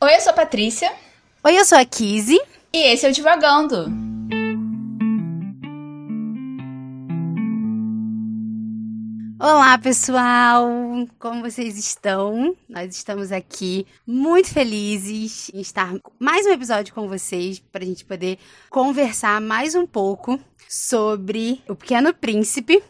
Oi, 0.00 0.14
eu 0.14 0.20
sou 0.20 0.30
a 0.30 0.34
Patrícia. 0.34 0.92
Oi, 1.42 1.58
eu 1.58 1.64
sou 1.64 1.76
a 1.76 1.84
Kizzy. 1.84 2.40
E 2.72 2.92
esse 2.92 3.04
é 3.04 3.10
o 3.10 3.12
Divagando. 3.12 3.86
Olá, 9.40 9.76
pessoal! 9.76 10.68
Como 11.18 11.42
vocês 11.42 11.76
estão? 11.76 12.56
Nós 12.68 12.94
estamos 12.94 13.32
aqui 13.32 13.88
muito 14.06 14.50
felizes 14.50 15.50
em 15.52 15.60
estar 15.60 15.92
mais 16.16 16.46
um 16.46 16.52
episódio 16.52 16.94
com 16.94 17.08
vocês 17.08 17.58
para 17.58 17.82
a 17.82 17.86
gente 17.86 18.04
poder 18.04 18.38
conversar 18.70 19.40
mais 19.40 19.74
um 19.74 19.84
pouco 19.84 20.38
sobre 20.68 21.60
O 21.68 21.74
Pequeno 21.74 22.14
Príncipe 22.14 22.80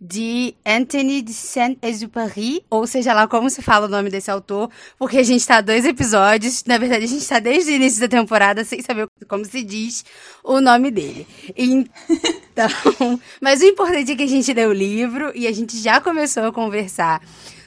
de 0.00 0.54
Anthony 0.64 1.22
de 1.22 1.32
Saint-Exupéry, 1.32 2.64
ou 2.70 2.86
seja 2.86 3.12
lá 3.12 3.26
como 3.26 3.50
se 3.50 3.60
fala 3.60 3.86
o 3.86 3.88
nome 3.88 4.10
desse 4.10 4.30
autor, 4.30 4.70
porque 4.96 5.18
a 5.18 5.22
gente 5.24 5.40
está 5.40 5.60
dois 5.60 5.84
episódios, 5.84 6.62
na 6.64 6.78
verdade 6.78 7.04
a 7.04 7.08
gente 7.08 7.22
está 7.22 7.40
desde 7.40 7.72
o 7.72 7.74
início 7.74 8.00
da 8.00 8.08
temporada 8.08 8.64
sem 8.64 8.80
saber 8.80 9.08
como 9.26 9.44
se 9.44 9.62
diz 9.62 10.04
o 10.44 10.60
nome 10.60 10.90
dele. 10.92 11.26
Então, 11.56 12.68
mas 13.42 13.60
o 13.60 13.64
importante 13.64 14.12
é 14.12 14.16
que 14.16 14.22
a 14.22 14.28
gente 14.28 14.52
leu 14.52 14.70
o 14.70 14.72
livro 14.72 15.32
e 15.34 15.48
a 15.48 15.52
gente 15.52 15.76
já 15.76 16.00
começou 16.00 16.44
a 16.44 16.52
conversar 16.52 17.20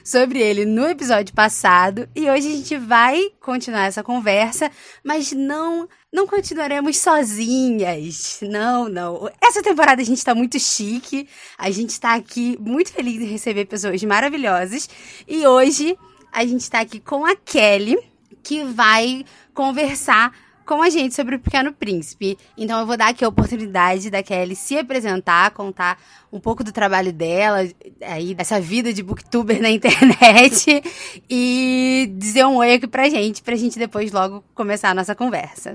sobre 0.04 0.40
ele 0.40 0.64
no 0.64 0.86
episódio 0.86 1.34
passado 1.34 2.08
e 2.14 2.28
hoje 2.28 2.48
a 2.48 2.56
gente 2.56 2.76
vai 2.76 3.30
continuar 3.40 3.86
essa 3.86 4.02
conversa, 4.02 4.70
mas 5.04 5.32
não 5.32 5.88
não 6.12 6.26
continuaremos 6.26 6.98
sozinhas. 6.98 8.40
Não, 8.42 8.86
não. 8.88 9.30
Essa 9.40 9.62
temporada 9.62 10.02
a 10.02 10.04
gente 10.04 10.22
tá 10.22 10.34
muito 10.34 10.60
chique. 10.60 11.26
A 11.56 11.70
gente 11.70 11.98
tá 11.98 12.14
aqui 12.14 12.58
muito 12.60 12.92
feliz 12.92 13.22
em 13.22 13.24
receber 13.24 13.64
pessoas 13.64 14.02
maravilhosas 14.04 14.88
e 15.26 15.46
hoje 15.46 15.96
a 16.30 16.44
gente 16.44 16.70
tá 16.70 16.80
aqui 16.80 17.00
com 17.00 17.24
a 17.24 17.34
Kelly, 17.34 17.98
que 18.42 18.62
vai 18.64 19.24
conversar 19.54 20.32
com 20.64 20.82
a 20.82 20.88
gente 20.88 21.14
sobre 21.14 21.36
o 21.36 21.38
Pequeno 21.38 21.72
Príncipe. 21.72 22.36
Então 22.56 22.80
eu 22.80 22.86
vou 22.86 22.96
dar 22.96 23.10
aqui 23.10 23.24
a 23.24 23.28
oportunidade 23.28 24.10
da 24.10 24.22
Kelly 24.22 24.56
se 24.56 24.78
apresentar, 24.78 25.50
contar 25.52 25.98
um 26.32 26.40
pouco 26.40 26.64
do 26.64 26.72
trabalho 26.72 27.12
dela, 27.12 27.68
aí 28.00 28.34
dessa 28.34 28.60
vida 28.60 28.92
de 28.92 29.02
booktuber 29.02 29.60
na 29.60 29.68
internet 29.70 30.82
e 31.28 32.12
dizer 32.16 32.44
um 32.46 32.56
oi 32.56 32.74
aqui 32.74 32.86
pra 32.86 33.08
gente, 33.08 33.42
pra 33.42 33.56
gente 33.56 33.78
depois 33.78 34.12
logo 34.12 34.44
começar 34.54 34.90
a 34.90 34.94
nossa 34.94 35.14
conversa. 35.14 35.74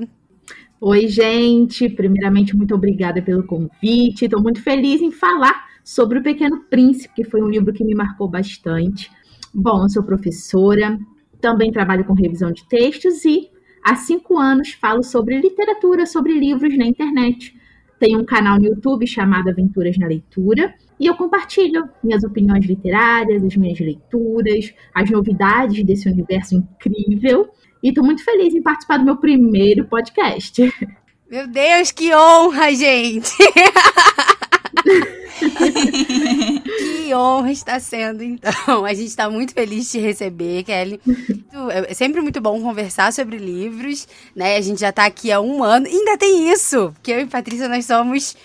Oi, 0.79 1.07
gente. 1.07 1.89
Primeiramente, 1.89 2.55
muito 2.55 2.75
obrigada 2.75 3.21
pelo 3.21 3.43
convite. 3.43 4.25
Estou 4.25 4.41
muito 4.41 4.61
feliz 4.61 5.01
em 5.01 5.11
falar 5.11 5.65
sobre 5.83 6.19
o 6.19 6.23
Pequeno 6.23 6.63
Príncipe, 6.69 7.15
que 7.15 7.23
foi 7.23 7.41
um 7.41 7.49
livro 7.49 7.73
que 7.73 7.83
me 7.83 7.95
marcou 7.95 8.27
bastante. 8.27 9.09
Bom, 9.51 9.83
eu 9.83 9.89
sou 9.89 10.03
professora, 10.03 10.99
também 11.41 11.71
trabalho 11.71 12.05
com 12.05 12.13
revisão 12.13 12.51
de 12.51 12.67
textos 12.67 13.25
e 13.25 13.49
há 13.87 13.95
cinco 13.95 14.37
anos 14.37 14.73
falo 14.73 15.01
sobre 15.01 15.39
literatura, 15.39 16.05
sobre 16.05 16.33
livros 16.33 16.77
na 16.77 16.85
internet. 16.85 17.55
Tenho 17.97 18.19
um 18.19 18.25
canal 18.25 18.59
no 18.59 18.65
YouTube 18.65 19.07
chamado 19.07 19.49
Aventuras 19.49 19.97
na 19.97 20.07
Leitura 20.07 20.75
e 20.99 21.05
eu 21.07 21.15
compartilho 21.15 21.87
minhas 22.03 22.21
opiniões 22.23 22.65
literárias, 22.65 23.41
as 23.41 23.55
minhas 23.55 23.79
leituras, 23.79 24.73
as 24.93 25.09
novidades 25.09 25.85
desse 25.85 26.09
universo 26.09 26.55
incrível. 26.55 27.49
E 27.81 27.89
estou 27.89 28.03
muito 28.03 28.25
feliz 28.25 28.53
em 28.53 28.61
participar 28.61 28.97
do 28.97 29.05
meu 29.05 29.15
primeiro 29.15 29.85
podcast. 29.85 30.61
Meu 31.31 31.47
Deus, 31.47 31.91
que 31.91 32.13
honra, 32.13 32.73
gente! 32.73 33.31
que 37.05 37.13
honra 37.13 37.51
está 37.51 37.79
sendo, 37.79 38.23
então. 38.23 38.85
A 38.85 38.93
gente 38.93 39.07
está 39.07 39.29
muito 39.29 39.53
feliz 39.53 39.91
de 39.91 39.99
receber, 39.99 40.63
Kelly. 40.63 40.99
É 41.89 41.93
sempre 41.93 42.21
muito 42.21 42.41
bom 42.41 42.61
conversar 42.61 43.13
sobre 43.13 43.37
livros, 43.37 44.07
né? 44.35 44.57
A 44.57 44.61
gente 44.61 44.79
já 44.79 44.89
está 44.89 45.05
aqui 45.05 45.31
há 45.31 45.39
um 45.39 45.63
ano. 45.63 45.85
Ainda 45.87 46.17
tem 46.17 46.51
isso, 46.51 46.91
porque 46.93 47.11
eu 47.11 47.19
e 47.19 47.25
Patrícia, 47.25 47.67
nós 47.67 47.85
somos 47.85 48.35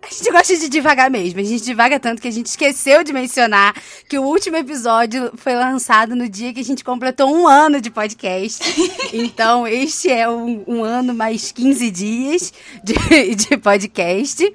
a 0.00 0.06
gente 0.06 0.30
gosta 0.30 0.56
de 0.56 0.68
devagar 0.68 1.10
mesmo. 1.10 1.40
A 1.40 1.44
gente 1.44 1.64
divaga 1.64 1.98
tanto 1.98 2.22
que 2.22 2.28
a 2.28 2.30
gente 2.30 2.46
esqueceu 2.46 3.02
de 3.02 3.12
mencionar 3.12 3.74
que 4.08 4.18
o 4.18 4.22
último 4.22 4.56
episódio 4.56 5.32
foi 5.36 5.54
lançado 5.54 6.14
no 6.14 6.28
dia 6.28 6.54
que 6.54 6.60
a 6.60 6.64
gente 6.64 6.84
completou 6.84 7.28
um 7.30 7.46
ano 7.46 7.80
de 7.80 7.90
podcast. 7.90 8.62
então, 9.12 9.66
este 9.66 10.10
é 10.10 10.28
um, 10.28 10.64
um 10.66 10.84
ano 10.84 11.12
mais 11.12 11.50
15 11.50 11.90
dias 11.90 12.52
de, 12.82 12.94
de 13.34 13.56
podcast. 13.56 14.54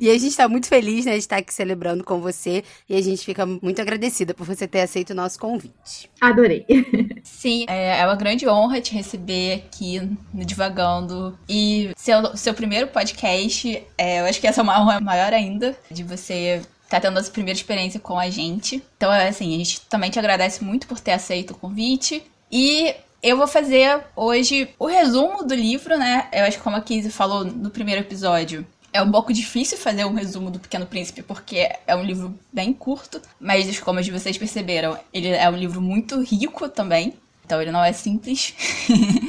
e 0.00 0.08
a 0.08 0.14
gente 0.14 0.28
está 0.28 0.48
muito 0.48 0.68
feliz 0.68 1.04
né, 1.04 1.12
de 1.12 1.18
estar 1.18 1.36
aqui 1.36 1.52
celebrando 1.52 2.02
com 2.02 2.18
você. 2.20 2.64
E 2.88 2.96
a 2.96 3.02
gente 3.02 3.24
fica 3.24 3.44
muito 3.44 3.80
agradecida 3.80 4.32
por 4.32 4.46
você 4.46 4.66
ter 4.66 4.80
aceito 4.80 5.10
o 5.10 5.14
nosso 5.14 5.38
convite. 5.38 6.10
Adorei. 6.20 6.64
Sim, 7.22 7.66
é, 7.68 8.00
é 8.00 8.06
uma 8.06 8.16
grande 8.16 8.48
honra 8.48 8.80
te 8.80 8.94
receber 8.94 9.64
aqui 9.66 10.00
no 10.32 10.44
Divagando. 10.44 11.38
E 11.48 11.90
seu, 11.96 12.36
seu 12.36 12.54
primeiro 12.54 12.88
podcast, 12.88 13.82
é, 13.98 14.20
eu 14.20 14.29
acho 14.30 14.40
que 14.40 14.46
essa 14.46 14.60
é 14.60 14.62
uma 14.62 14.80
honra 14.80 15.00
maior 15.00 15.32
ainda 15.32 15.76
de 15.90 16.02
você 16.02 16.62
tá 16.88 17.00
tendo 17.00 17.18
essa 17.18 17.30
primeira 17.30 17.56
experiência 17.56 18.00
com 18.00 18.18
a 18.18 18.28
gente. 18.30 18.82
Então, 18.96 19.10
assim, 19.10 19.54
a 19.54 19.58
gente 19.58 19.82
também 19.82 20.10
te 20.10 20.18
agradece 20.18 20.64
muito 20.64 20.86
por 20.86 20.98
ter 20.98 21.12
aceito 21.12 21.52
o 21.52 21.56
convite. 21.56 22.22
E 22.50 22.94
eu 23.22 23.36
vou 23.36 23.46
fazer 23.46 24.00
hoje 24.16 24.68
o 24.78 24.86
resumo 24.86 25.44
do 25.44 25.54
livro, 25.54 25.96
né? 25.96 26.28
Eu 26.32 26.44
acho 26.44 26.56
que 26.56 26.62
como 26.62 26.76
a 26.76 26.80
Kizzy 26.80 27.10
falou 27.10 27.44
no 27.44 27.70
primeiro 27.70 28.00
episódio, 28.00 28.66
é 28.92 29.00
um 29.00 29.10
pouco 29.10 29.32
difícil 29.32 29.78
fazer 29.78 30.04
um 30.04 30.14
resumo 30.14 30.50
do 30.50 30.58
Pequeno 30.58 30.86
Príncipe, 30.86 31.22
porque 31.22 31.70
é 31.86 31.94
um 31.94 32.02
livro 32.02 32.36
bem 32.52 32.72
curto, 32.72 33.20
mas 33.38 33.78
como 33.78 34.02
vocês 34.02 34.36
perceberam, 34.36 34.98
ele 35.12 35.28
é 35.28 35.48
um 35.48 35.56
livro 35.56 35.80
muito 35.80 36.20
rico 36.20 36.68
também, 36.68 37.14
então 37.44 37.62
ele 37.62 37.70
não 37.70 37.84
é 37.84 37.92
simples. 37.92 38.54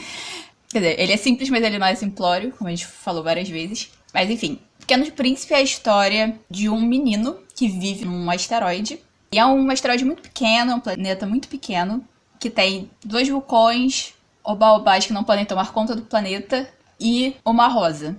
Quer 0.70 0.80
dizer, 0.80 1.00
ele 1.00 1.12
é 1.12 1.18
simples, 1.18 1.50
mas 1.50 1.64
ele 1.64 1.78
não 1.78 1.86
é 1.86 1.94
simplório, 1.94 2.52
como 2.54 2.70
a 2.70 2.72
gente 2.72 2.88
falou 2.88 3.22
várias 3.22 3.50
vezes. 3.50 3.92
Mas 4.14 4.30
enfim, 4.30 4.60
Pequeno 4.91 5.09
Príncipe 5.13 5.53
é 5.53 5.57
a 5.57 5.62
história 5.62 6.38
de 6.50 6.68
um 6.68 6.81
menino 6.81 7.40
que 7.56 7.69
vive 7.69 8.03
num 8.03 8.29
asteroide. 8.29 9.00
E 9.31 9.40
é 9.40 9.46
um 9.46 9.72
asteroide 9.72 10.03
muito 10.03 10.22
pequeno, 10.22 10.75
um 10.75 10.81
planeta 10.81 11.25
muito 11.25 11.47
pequeno, 11.47 12.06
que 12.38 12.50
tem 12.50 12.91
dois 13.02 13.29
vulcões, 13.29 14.13
obaobás 14.44 15.06
que 15.06 15.13
não 15.13 15.24
podem 15.24 15.46
tomar 15.46 15.72
conta 15.72 15.96
do 15.96 16.02
planeta 16.02 16.69
e 17.00 17.38
uma 17.46 17.69
rosa. 17.69 18.18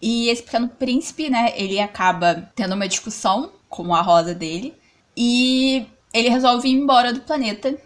E 0.00 0.28
esse 0.28 0.44
pequeno 0.44 0.68
príncipe, 0.68 1.28
né, 1.28 1.52
ele 1.56 1.80
acaba 1.80 2.52
tendo 2.54 2.76
uma 2.76 2.86
discussão 2.86 3.50
com 3.68 3.92
a 3.92 4.00
rosa 4.00 4.32
dele 4.32 4.74
e 5.16 5.86
ele 6.14 6.28
resolve 6.28 6.68
ir 6.68 6.74
embora 6.74 7.12
do 7.12 7.22
planeta 7.22 7.76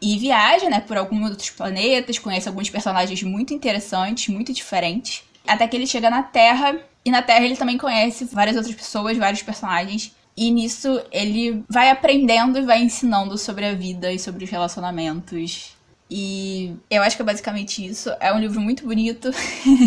e 0.00 0.16
viaja, 0.16 0.70
né, 0.70 0.78
por 0.78 0.96
alguns 0.96 1.28
outros 1.28 1.50
planetas, 1.50 2.20
conhece 2.20 2.48
alguns 2.48 2.70
personagens 2.70 3.20
muito 3.24 3.52
interessantes, 3.52 4.32
muito 4.32 4.52
diferentes, 4.52 5.24
até 5.46 5.66
que 5.68 5.76
ele 5.76 5.86
chega 5.86 6.10
na 6.10 6.22
Terra 6.22 6.78
e 7.04 7.10
na 7.10 7.22
Terra 7.22 7.44
ele 7.44 7.56
também 7.56 7.76
conhece 7.76 8.24
várias 8.24 8.56
outras 8.56 8.74
pessoas, 8.74 9.16
vários 9.18 9.42
personagens. 9.42 10.14
E 10.36 10.50
nisso 10.50 11.00
ele 11.12 11.62
vai 11.68 11.90
aprendendo 11.90 12.58
e 12.58 12.62
vai 12.62 12.82
ensinando 12.82 13.38
sobre 13.38 13.66
a 13.66 13.74
vida 13.74 14.12
e 14.12 14.18
sobre 14.18 14.44
os 14.44 14.50
relacionamentos. 14.50 15.76
E 16.10 16.74
eu 16.90 17.02
acho 17.02 17.16
que 17.16 17.22
é 17.22 17.24
basicamente 17.24 17.84
isso. 17.84 18.10
É 18.20 18.32
um 18.32 18.38
livro 18.38 18.60
muito 18.60 18.84
bonito. 18.84 19.30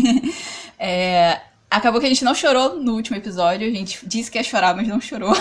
é, 0.79 1.41
acabou 1.69 1.99
que 1.99 2.05
a 2.05 2.09
gente 2.09 2.23
não 2.23 2.35
chorou 2.35 2.79
no 2.79 2.93
último 2.93 3.17
episódio. 3.17 3.67
A 3.67 3.71
gente 3.71 3.99
disse 4.05 4.31
que 4.31 4.37
ia 4.37 4.43
chorar, 4.43 4.75
mas 4.75 4.87
não 4.87 5.01
chorou. 5.01 5.35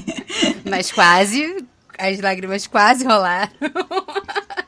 mas 0.64 0.90
quase. 0.92 1.66
As 1.98 2.20
lágrimas 2.20 2.66
quase 2.66 3.04
rolaram. 3.04 3.50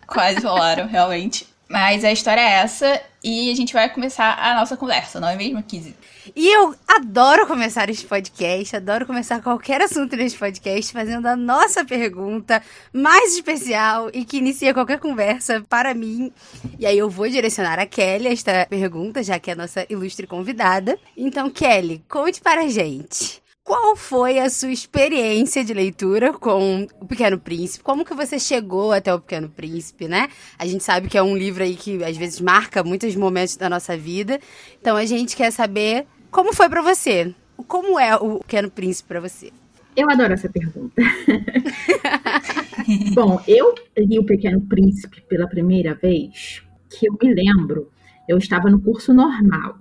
quase 0.06 0.40
rolaram, 0.40 0.88
realmente. 0.88 1.46
Mas 1.70 2.04
a 2.04 2.10
história 2.10 2.40
é 2.40 2.62
essa 2.62 3.00
e 3.22 3.48
a 3.48 3.54
gente 3.54 3.72
vai 3.72 3.88
começar 3.88 4.36
a 4.36 4.56
nossa 4.56 4.76
conversa, 4.76 5.20
não 5.20 5.28
é 5.28 5.36
mesmo, 5.36 5.62
Kizzy? 5.62 5.94
E 6.34 6.48
eu 6.48 6.74
adoro 6.88 7.46
começar 7.46 7.88
este 7.88 8.04
podcast, 8.06 8.74
adoro 8.74 9.06
começar 9.06 9.40
qualquer 9.40 9.80
assunto 9.80 10.16
neste 10.16 10.36
podcast 10.36 10.92
fazendo 10.92 11.26
a 11.26 11.36
nossa 11.36 11.84
pergunta 11.84 12.60
mais 12.92 13.34
especial 13.34 14.10
e 14.12 14.24
que 14.24 14.38
inicia 14.38 14.74
qualquer 14.74 14.98
conversa 14.98 15.64
para 15.68 15.94
mim. 15.94 16.32
E 16.76 16.84
aí 16.84 16.98
eu 16.98 17.08
vou 17.08 17.28
direcionar 17.28 17.78
a 17.78 17.86
Kelly 17.86 18.26
esta 18.26 18.66
pergunta, 18.68 19.22
já 19.22 19.38
que 19.38 19.50
é 19.50 19.52
a 19.52 19.56
nossa 19.56 19.86
ilustre 19.88 20.26
convidada. 20.26 20.98
Então, 21.16 21.48
Kelly, 21.48 22.02
conte 22.08 22.40
para 22.40 22.62
a 22.62 22.68
gente. 22.68 23.39
Qual 23.62 23.94
foi 23.94 24.38
a 24.38 24.48
sua 24.48 24.72
experiência 24.72 25.64
de 25.64 25.74
leitura 25.74 26.32
com 26.32 26.86
O 27.00 27.06
Pequeno 27.06 27.38
Príncipe? 27.38 27.84
Como 27.84 28.04
que 28.04 28.14
você 28.14 28.38
chegou 28.38 28.92
até 28.92 29.12
O 29.14 29.20
Pequeno 29.20 29.48
Príncipe, 29.48 30.08
né? 30.08 30.28
A 30.58 30.66
gente 30.66 30.82
sabe 30.82 31.08
que 31.08 31.18
é 31.18 31.22
um 31.22 31.36
livro 31.36 31.62
aí 31.62 31.76
que 31.76 32.02
às 32.02 32.16
vezes 32.16 32.40
marca 32.40 32.82
muitos 32.82 33.14
momentos 33.14 33.56
da 33.56 33.68
nossa 33.68 33.96
vida. 33.96 34.40
Então 34.80 34.96
a 34.96 35.04
gente 35.04 35.36
quer 35.36 35.52
saber 35.52 36.06
como 36.30 36.54
foi 36.54 36.68
para 36.68 36.82
você? 36.82 37.34
Como 37.66 37.98
é 37.98 38.16
O 38.16 38.40
Pequeno 38.40 38.70
Príncipe 38.70 39.08
para 39.08 39.20
você? 39.20 39.52
Eu 39.96 40.10
adoro 40.10 40.32
essa 40.32 40.48
pergunta. 40.48 40.94
Bom, 43.14 43.40
eu 43.46 43.74
li 43.98 44.18
O 44.18 44.24
Pequeno 44.24 44.60
Príncipe 44.62 45.20
pela 45.28 45.46
primeira 45.46 45.94
vez, 45.94 46.62
que 46.88 47.06
eu 47.06 47.16
me 47.22 47.34
lembro, 47.34 47.90
eu 48.28 48.38
estava 48.38 48.70
no 48.70 48.80
curso 48.80 49.12
normal. 49.12 49.76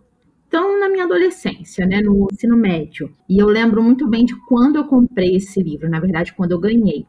Então, 0.50 0.80
na 0.80 0.90
minha 0.90 1.04
adolescência, 1.04 1.86
né, 1.86 2.01
no 2.01 2.28
ensino 2.34 2.57
médio. 2.57 3.13
E 3.30 3.38
eu 3.38 3.46
lembro 3.46 3.84
muito 3.84 4.07
bem 4.07 4.25
de 4.25 4.36
quando 4.48 4.78
eu 4.78 4.86
comprei 4.86 5.36
esse 5.36 5.62
livro, 5.62 5.88
na 5.88 6.00
verdade, 6.00 6.34
quando 6.34 6.54
eu 6.54 6.60
ganhei. 6.60 7.06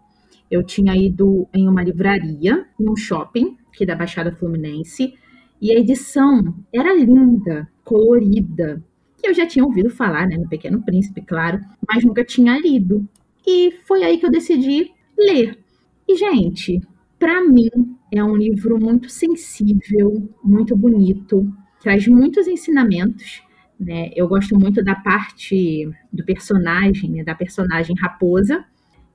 Eu 0.51 0.63
tinha 0.63 0.95
ido 0.95 1.49
em 1.55 1.67
uma 1.67 1.83
livraria, 1.83 2.67
num 2.79 2.95
shopping, 2.95 3.57
aqui 3.73 3.87
da 3.87 3.97
Baixada 3.97 4.31
Fluminense. 4.31 5.15
E 5.59 5.73
a 5.73 5.75
edição 5.75 6.55
era 6.71 6.95
linda, 6.95 7.67
colorida. 7.83 8.85
E 9.25 9.31
eu 9.31 9.33
já 9.33 9.47
tinha 9.47 9.65
ouvido 9.65 9.89
falar, 9.89 10.29
né, 10.29 10.37
no 10.37 10.47
Pequeno 10.47 10.83
Príncipe, 10.83 11.23
claro, 11.23 11.61
mas 11.89 12.05
nunca 12.05 12.23
tinha 12.23 12.59
lido. 12.59 13.09
E 13.47 13.73
foi 13.87 14.05
aí 14.05 14.19
que 14.19 14.27
eu 14.27 14.31
decidi 14.31 14.93
ler. 15.19 15.59
E, 16.07 16.15
gente, 16.15 16.79
para 17.19 17.43
mim 17.43 17.71
é 18.13 18.23
um 18.23 18.37
livro 18.37 18.79
muito 18.79 19.09
sensível, 19.09 20.29
muito 20.45 20.77
bonito, 20.77 21.51
traz 21.81 22.06
muitos 22.06 22.47
ensinamentos. 22.47 23.43
Né? 23.79 24.11
Eu 24.15 24.29
gosto 24.29 24.59
muito 24.59 24.82
da 24.85 24.94
parte 24.94 25.91
do 26.12 26.25
personagem, 26.25 27.11
né, 27.11 27.25
da 27.25 27.35
personagem 27.35 27.97
Raposa. 27.99 28.65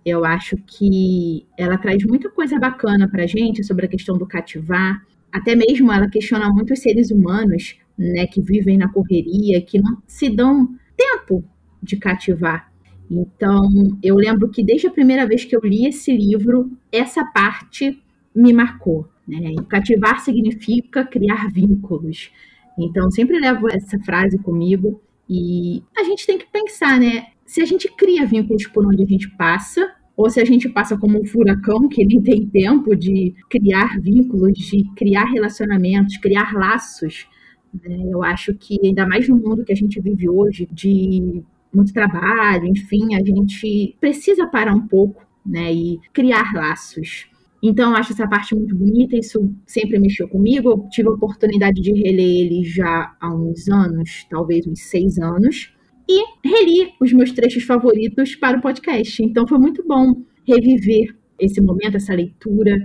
Eu 0.03 0.25
acho 0.25 0.57
que 0.57 1.45
ela 1.57 1.77
traz 1.77 2.03
muita 2.03 2.29
coisa 2.29 2.59
bacana 2.59 3.07
para 3.07 3.27
gente 3.27 3.63
sobre 3.63 3.85
a 3.85 3.89
questão 3.89 4.17
do 4.17 4.25
cativar, 4.25 5.01
até 5.31 5.53
mesmo 5.53 5.91
ela 5.91 6.09
questiona 6.09 6.49
muito 6.49 6.73
os 6.73 6.79
seres 6.79 7.11
humanos, 7.11 7.75
né, 7.97 8.25
que 8.25 8.41
vivem 8.41 8.77
na 8.77 8.87
correria, 8.87 9.61
que 9.61 9.79
não 9.81 10.01
se 10.07 10.29
dão 10.29 10.75
tempo 10.95 11.43
de 11.83 11.97
cativar. 11.97 12.71
Então, 13.11 13.97
eu 14.01 14.15
lembro 14.15 14.49
que 14.49 14.63
desde 14.63 14.87
a 14.87 14.91
primeira 14.91 15.27
vez 15.27 15.43
que 15.43 15.55
eu 15.55 15.59
li 15.61 15.85
esse 15.85 16.15
livro, 16.15 16.71
essa 16.91 17.23
parte 17.25 18.01
me 18.33 18.53
marcou. 18.53 19.09
Né? 19.27 19.55
Cativar 19.67 20.21
significa 20.21 21.03
criar 21.03 21.51
vínculos. 21.51 22.31
Então, 22.77 23.09
sempre 23.11 23.39
levo 23.39 23.69
essa 23.69 23.97
frase 23.99 24.37
comigo 24.37 25.01
e 25.29 25.81
a 25.97 26.03
gente 26.03 26.25
tem 26.25 26.37
que 26.37 26.51
pensar, 26.51 26.99
né? 26.99 27.27
Se 27.45 27.61
a 27.61 27.65
gente 27.65 27.87
cria 27.95 28.25
vínculos 28.25 28.67
por 28.67 28.85
onde 28.85 29.03
a 29.03 29.05
gente 29.05 29.29
passa, 29.37 29.93
ou 30.17 30.29
se 30.29 30.39
a 30.39 30.45
gente 30.45 30.69
passa 30.69 30.97
como 30.97 31.21
um 31.21 31.25
furacão 31.25 31.89
que 31.89 32.05
nem 32.05 32.21
tem 32.21 32.47
tempo 32.47 32.95
de 32.95 33.33
criar 33.49 33.99
vínculos, 33.99 34.57
de 34.57 34.83
criar 34.95 35.25
relacionamentos, 35.25 36.17
criar 36.17 36.53
laços. 36.53 37.27
Né? 37.73 37.97
Eu 38.09 38.23
acho 38.23 38.53
que, 38.53 38.79
ainda 38.83 39.05
mais 39.05 39.27
no 39.27 39.35
mundo 39.35 39.65
que 39.65 39.73
a 39.73 39.75
gente 39.75 39.99
vive 39.99 40.29
hoje, 40.29 40.67
de 40.71 41.43
muito 41.73 41.93
trabalho, 41.93 42.65
enfim, 42.65 43.15
a 43.15 43.23
gente 43.23 43.95
precisa 43.99 44.47
parar 44.47 44.73
um 44.73 44.87
pouco 44.87 45.25
né, 45.45 45.73
e 45.73 45.99
criar 46.13 46.53
laços. 46.53 47.27
Então, 47.67 47.89
eu 47.89 47.97
acho 47.97 48.13
essa 48.13 48.27
parte 48.27 48.53
muito 48.53 48.75
bonita, 48.75 49.17
isso 49.17 49.51
sempre 49.65 49.97
mexeu 49.97 50.27
comigo. 50.27 50.69
Eu 50.69 50.87
tive 50.91 51.07
a 51.09 51.13
oportunidade 51.13 51.81
de 51.81 51.91
reler 51.91 52.45
ele 52.45 52.63
já 52.63 53.15
há 53.19 53.33
uns 53.33 53.67
anos, 53.67 54.23
talvez 54.29 54.67
uns 54.67 54.81
seis 54.81 55.17
anos 55.17 55.73
e 56.07 56.23
reli 56.47 56.91
os 57.01 57.11
meus 57.11 57.31
trechos 57.31 57.63
favoritos 57.63 58.35
para 58.35 58.59
o 58.59 58.61
podcast. 58.61 59.23
Então 59.23 59.47
foi 59.47 59.57
muito 59.57 59.83
bom 59.83 60.13
reviver 60.47 61.15
esse 61.39 61.59
momento, 61.59 61.97
essa 61.97 62.13
leitura, 62.13 62.77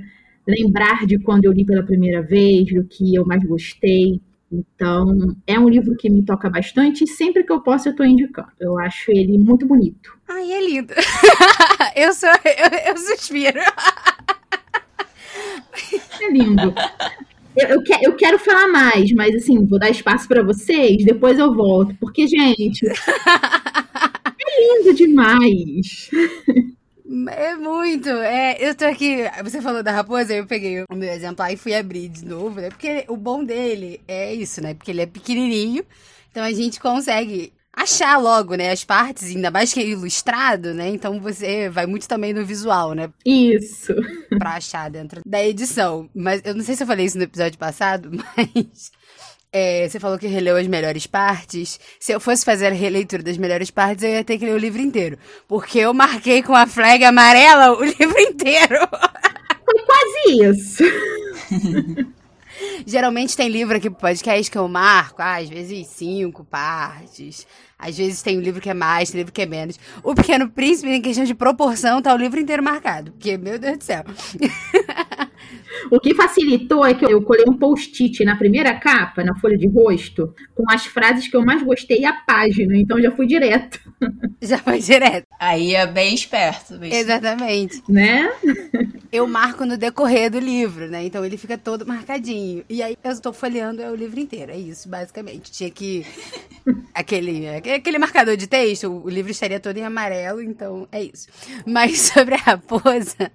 lembrar 0.48 1.06
de 1.06 1.18
quando 1.18 1.44
eu 1.44 1.52
li 1.52 1.66
pela 1.66 1.82
primeira 1.82 2.22
vez, 2.22 2.72
do 2.72 2.82
que 2.84 3.14
eu 3.14 3.26
mais 3.26 3.44
gostei. 3.44 4.18
Então, 4.50 5.36
é 5.46 5.60
um 5.60 5.68
livro 5.68 5.94
que 5.94 6.08
me 6.08 6.24
toca 6.24 6.48
bastante 6.48 7.04
e 7.04 7.06
sempre 7.06 7.44
que 7.44 7.52
eu 7.52 7.60
posso 7.60 7.88
eu 7.88 7.90
estou 7.90 8.06
indicando. 8.06 8.48
Eu 8.58 8.78
acho 8.78 9.12
ele 9.12 9.36
muito 9.36 9.66
bonito. 9.66 10.18
Ai, 10.26 10.50
é 10.52 10.66
lindo. 10.66 10.94
eu 11.94 12.14
sou 12.14 12.30
eu, 12.30 12.92
eu 12.92 12.96
suspiro. 12.96 13.60
É 16.20 16.30
lindo. 16.30 16.74
Eu, 17.56 17.68
eu, 17.68 17.82
que, 17.82 17.92
eu, 18.06 18.16
quero 18.16 18.38
falar 18.38 18.68
mais, 18.68 19.12
mas 19.12 19.34
assim, 19.34 19.64
vou 19.66 19.78
dar 19.78 19.90
espaço 19.90 20.28
para 20.28 20.42
vocês, 20.42 21.04
depois 21.04 21.38
eu 21.38 21.52
volto. 21.52 21.94
Porque, 21.98 22.26
gente, 22.26 22.86
é 22.86 24.78
lindo 24.78 24.94
demais. 24.94 26.10
É 27.28 27.56
muito. 27.56 28.08
É, 28.08 28.56
eu 28.60 28.74
tô 28.74 28.84
aqui. 28.84 29.16
Você 29.42 29.60
falou 29.60 29.82
da 29.82 29.90
raposa, 29.90 30.32
eu 30.32 30.46
peguei 30.46 30.84
o 30.88 30.94
meu 30.94 31.12
exemplar 31.12 31.52
e 31.52 31.56
fui 31.56 31.74
abrir 31.74 32.08
de 32.08 32.24
novo, 32.24 32.60
né? 32.60 32.68
Porque 32.68 33.04
o 33.08 33.16
bom 33.16 33.42
dele 33.44 34.00
é 34.06 34.32
isso, 34.32 34.62
né? 34.62 34.74
Porque 34.74 34.92
ele 34.92 35.02
é 35.02 35.06
pequenininho. 35.06 35.84
Então 36.30 36.44
a 36.44 36.52
gente 36.52 36.78
consegue 36.78 37.52
achar 37.72 38.18
logo, 38.18 38.54
né, 38.54 38.70
as 38.70 38.84
partes, 38.84 39.24
ainda 39.24 39.50
mais 39.50 39.72
que 39.72 39.80
é 39.80 39.86
ilustrado, 39.86 40.74
né? 40.74 40.88
Então 40.88 41.20
você 41.20 41.68
vai 41.68 41.86
muito 41.86 42.08
também 42.08 42.32
no 42.32 42.44
visual, 42.44 42.94
né? 42.94 43.10
Isso. 43.24 43.94
Pra 44.38 44.54
achar 44.54 44.90
dentro 44.90 45.20
da 45.24 45.44
edição. 45.44 46.08
Mas 46.14 46.42
eu 46.44 46.54
não 46.54 46.64
sei 46.64 46.74
se 46.76 46.82
eu 46.82 46.86
falei 46.86 47.06
isso 47.06 47.18
no 47.18 47.24
episódio 47.24 47.58
passado, 47.58 48.10
mas 48.36 48.90
é, 49.52 49.88
você 49.88 49.98
falou 49.98 50.18
que 50.18 50.26
releu 50.26 50.56
as 50.56 50.66
melhores 50.66 51.06
partes. 51.06 51.80
Se 51.98 52.12
eu 52.12 52.20
fosse 52.20 52.44
fazer 52.44 52.68
a 52.68 52.70
releitura 52.70 53.22
das 53.22 53.36
melhores 53.36 53.70
partes, 53.70 54.04
eu 54.04 54.10
ia 54.10 54.24
ter 54.24 54.38
que 54.38 54.44
ler 54.44 54.54
o 54.54 54.58
livro 54.58 54.80
inteiro. 54.80 55.18
Porque 55.48 55.78
eu 55.78 55.92
marquei 55.94 56.42
com 56.42 56.54
a 56.54 56.66
flag 56.66 57.02
amarela 57.04 57.76
o 57.76 57.82
livro 57.84 58.18
inteiro. 58.18 58.76
Foi 59.64 59.82
quase 59.84 60.50
isso. 60.50 60.84
Geralmente 62.86 63.36
tem 63.36 63.48
livro 63.48 63.76
aqui 63.76 63.88
pro 63.90 64.00
podcast 64.00 64.50
que 64.50 64.58
eu 64.58 64.68
marco, 64.68 65.22
ah, 65.22 65.36
às 65.36 65.48
vezes 65.48 65.86
cinco 65.88 66.44
partes. 66.44 67.46
Às 67.80 67.96
vezes 67.96 68.22
tem 68.22 68.38
um 68.38 68.42
livro 68.42 68.60
que 68.60 68.70
é 68.70 68.74
mais, 68.74 69.10
tem 69.10 69.18
livro 69.18 69.32
que 69.32 69.42
é 69.42 69.46
menos. 69.46 69.78
O 70.02 70.14
Pequeno 70.14 70.48
Príncipe, 70.50 70.90
em 70.90 71.00
questão 71.00 71.24
de 71.24 71.34
proporção, 71.34 72.02
tá 72.02 72.14
o 72.14 72.18
livro 72.18 72.38
inteiro 72.38 72.62
marcado. 72.62 73.12
Porque, 73.12 73.38
meu 73.38 73.58
Deus 73.58 73.78
do 73.78 73.84
céu. 73.84 74.04
O 75.90 75.98
que 75.98 76.14
facilitou 76.14 76.84
é 76.84 76.94
que 76.94 77.04
eu 77.04 77.22
colei 77.22 77.44
um 77.48 77.56
post-it 77.56 78.24
na 78.24 78.36
primeira 78.36 78.74
capa, 78.74 79.24
na 79.24 79.34
folha 79.36 79.56
de 79.56 79.68
rosto, 79.68 80.34
com 80.54 80.64
as 80.70 80.86
frases 80.86 81.28
que 81.28 81.36
eu 81.36 81.44
mais 81.44 81.62
gostei 81.62 82.00
e 82.00 82.04
a 82.04 82.12
página. 82.12 82.76
Então 82.76 83.00
já 83.00 83.10
fui 83.10 83.26
direto. 83.26 83.80
Já 84.42 84.56
foi 84.56 84.78
direto. 84.78 85.26
Aí 85.38 85.74
é 85.74 85.86
bem 85.86 86.14
esperto. 86.14 86.78
Bem 86.78 86.94
Exatamente. 86.94 87.82
Né? 87.86 88.32
Eu 89.12 89.26
marco 89.26 89.66
no 89.66 89.76
decorrer 89.76 90.30
do 90.30 90.38
livro, 90.38 90.88
né? 90.88 91.04
Então 91.04 91.22
ele 91.22 91.36
fica 91.36 91.58
todo 91.58 91.84
marcadinho. 91.84 92.64
E 92.66 92.82
aí 92.82 92.96
eu 93.02 93.10
estou 93.10 93.32
folheando 93.32 93.82
é 93.82 93.90
o 93.90 93.94
livro 93.94 94.20
inteiro. 94.20 94.52
É 94.52 94.56
isso, 94.56 94.88
basicamente. 94.88 95.50
Tinha 95.50 95.68
que. 95.68 96.06
aquele, 96.94 97.48
aquele 97.74 97.98
marcador 97.98 98.36
de 98.36 98.46
texto, 98.46 98.88
o 98.88 99.08
livro 99.08 99.30
estaria 99.30 99.60
todo 99.60 99.76
em 99.76 99.84
amarelo, 99.84 100.42
então 100.42 100.88
é 100.90 101.02
isso. 101.02 101.28
Mas 101.66 101.98
sobre 102.12 102.34
a 102.34 102.38
raposa. 102.38 103.30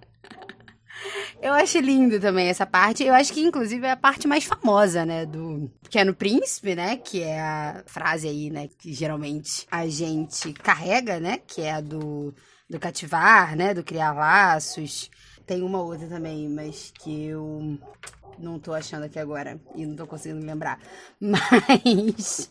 Eu 1.42 1.54
acho 1.54 1.80
lindo 1.80 2.20
também 2.20 2.48
essa 2.48 2.66
parte. 2.66 3.04
Eu 3.04 3.14
acho 3.14 3.32
que, 3.32 3.42
inclusive, 3.42 3.86
é 3.86 3.92
a 3.92 3.98
parte 3.98 4.28
mais 4.28 4.44
famosa, 4.44 5.06
né? 5.06 5.26
Do 5.26 5.70
Pequeno 5.84 6.14
Príncipe, 6.14 6.76
né? 6.76 6.98
Que 6.98 7.22
é 7.22 7.40
a 7.40 7.84
frase 7.86 8.28
aí, 8.28 8.50
né? 8.50 8.70
Que 8.80 8.94
geralmente 8.94 9.68
a 9.70 9.88
gente 9.88 10.54
carrega, 10.54 11.20
né? 11.20 11.40
Que 11.46 11.62
é 11.62 11.74
a 11.74 11.82
do, 11.82 12.34
do 12.70 12.80
cativar, 12.80 13.56
né? 13.56 13.74
Do 13.74 13.84
criar 13.84 14.14
laços. 14.14 15.12
Tem 15.46 15.62
uma 15.62 15.82
outra 15.82 16.08
também, 16.08 16.50
mas 16.50 16.92
que 17.00 17.28
eu 17.28 17.78
não 18.40 18.60
tô 18.60 18.74
achando 18.74 19.04
aqui 19.04 19.20
agora. 19.20 19.60
E 19.76 19.86
não 19.86 19.96
tô 19.96 20.08
conseguindo 20.08 20.46
lembrar. 20.46 20.80
Mas. 21.20 22.50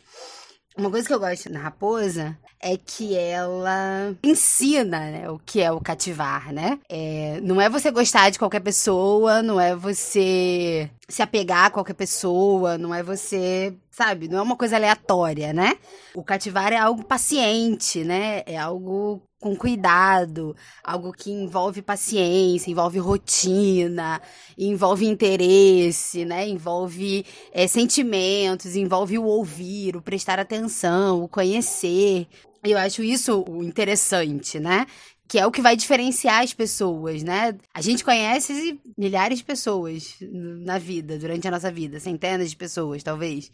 Uma 0.77 0.91
coisa 0.91 1.07
que 1.07 1.15
eu 1.15 1.21
gosto 1.21 1.53
na 1.53 1.61
raposa 1.61 2.37
é 2.61 2.77
que 2.77 3.15
ela 3.15 4.15
ensina 4.25 4.99
né, 4.99 5.31
o 5.31 5.39
que 5.39 5.61
é 5.61 5.71
o 5.71 5.81
cativar, 5.81 6.53
né? 6.53 6.81
É, 6.89 7.39
não 7.43 7.61
é 7.61 7.69
você 7.69 7.91
gostar 7.93 8.31
de 8.31 8.39
qualquer 8.39 8.61
pessoa, 8.61 9.41
não 9.41 9.61
é 9.61 9.77
você 9.77 10.91
se 11.09 11.23
apegar 11.23 11.67
a 11.67 11.71
qualquer 11.71 11.93
pessoa, 11.95 12.77
não 12.77 12.93
é 12.93 13.03
você, 13.03 13.77
sabe, 13.91 14.27
não 14.27 14.39
é 14.39 14.43
uma 14.43 14.57
coisa 14.57 14.75
aleatória, 14.77 15.53
né? 15.53 15.77
O 16.15 16.25
cativar 16.25 16.73
é 16.73 16.77
algo 16.79 17.05
paciente, 17.05 18.03
né? 18.03 18.43
É 18.47 18.59
algo 18.59 19.23
com 19.45 19.55
cuidado, 19.55 20.57
algo 20.83 21.13
que 21.13 21.31
envolve 21.31 21.83
paciência, 21.83 22.71
envolve 22.71 22.99
rotina, 22.99 24.19
envolve 24.57 25.05
interesse, 25.05 26.25
né? 26.25 26.49
Envolve 26.49 27.27
é, 27.53 27.67
sentimentos, 27.67 28.75
envolve 28.75 29.19
o 29.19 29.25
ouvir, 29.25 29.97
o 29.97 30.01
prestar 30.01 30.39
atenção, 30.39 31.23
o 31.23 31.29
conhecer. 31.29 32.27
Eu 32.65 32.79
acho 32.79 33.03
isso 33.03 33.45
interessante, 33.61 34.59
né? 34.59 34.87
que 35.29 35.39
é 35.39 35.47
o 35.47 35.51
que 35.51 35.61
vai 35.63 35.75
diferenciar 35.75 36.43
as 36.43 36.55
pessoas, 36.55 37.23
né? 37.23 37.57
A 37.73 37.81
gente 37.81 38.05
conhece 38.05 38.79
milhares 38.97 39.39
de 39.39 39.45
pessoas 39.45 40.17
na 40.21 40.79
vida, 40.79 41.19
durante 41.19 41.49
a 41.49 41.51
nossa 41.51 41.71
vida, 41.71 41.99
centenas 41.99 42.51
de 42.51 42.57
pessoas, 42.57 43.03
talvez. 43.03 43.51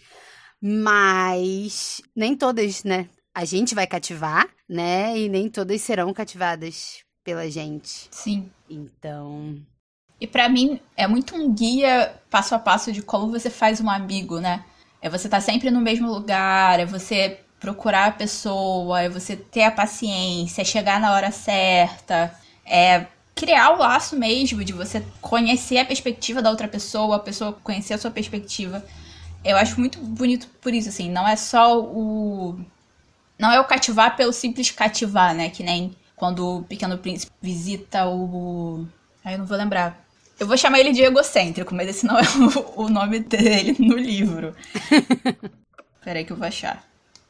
Mas 0.61 2.03
nem 2.15 2.37
todas, 2.37 2.85
né, 2.85 3.09
a 3.35 3.45
gente 3.45 3.75
vai 3.75 3.87
cativar, 3.87 4.49
né? 4.69 5.19
E 5.19 5.29
nem 5.29 5.49
todas 5.49 5.81
serão 5.81 6.13
cativadas 6.13 6.99
pela 7.25 7.49
gente. 7.51 8.09
Sim. 8.11 8.51
Então. 8.69 9.57
E 10.21 10.27
para 10.27 10.49
mim 10.49 10.81
é 10.97 11.07
muito 11.07 11.35
um 11.35 11.53
guia 11.53 12.15
passo 12.31 12.55
a 12.55 12.59
passo 12.59 12.93
de 12.93 13.03
como 13.03 13.31
você 13.31 13.49
faz 13.49 13.81
um 13.81 13.89
amigo, 13.89 14.39
né? 14.39 14.65
É 15.01 15.09
você 15.09 15.27
estar 15.27 15.39
tá 15.39 15.41
sempre 15.41 15.71
no 15.71 15.81
mesmo 15.81 16.11
lugar, 16.11 16.79
é 16.79 16.85
você 16.85 17.41
procurar 17.59 18.07
a 18.07 18.13
pessoa, 18.13 19.03
é 19.03 19.09
você 19.09 19.37
ter 19.37 19.63
a 19.63 19.71
paciência, 19.71 20.63
é 20.63 20.65
chegar 20.65 21.01
na 21.01 21.13
hora 21.13 21.31
certa, 21.31 22.35
é 22.67 23.07
criar 23.35 23.71
o 23.71 23.79
laço 23.79 24.17
mesmo 24.17 24.63
de 24.63 24.73
você 24.73 25.03
conhecer 25.21 25.79
a 25.79 25.85
perspectiva 25.85 26.43
da 26.43 26.51
outra 26.51 26.69
pessoa, 26.69 27.17
a 27.17 27.21
pessoa 27.21 27.53
conhecer 27.53 27.95
a 27.95 27.99
sua 27.99 28.11
perspectiva. 28.11 28.85
Eu 29.43 29.57
acho 29.57 29.81
muito 29.81 29.99
bonito 29.99 30.47
por 30.61 30.75
isso, 30.75 30.91
assim, 30.91 31.11
não 31.11 31.27
é 31.27 31.37
só 31.37 31.81
o 31.81 32.61
não 33.41 33.51
é 33.51 33.59
o 33.59 33.65
cativar 33.65 34.17
pelo 34.17 34.33
simples 34.33 34.71
cativar, 34.71 35.35
né? 35.35 35.49
Que 35.49 35.63
nem 35.63 35.97
quando 36.15 36.59
o 36.59 36.63
Pequeno 36.63 36.99
Príncipe 36.99 37.33
visita 37.41 38.07
o. 38.07 38.87
Aí 39.25 39.35
eu 39.35 39.39
não 39.39 39.47
vou 39.47 39.57
lembrar. 39.57 39.99
Eu 40.39 40.47
vou 40.47 40.57
chamar 40.57 40.79
ele 40.79 40.93
de 40.93 41.03
egocêntrico, 41.03 41.75
mas 41.75 41.89
esse 41.89 42.07
não 42.07 42.19
é 42.19 42.23
o, 42.77 42.85
o 42.85 42.89
nome 42.91 43.21
dele 43.21 43.75
no 43.79 43.97
livro. 43.97 44.55
Peraí 46.05 46.25
que 46.25 46.33
eu 46.33 46.37
vou 46.37 46.47
achar. 46.47 46.85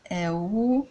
É 0.05 0.31
o. 0.31 0.87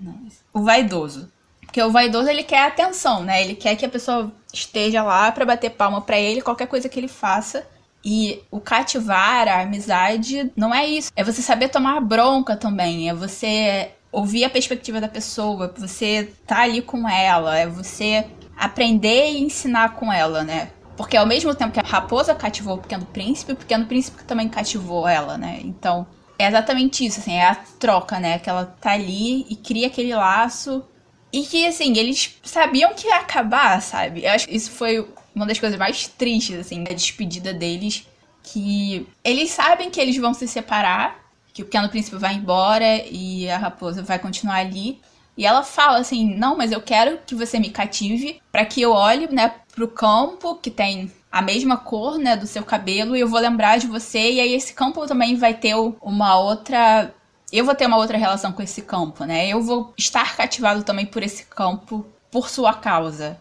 Não, 0.00 0.28
o 0.52 0.62
vaidoso. 0.62 1.32
Porque 1.62 1.82
o 1.82 1.90
vaidoso 1.90 2.28
ele 2.28 2.42
quer 2.42 2.66
atenção, 2.66 3.22
né? 3.22 3.42
Ele 3.42 3.54
quer 3.54 3.74
que 3.76 3.86
a 3.86 3.90
pessoa 3.90 4.30
esteja 4.52 5.02
lá 5.02 5.32
para 5.32 5.46
bater 5.46 5.70
palma 5.70 6.00
para 6.02 6.18
ele, 6.18 6.42
qualquer 6.42 6.66
coisa 6.66 6.88
que 6.88 7.00
ele 7.00 7.08
faça. 7.08 7.66
E 8.04 8.42
o 8.50 8.60
cativar, 8.60 9.48
a 9.48 9.62
amizade, 9.62 10.52
não 10.54 10.74
é 10.74 10.86
isso. 10.86 11.10
É 11.16 11.24
você 11.24 11.42
saber 11.42 11.68
tomar 11.68 12.00
bronca 12.00 12.56
também. 12.56 13.08
É 13.08 13.14
você 13.14 13.90
ouvir 14.10 14.44
a 14.44 14.50
perspectiva 14.50 15.00
da 15.00 15.08
pessoa, 15.08 15.72
você 15.76 16.32
tá 16.46 16.62
ali 16.62 16.82
com 16.82 17.08
ela, 17.08 17.58
é 17.58 17.66
você 17.66 18.26
aprender 18.56 19.30
e 19.32 19.42
ensinar 19.42 19.94
com 19.94 20.12
ela, 20.12 20.42
né? 20.42 20.70
Porque 20.96 21.16
ao 21.16 21.26
mesmo 21.26 21.54
tempo 21.54 21.72
que 21.72 21.78
a 21.78 21.84
raposa 21.84 22.34
cativou 22.34 22.74
o 22.74 22.78
Pequeno 22.78 23.06
Príncipe, 23.06 23.52
o 23.52 23.56
Pequeno 23.56 23.86
Príncipe 23.86 24.24
também 24.24 24.48
cativou 24.48 25.06
ela, 25.06 25.38
né? 25.38 25.60
Então, 25.62 26.06
é 26.38 26.48
exatamente 26.48 27.06
isso, 27.06 27.20
assim, 27.20 27.34
é 27.34 27.46
a 27.46 27.54
troca, 27.54 28.18
né? 28.18 28.38
Que 28.38 28.50
ela 28.50 28.64
tá 28.64 28.92
ali 28.92 29.46
e 29.48 29.54
cria 29.54 29.86
aquele 29.86 30.14
laço. 30.14 30.84
E 31.32 31.42
que, 31.42 31.66
assim, 31.66 31.96
eles 31.96 32.36
sabiam 32.42 32.94
que 32.94 33.06
ia 33.06 33.16
acabar, 33.16 33.80
sabe? 33.82 34.24
Eu 34.24 34.30
acho 34.32 34.48
que 34.48 34.56
isso 34.56 34.70
foi 34.70 35.06
uma 35.34 35.46
das 35.46 35.58
coisas 35.58 35.78
mais 35.78 36.08
tristes, 36.08 36.58
assim, 36.58 36.82
da 36.82 36.92
despedida 36.92 37.52
deles. 37.52 38.06
Que 38.42 39.06
eles 39.22 39.50
sabem 39.50 39.90
que 39.90 40.00
eles 40.00 40.16
vão 40.16 40.34
se 40.34 40.48
separar, 40.48 41.27
que 41.58 41.62
o 41.62 41.64
Pequeno 41.64 41.88
Príncipe 41.88 42.16
vai 42.16 42.34
embora 42.34 43.04
e 43.10 43.50
a 43.50 43.58
raposa 43.58 44.00
vai 44.00 44.16
continuar 44.16 44.56
ali. 44.58 45.00
E 45.36 45.44
ela 45.44 45.64
fala 45.64 45.98
assim: 45.98 46.36
"Não, 46.36 46.56
mas 46.56 46.70
eu 46.70 46.80
quero 46.80 47.18
que 47.26 47.34
você 47.34 47.58
me 47.58 47.70
cative 47.70 48.40
para 48.52 48.64
que 48.64 48.80
eu 48.80 48.92
olhe, 48.92 49.26
né, 49.32 49.52
pro 49.74 49.88
campo 49.88 50.54
que 50.54 50.70
tem 50.70 51.12
a 51.32 51.42
mesma 51.42 51.76
cor, 51.76 52.16
né, 52.16 52.36
do 52.36 52.46
seu 52.46 52.64
cabelo 52.64 53.16
e 53.16 53.20
eu 53.20 53.28
vou 53.28 53.40
lembrar 53.40 53.78
de 53.78 53.88
você 53.88 54.32
e 54.32 54.40
aí 54.40 54.54
esse 54.54 54.72
campo 54.72 55.04
também 55.06 55.36
vai 55.36 55.52
ter 55.52 55.74
uma 56.00 56.38
outra 56.38 57.12
eu 57.52 57.64
vou 57.64 57.74
ter 57.74 57.86
uma 57.86 57.96
outra 57.96 58.16
relação 58.18 58.52
com 58.52 58.62
esse 58.62 58.82
campo, 58.82 59.24
né? 59.24 59.48
Eu 59.48 59.62
vou 59.62 59.92
estar 59.96 60.36
cativado 60.36 60.84
também 60.84 61.06
por 61.06 61.22
esse 61.22 61.44
campo 61.46 62.06
por 62.30 62.48
sua 62.48 62.74
causa. 62.74 63.38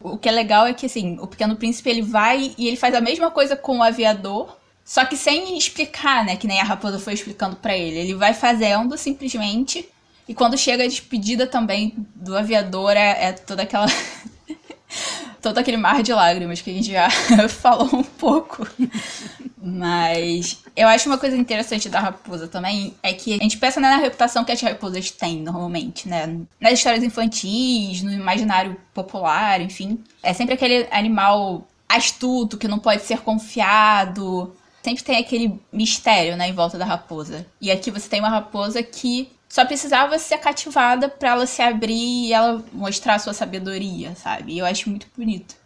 O 0.00 0.18
que 0.18 0.28
é 0.28 0.32
legal 0.32 0.66
é 0.66 0.74
que 0.74 0.86
assim, 0.86 1.18
o 1.20 1.26
Pequeno 1.26 1.56
Príncipe 1.56 1.88
ele 1.88 2.02
vai 2.02 2.54
e 2.58 2.68
ele 2.68 2.76
faz 2.76 2.94
a 2.94 3.00
mesma 3.00 3.30
coisa 3.30 3.56
com 3.56 3.78
o 3.78 3.82
aviador, 3.82 4.59
só 4.90 5.04
que 5.04 5.16
sem 5.16 5.56
explicar, 5.56 6.24
né, 6.24 6.34
que 6.34 6.48
nem 6.48 6.60
a 6.60 6.64
raposa 6.64 6.98
foi 6.98 7.12
explicando 7.12 7.54
para 7.54 7.76
ele. 7.76 7.96
Ele 7.96 8.14
vai 8.16 8.34
fazendo 8.34 8.98
simplesmente 8.98 9.88
e 10.26 10.34
quando 10.34 10.58
chega 10.58 10.82
a 10.82 10.88
despedida 10.88 11.46
também 11.46 11.94
do 12.12 12.36
aviador 12.36 12.90
é, 12.96 13.26
é 13.26 13.32
toda 13.32 13.62
aquela 13.62 13.86
todo 15.40 15.58
aquele 15.58 15.76
mar 15.76 16.02
de 16.02 16.12
lágrimas 16.12 16.60
que 16.60 16.70
a 16.70 16.74
gente 16.74 16.90
já 16.90 17.08
falou 17.48 17.88
um 17.92 18.02
pouco. 18.02 18.66
Mas 19.62 20.58
eu 20.74 20.88
acho 20.88 21.08
uma 21.08 21.18
coisa 21.18 21.36
interessante 21.36 21.88
da 21.88 22.00
raposa 22.00 22.48
também 22.48 22.92
é 23.00 23.12
que 23.12 23.34
a 23.34 23.38
gente 23.44 23.58
pensa 23.58 23.80
né, 23.80 23.90
na 23.90 23.98
reputação 23.98 24.44
que 24.44 24.50
as 24.50 24.60
raposas 24.60 25.08
têm 25.12 25.38
normalmente, 25.38 26.08
né? 26.08 26.36
Nas 26.60 26.72
histórias 26.72 27.04
infantis, 27.04 28.02
no 28.02 28.12
imaginário 28.12 28.76
popular, 28.92 29.60
enfim. 29.60 30.02
É 30.20 30.32
sempre 30.32 30.54
aquele 30.54 30.88
animal 30.90 31.68
astuto 31.88 32.58
que 32.58 32.66
não 32.66 32.80
pode 32.80 33.02
ser 33.02 33.20
confiado. 33.20 34.52
Sempre 34.82 35.04
tem 35.04 35.16
aquele 35.18 35.60
mistério, 35.72 36.36
né, 36.36 36.48
em 36.48 36.54
volta 36.54 36.78
da 36.78 36.84
raposa. 36.84 37.46
E 37.60 37.70
aqui 37.70 37.90
você 37.90 38.08
tem 38.08 38.20
uma 38.20 38.30
raposa 38.30 38.82
que 38.82 39.30
só 39.48 39.64
precisava 39.64 40.18
ser 40.18 40.38
cativada 40.38 41.08
para 41.08 41.30
ela 41.30 41.46
se 41.46 41.60
abrir 41.60 42.28
e 42.28 42.32
ela 42.32 42.64
mostrar 42.72 43.18
sua 43.18 43.34
sabedoria, 43.34 44.14
sabe? 44.14 44.54
E 44.54 44.58
eu 44.58 44.64
acho 44.64 44.88
muito 44.88 45.08
bonito. 45.16 45.56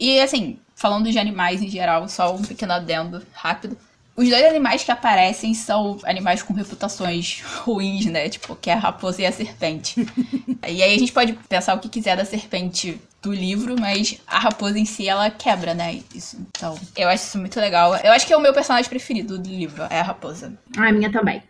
E 0.00 0.18
assim, 0.20 0.58
falando 0.74 1.10
de 1.10 1.18
animais 1.18 1.62
em 1.62 1.68
geral, 1.68 2.08
só 2.08 2.34
um 2.34 2.42
pequeno 2.42 2.72
adendo 2.72 3.22
rápido. 3.32 3.76
Os 4.16 4.28
dois 4.30 4.44
animais 4.44 4.82
que 4.82 4.90
aparecem 4.90 5.52
são 5.52 5.98
animais 6.04 6.42
com 6.42 6.54
reputações 6.54 7.42
ruins, 7.42 8.06
né? 8.06 8.28
Tipo, 8.30 8.56
que 8.56 8.70
é 8.70 8.72
a 8.72 8.78
raposa 8.78 9.20
e 9.20 9.26
a 9.26 9.32
serpente. 9.32 10.06
e 10.66 10.82
aí 10.82 10.94
a 10.94 10.98
gente 10.98 11.12
pode 11.12 11.34
pensar 11.48 11.74
o 11.74 11.80
que 11.80 11.88
quiser 11.88 12.16
da 12.16 12.24
serpente 12.24 12.98
do 13.20 13.32
livro, 13.32 13.78
mas 13.78 14.18
a 14.26 14.38
raposa 14.38 14.78
em 14.78 14.86
si, 14.86 15.06
ela 15.06 15.30
quebra, 15.30 15.74
né? 15.74 16.00
Isso. 16.14 16.38
Então, 16.48 16.78
eu 16.96 17.08
acho 17.08 17.24
isso 17.24 17.38
muito 17.38 17.60
legal. 17.60 17.94
Eu 17.96 18.12
acho 18.12 18.26
que 18.26 18.32
é 18.32 18.36
o 18.36 18.40
meu 18.40 18.54
personagem 18.54 18.88
preferido 18.88 19.38
do 19.38 19.50
livro, 19.50 19.82
é 19.90 20.00
a 20.00 20.04
raposa. 20.04 20.58
Ah, 20.78 20.88
a 20.88 20.92
minha 20.92 21.12
também. 21.12 21.42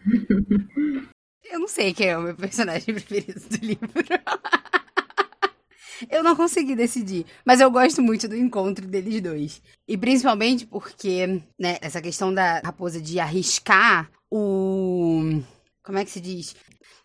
Eu 1.45 1.61
não 1.61 1.69
sei 1.69 1.95
quem 1.95 2.09
é 2.09 2.19
o 2.19 2.23
meu 2.23 2.35
personagem 2.35 2.93
preferido 2.95 3.41
do 3.49 3.65
livro. 3.65 3.89
Eu 6.11 6.23
não 6.23 6.37
consegui 6.37 6.75
decidir, 6.75 7.27
mas 7.45 7.61
eu 7.61 7.71
gosto 7.71 8.03
muito 8.03 8.29
do 8.29 8.37
encontro 8.37 8.87
deles 8.87 9.21
dois. 9.21 9.63
E 9.87 9.97
principalmente 9.97 10.67
porque, 10.67 11.43
né, 11.59 11.79
essa 11.81 12.01
questão 12.01 12.33
da 12.33 12.61
raposa 12.65 13.01
de 13.01 13.19
arriscar 13.21 14.11
o. 14.31 15.41
Como 15.83 15.99
é 15.99 16.05
que 16.05 16.11
se 16.11 16.21
diz? 16.21 16.57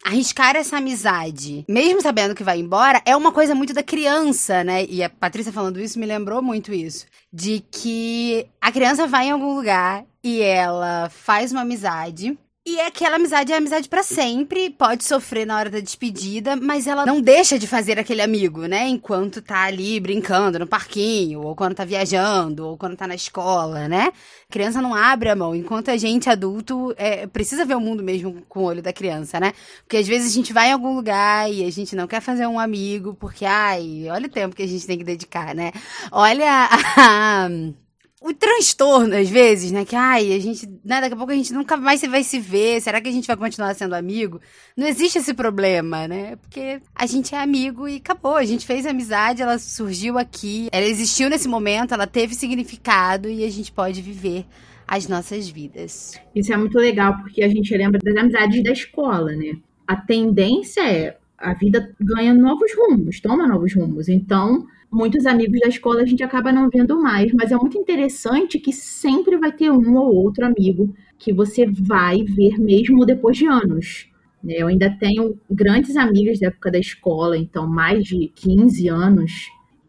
Arriscar 0.04 0.56
essa 0.56 0.78
amizade, 0.78 1.64
mesmo 1.70 2.02
sabendo 2.02 2.34
que 2.34 2.44
vai 2.44 2.60
embora, 2.60 3.02
é 3.06 3.16
uma 3.16 3.32
coisa 3.32 3.54
muito 3.54 3.72
da 3.72 3.84
criança, 3.84 4.64
né? 4.64 4.84
E 4.86 5.04
a 5.04 5.10
Patrícia 5.10 5.52
falando 5.52 5.80
isso 5.80 6.00
me 6.00 6.08
lembrou 6.08 6.42
muito 6.42 6.74
isso. 6.74 7.06
De 7.32 7.64
que 7.72 8.48
a 8.60 8.72
criança 8.72 9.06
vai 9.06 9.28
em 9.28 9.32
algum 9.32 9.54
lugar 9.54 10.04
e 10.24 10.42
ela 10.42 11.08
faz 11.10 11.52
uma 11.52 11.62
amizade 11.62 12.36
e 12.66 12.80
é 12.80 12.88
aquela 12.88 13.16
amizade 13.16 13.52
é 13.52 13.58
amizade 13.58 13.90
para 13.90 14.04
sempre, 14.04 14.70
pode 14.70 15.04
sofrer 15.04 15.46
na 15.48 15.58
hora 15.58 15.70
da 15.70 15.80
despedida, 15.80 16.56
mas 16.56 16.86
ela 16.86 17.06
não 17.06 17.20
deixa 17.20 17.58
de 17.58 17.66
fazer 17.66 17.98
aquele 17.98 18.22
amigo, 18.22 18.68
né? 18.68 18.88
Enquanto 18.88 19.42
tá 19.42 19.64
ali 19.64 20.00
brincando 20.00 20.60
no 20.60 20.68
parquinho, 20.68 21.42
ou 21.42 21.56
quando 21.56 21.74
tá 21.76 21.84
viajando, 21.84 22.68
ou 22.68 22.78
quando 22.78 22.96
tá 22.96 23.08
na 23.08 23.16
escola, 23.16 23.88
né? 23.88 24.12
criança 24.52 24.82
não 24.82 24.94
abre 24.94 25.30
a 25.30 25.36
mão, 25.36 25.56
enquanto 25.56 25.90
a 25.90 25.98
gente 25.98 26.30
adulto 26.30 26.94
é, 26.98 27.26
precisa 27.26 27.66
ver 27.66 27.76
o 27.76 27.80
mundo 27.80 28.04
mesmo 28.04 28.44
com 28.48 28.60
o 28.60 28.64
olho 28.64 28.82
da 28.82 28.94
criança, 28.94 29.40
né? 29.40 29.54
Porque 29.84 29.98
às 29.98 30.08
vezes 30.08 30.32
a 30.32 30.36
gente 30.36 30.54
vai 30.54 30.70
em 30.70 30.74
algum 30.74 30.94
lugar 30.96 31.52
e 31.52 31.66
a 31.66 31.72
gente 31.72 31.96
não 31.96 32.06
quer 32.06 32.22
fazer 32.22 32.46
um 32.46 32.60
amigo, 32.60 33.16
porque, 33.16 33.46
ai, 33.46 34.08
olha 34.10 34.28
o 34.28 34.32
tempo 34.32 34.56
que 34.56 34.64
a 34.64 34.68
gente 34.68 34.86
tem 34.86 34.98
que 34.98 35.04
dedicar, 35.04 35.56
né? 35.56 35.72
Olha 36.12 36.70
a 36.98 37.50
o 38.22 38.32
transtorno, 38.36 39.16
às 39.16 39.28
vezes, 39.28 39.72
né? 39.72 39.84
Que, 39.84 39.96
ai, 39.96 40.32
a 40.32 40.40
gente, 40.40 40.68
né, 40.86 41.02
daqui 41.02 41.14
a 41.16 41.18
pouco 41.18 41.32
a 41.32 41.36
gente 41.36 41.52
nunca 41.52 41.76
mais 41.76 42.02
vai 42.02 42.24
se 42.24 42.40
ver. 42.40 42.80
Será 42.80 43.02
que 43.02 43.10
a 43.10 43.12
gente 43.12 43.26
vai 43.26 43.36
continuar 43.36 43.74
sendo 43.74 43.96
amigo? 43.96 44.40
Não 44.78 44.86
existe 44.86 45.18
esse 45.18 45.34
problema, 45.34 46.08
né? 46.08 46.36
Porque 46.36 46.80
a 46.94 47.08
gente 47.08 47.34
é 47.34 47.40
amigo 47.40 47.88
e 47.88 47.98
acabou. 47.98 48.36
A 48.36 48.46
gente 48.46 48.64
fez 48.68 48.86
amizade, 48.86 49.42
ela 49.42 49.58
surgiu 49.58 50.20
aqui, 50.20 50.70
ela 50.72 50.86
existiu 50.86 51.32
nesse 51.32 51.48
momento, 51.48 51.96
ela 51.96 52.06
teve 52.06 52.36
significado 52.36 53.28
e 53.28 53.44
a 53.44 53.50
gente 53.50 53.72
pode 53.72 54.04
viver 54.04 54.46
as 54.88 55.08
nossas 55.08 55.50
vidas. 55.50 56.14
Isso 56.36 56.54
é 56.54 56.58
muito 56.58 56.78
legal, 56.78 57.18
porque 57.18 57.42
a 57.44 57.50
gente 57.50 57.76
lembra 57.76 58.00
das 58.04 58.16
amizades 58.16 58.64
da 58.64 58.72
escola, 58.72 59.32
né? 59.32 59.58
A 59.88 59.96
tendência 59.96 60.82
é 60.82 61.18
a 61.40 61.56
vida 61.56 61.92
ganha 62.00 62.36
novos 62.36 62.72
rumos, 62.78 63.20
toma 63.20 63.48
novos 63.48 63.74
rumos. 63.74 64.08
Então, 64.08 64.68
muitos 64.92 65.26
amigos 65.26 65.60
da 65.60 65.70
escola 65.70 66.02
a 66.02 66.06
gente 66.06 66.24
acaba 66.24 66.52
não 66.52 66.70
vendo 66.70 67.02
mais, 67.02 67.32
mas 67.34 67.52
é 67.52 67.56
muito 67.56 67.78
interessante 67.78 68.60
que 68.60 68.74
sempre 68.74 69.38
vai 69.38 69.52
ter 69.52 69.72
um 69.72 69.96
ou 69.96 70.14
outro 70.14 70.46
amigo 70.46 70.94
que 71.18 71.32
você 71.32 71.66
vai 71.66 72.24
ver 72.24 72.60
mesmo 72.60 73.06
depois 73.06 73.38
de 73.38 73.46
anos. 73.46 74.10
Né? 74.44 74.56
Eu 74.58 74.68
ainda 74.68 74.90
tenho 75.00 75.40
grandes 75.50 75.96
amigas 75.96 76.40
da 76.40 76.48
época 76.48 76.72
da 76.72 76.80
escola, 76.80 77.38
então 77.38 77.68
mais 77.68 78.04
de 78.04 78.28
15 78.36 78.88
anos. 78.90 79.32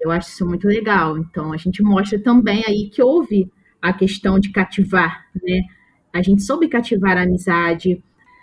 Eu 0.01 0.11
acho 0.11 0.29
isso 0.29 0.47
muito 0.47 0.69
legal. 0.69 1.19
Então 1.19 1.53
a 1.53 1.57
gente 1.57 1.83
mostra 1.83 2.19
também 2.19 2.63
aí 2.67 2.89
que 2.89 3.03
houve 3.03 3.51
a 3.81 3.93
questão 3.93 4.39
de 4.39 4.51
cativar, 4.51 5.27
né? 5.43 5.63
A 6.13 6.23
gente 6.23 6.43
soube 6.43 6.69
cativar 6.69 7.17
a 7.17 7.23
amizade, 7.23 8.03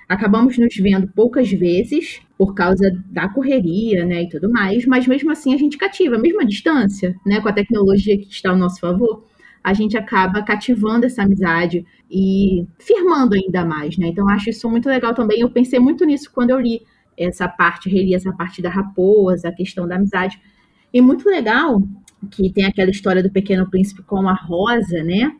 acabamos 0.09 0.57
nos 0.57 0.75
vendo 0.75 1.07
poucas 1.07 1.49
vezes 1.51 2.19
por 2.35 2.55
causa 2.55 2.91
da 3.05 3.29
correria, 3.29 4.03
né, 4.05 4.23
e 4.23 4.29
tudo 4.29 4.51
mais, 4.51 4.85
mas 4.85 5.05
mesmo 5.05 5.31
assim 5.31 5.53
a 5.53 5.57
gente 5.57 5.77
cativa, 5.77 6.17
mesmo 6.17 6.41
à 6.41 6.43
distância, 6.43 7.15
né, 7.25 7.39
com 7.39 7.47
a 7.47 7.53
tecnologia 7.53 8.17
que 8.17 8.27
está 8.27 8.49
ao 8.49 8.57
nosso 8.57 8.79
favor, 8.79 9.23
a 9.63 9.73
gente 9.73 9.97
acaba 9.97 10.41
cativando 10.41 11.05
essa 11.05 11.21
amizade 11.21 11.85
e 12.09 12.65
firmando 12.79 13.35
ainda 13.35 13.63
mais, 13.65 13.97
né? 13.97 14.07
Então 14.07 14.27
acho 14.29 14.49
isso 14.49 14.69
muito 14.69 14.87
legal 14.87 15.13
também. 15.13 15.41
Eu 15.41 15.49
pensei 15.49 15.79
muito 15.79 16.05
nisso 16.05 16.31
quando 16.33 16.51
eu 16.51 16.59
li 16.59 16.81
essa 17.17 17.47
parte, 17.47 17.89
reli 17.89 18.15
essa 18.15 18.31
parte 18.31 18.61
da 18.61 18.69
raposa, 18.69 19.49
a 19.49 19.51
questão 19.51 19.85
da 19.85 19.97
amizade. 19.97 20.39
E 20.93 21.01
muito 21.01 21.27
legal 21.29 21.83
que 22.31 22.51
tem 22.51 22.65
aquela 22.65 22.89
história 22.89 23.21
do 23.21 23.29
pequeno 23.29 23.69
príncipe 23.69 24.01
com 24.01 24.27
a 24.27 24.33
rosa, 24.33 25.03
né? 25.03 25.31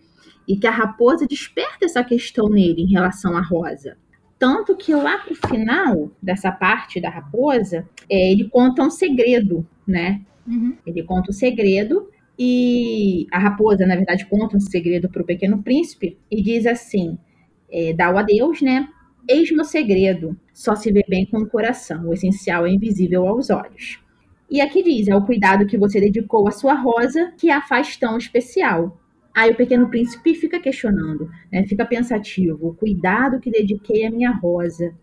E 0.46 0.58
que 0.58 0.68
a 0.68 0.72
raposa 0.72 1.26
desperta 1.26 1.86
essa 1.86 2.04
questão 2.04 2.50
nele 2.50 2.82
em 2.82 2.92
relação 2.92 3.38
à 3.38 3.42
rosa. 3.42 3.98
Tanto 4.40 4.76
que 4.78 4.96
lá 4.96 5.18
pro 5.18 5.36
final 5.36 6.10
dessa 6.24 6.50
parte 6.50 7.02
da 7.02 7.10
raposa, 7.10 7.88
é, 8.10 8.32
ele 8.32 8.48
conta 8.48 8.82
um 8.82 8.90
segredo, 8.90 9.68
né? 9.86 10.22
Uhum. 10.48 10.78
Ele 10.86 11.04
conta 11.04 11.30
um 11.30 11.34
segredo 11.34 12.10
e 12.38 13.28
a 13.32 13.38
raposa, 13.38 13.86
na 13.86 13.98
verdade, 13.98 14.26
conta 14.26 14.56
um 14.56 14.62
segredo 14.62 15.10
para 15.10 15.22
o 15.22 15.26
pequeno 15.26 15.62
príncipe 15.62 16.18
e 16.32 16.42
diz 16.42 16.66
assim: 16.66 17.18
é, 17.70 17.92
dá 17.94 18.10
o 18.10 18.18
adeus, 18.18 18.62
né? 18.62 18.88
Eis 19.28 19.52
meu 19.52 19.66
segredo, 19.66 20.40
só 20.54 20.76
se 20.76 20.92
vê 20.92 21.04
bem 21.08 21.26
com 21.26 21.40
o 21.40 21.48
coração, 21.48 22.08
o 22.08 22.14
essencial 22.14 22.66
é 22.66 22.72
invisível 22.72 23.28
aos 23.28 23.50
olhos. 23.50 24.00
E 24.50 24.62
aqui 24.62 24.82
diz: 24.82 25.08
é 25.08 25.16
o 25.16 25.26
cuidado 25.26 25.68
que 25.68 25.78
você 25.78 26.00
dedicou 26.00 26.48
à 26.48 26.52
sua 26.52 26.74
rosa 26.74 27.34
que 27.38 27.52
a 27.52 27.62
faz 27.62 27.98
tão 27.98 28.18
especial. 28.18 28.99
Aí 29.36 29.52
o 29.52 29.56
pequeno 29.56 29.90
príncipe 29.90 30.34
fica 30.34 30.60
questionando, 30.60 31.30
né? 31.52 31.66
fica 31.66 31.86
pensativo, 31.86 32.76
cuidado 32.76 33.40
que 33.40 33.52
dediquei 33.52 34.06
à 34.06 34.12
minha 34.12 34.32
rosa. 34.32 34.94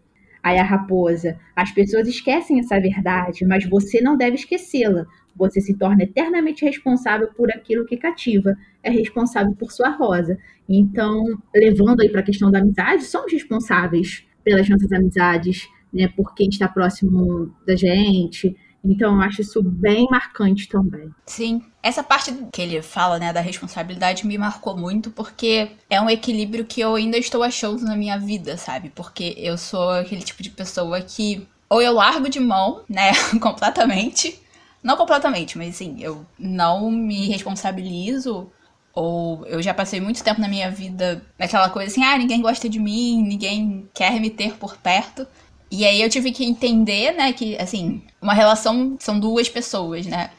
Aí 0.42 0.58
a 0.58 0.62
raposa, 0.62 1.38
as 1.56 1.72
pessoas 1.72 2.06
esquecem 2.06 2.60
essa 2.60 2.78
verdade, 2.80 3.44
mas 3.44 3.64
você 3.68 4.00
não 4.00 4.16
deve 4.16 4.36
esquecê-la. 4.36 5.04
Você 5.34 5.60
se 5.60 5.76
torna 5.76 6.04
eternamente 6.04 6.64
responsável 6.64 7.28
por 7.36 7.50
aquilo 7.50 7.84
que 7.84 7.96
cativa, 7.96 8.56
é 8.82 8.90
responsável 8.90 9.54
por 9.54 9.72
sua 9.72 9.90
rosa. 9.90 10.38
Então, 10.68 11.24
levando 11.54 12.00
aí 12.00 12.08
para 12.08 12.20
a 12.20 12.24
questão 12.24 12.50
da 12.50 12.60
amizade, 12.60 13.04
somos 13.04 13.32
responsáveis 13.32 14.24
pelas 14.44 14.68
nossas 14.68 14.92
amizades, 14.92 15.68
né, 15.92 16.08
por 16.16 16.34
quem 16.34 16.48
está 16.48 16.68
próximo 16.68 17.52
da 17.66 17.74
gente. 17.74 18.56
Então, 18.90 19.14
eu 19.14 19.22
acho 19.22 19.40
isso 19.40 19.62
bem 19.62 20.06
marcante 20.10 20.68
também. 20.68 21.10
Sim. 21.26 21.62
Essa 21.82 22.02
parte 22.02 22.32
que 22.52 22.62
ele 22.62 22.80
fala, 22.82 23.18
né, 23.18 23.32
da 23.32 23.40
responsabilidade 23.40 24.26
me 24.26 24.38
marcou 24.38 24.76
muito 24.76 25.10
porque 25.10 25.70
é 25.90 26.00
um 26.00 26.10
equilíbrio 26.10 26.64
que 26.64 26.80
eu 26.80 26.94
ainda 26.94 27.18
estou 27.18 27.42
achando 27.42 27.84
na 27.84 27.96
minha 27.96 28.18
vida, 28.18 28.56
sabe? 28.56 28.90
Porque 28.94 29.34
eu 29.36 29.58
sou 29.58 29.90
aquele 29.90 30.22
tipo 30.22 30.42
de 30.42 30.50
pessoa 30.50 31.00
que 31.00 31.46
ou 31.68 31.82
eu 31.82 31.92
largo 31.92 32.28
de 32.28 32.38
mão, 32.40 32.82
né, 32.88 33.12
completamente, 33.40 34.40
não 34.82 34.96
completamente, 34.96 35.58
mas 35.58 35.74
assim, 35.74 35.96
eu 36.00 36.24
não 36.38 36.90
me 36.90 37.26
responsabilizo. 37.28 38.50
Ou 38.94 39.44
eu 39.46 39.60
já 39.60 39.74
passei 39.74 40.00
muito 40.00 40.24
tempo 40.24 40.40
na 40.40 40.48
minha 40.48 40.70
vida 40.70 41.22
naquela 41.38 41.68
coisa 41.68 41.90
assim, 41.90 42.02
ah, 42.02 42.16
ninguém 42.16 42.40
gosta 42.40 42.66
de 42.66 42.78
mim, 42.78 43.22
ninguém 43.22 43.90
quer 43.92 44.18
me 44.18 44.30
ter 44.30 44.54
por 44.54 44.78
perto. 44.78 45.26
E 45.70 45.84
aí 45.84 46.00
eu 46.00 46.08
tive 46.08 46.30
que 46.32 46.44
entender, 46.44 47.12
né, 47.12 47.32
que, 47.32 47.56
assim, 47.56 48.02
uma 48.20 48.34
relação 48.34 48.96
são 49.00 49.18
duas 49.18 49.48
pessoas, 49.48 50.06
né? 50.06 50.30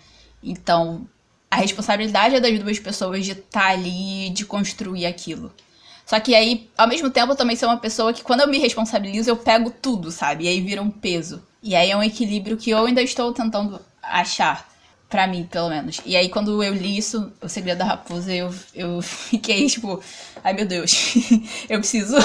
Então, 0.42 1.08
a 1.50 1.58
responsabilidade 1.58 2.36
é 2.36 2.40
das 2.40 2.60
duas 2.60 2.80
pessoas 2.80 3.26
de 3.26 3.32
estar 3.32 3.62
tá 3.62 3.68
ali, 3.68 4.30
de 4.30 4.46
construir 4.46 5.06
aquilo. 5.06 5.52
Só 6.06 6.20
que 6.20 6.34
aí, 6.34 6.70
ao 6.78 6.88
mesmo 6.88 7.10
tempo, 7.10 7.34
eu 7.34 7.36
também 7.36 7.58
sou 7.58 7.68
uma 7.68 7.78
pessoa 7.78 8.14
que 8.14 8.24
quando 8.24 8.42
eu 8.42 8.48
me 8.48 8.58
responsabilizo, 8.58 9.30
eu 9.30 9.36
pego 9.36 9.70
tudo, 9.70 10.10
sabe? 10.10 10.46
E 10.46 10.48
aí 10.48 10.62
vira 10.62 10.82
um 10.82 10.90
peso. 10.90 11.44
E 11.62 11.76
aí 11.76 11.92
é 11.92 11.98
um 11.98 12.04
equilíbrio 12.04 12.56
que 12.56 12.70
eu 12.70 12.86
ainda 12.86 13.02
estou 13.02 13.34
tentando 13.34 13.80
achar. 14.02 14.66
Pra 15.10 15.26
mim, 15.26 15.48
pelo 15.50 15.70
menos. 15.70 16.02
E 16.06 16.18
aí, 16.18 16.28
quando 16.28 16.62
eu 16.62 16.74
li 16.74 16.98
isso, 16.98 17.32
O 17.42 17.48
Segredo 17.48 17.78
da 17.78 17.86
Raposa, 17.86 18.34
eu, 18.34 18.54
eu 18.76 19.00
fiquei 19.04 19.66
tipo, 19.68 20.02
ai 20.44 20.52
meu 20.52 20.66
Deus, 20.66 21.14
eu 21.70 21.80
preciso 21.80 22.18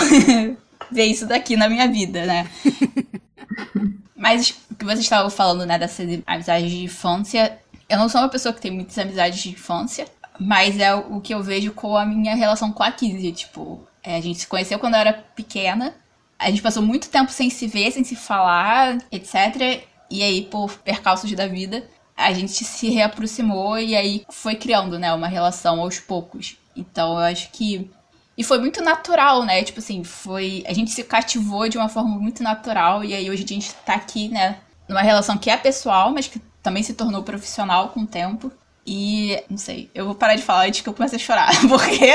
ver 0.91 1.07
isso 1.07 1.27
daqui 1.27 1.57
na 1.57 1.69
minha 1.69 1.87
vida, 1.89 2.25
né? 2.25 2.51
Mas 4.17 4.55
o 4.71 4.75
que 4.77 4.85
você 4.85 5.01
estava 5.01 5.29
falando, 5.31 5.67
né, 5.67 5.79
dessa 5.79 6.03
amizade 6.27 6.69
de 6.69 6.85
infância, 6.85 7.59
eu 7.89 7.99
não 7.99 8.09
sou 8.09 8.21
uma 8.21 8.29
pessoa 8.29 8.55
que 8.55 8.61
tem 8.61 8.71
muitas 8.71 8.97
amizades 8.97 9.43
de 9.43 9.51
infância, 9.51 10.07
mas 10.39 10.79
é 10.79 10.95
o 10.95 11.21
que 11.21 11.35
eu 11.35 11.43
vejo 11.43 11.73
com 11.73 11.97
a 11.97 12.07
minha 12.07 12.35
relação 12.35 12.73
com 12.73 12.83
a 12.83 12.91
Kizzy. 12.91 13.33
Tipo, 13.33 13.87
é, 14.03 14.17
a 14.17 14.21
gente 14.21 14.41
se 14.41 14.47
conheceu 14.47 14.79
quando 14.79 14.95
eu 14.95 15.01
era 15.01 15.13
pequena, 15.13 15.95
a 16.39 16.51
gente 16.51 16.63
passou 16.63 16.83
muito 16.83 17.09
tempo 17.09 17.31
sem 17.31 17.51
se 17.51 17.67
ver, 17.67 17.91
sem 17.93 18.05
se 18.05 18.17
falar, 18.17 18.99
etc. 19.11 19.85
E 20.11 20.23
aí, 20.23 20.43
por 20.43 20.79
percalços 20.79 21.31
da 21.33 21.47
vida, 21.47 21.89
a 22.17 22.33
gente 22.33 22.65
se 22.65 22.91
reaproximou 22.91 23.79
e 23.79 23.95
aí 23.95 24.25
foi 24.31 24.55
criando, 24.55 24.99
né, 24.99 25.13
uma 25.13 25.29
relação 25.29 25.81
aos 25.81 25.99
poucos. 26.01 26.57
Então, 26.77 27.13
eu 27.13 27.25
acho 27.25 27.51
que 27.51 27.91
e 28.37 28.43
foi 28.43 28.59
muito 28.59 28.83
natural, 28.83 29.45
né? 29.45 29.63
Tipo 29.63 29.81
assim, 29.81 30.03
foi. 30.05 30.65
A 30.67 30.73
gente 30.73 30.91
se 30.91 31.03
cativou 31.05 31.69
de 31.69 31.77
uma 31.77 31.89
forma 31.89 32.19
muito 32.19 32.43
natural. 32.43 33.05
E 33.05 33.15
aí 33.15 33.31
hoje 33.31 33.45
a 33.45 33.47
gente 33.47 33.75
tá 33.87 33.95
aqui, 33.95 34.29
né? 34.29 34.59
Numa 34.89 35.03
relação 35.03 35.37
que 35.37 35.51
é 35.51 35.57
pessoal, 35.57 36.11
mas 36.13 36.27
que 36.27 36.41
também 36.63 36.83
se 36.83 36.95
tornou 36.95 37.23
profissional 37.23 37.89
com 37.91 38.01
o 38.01 38.07
tempo. 38.07 38.51
E 38.87 39.43
não 39.49 39.59
sei, 39.59 39.91
eu 39.95 40.07
vou 40.07 40.15
parar 40.15 40.35
de 40.35 40.43
falar 40.43 40.67
antes 40.67 40.81
que 40.81 40.89
eu 40.89 40.95
comece 40.95 41.17
a 41.17 41.19
chorar, 41.19 41.51
porque. 41.69 42.13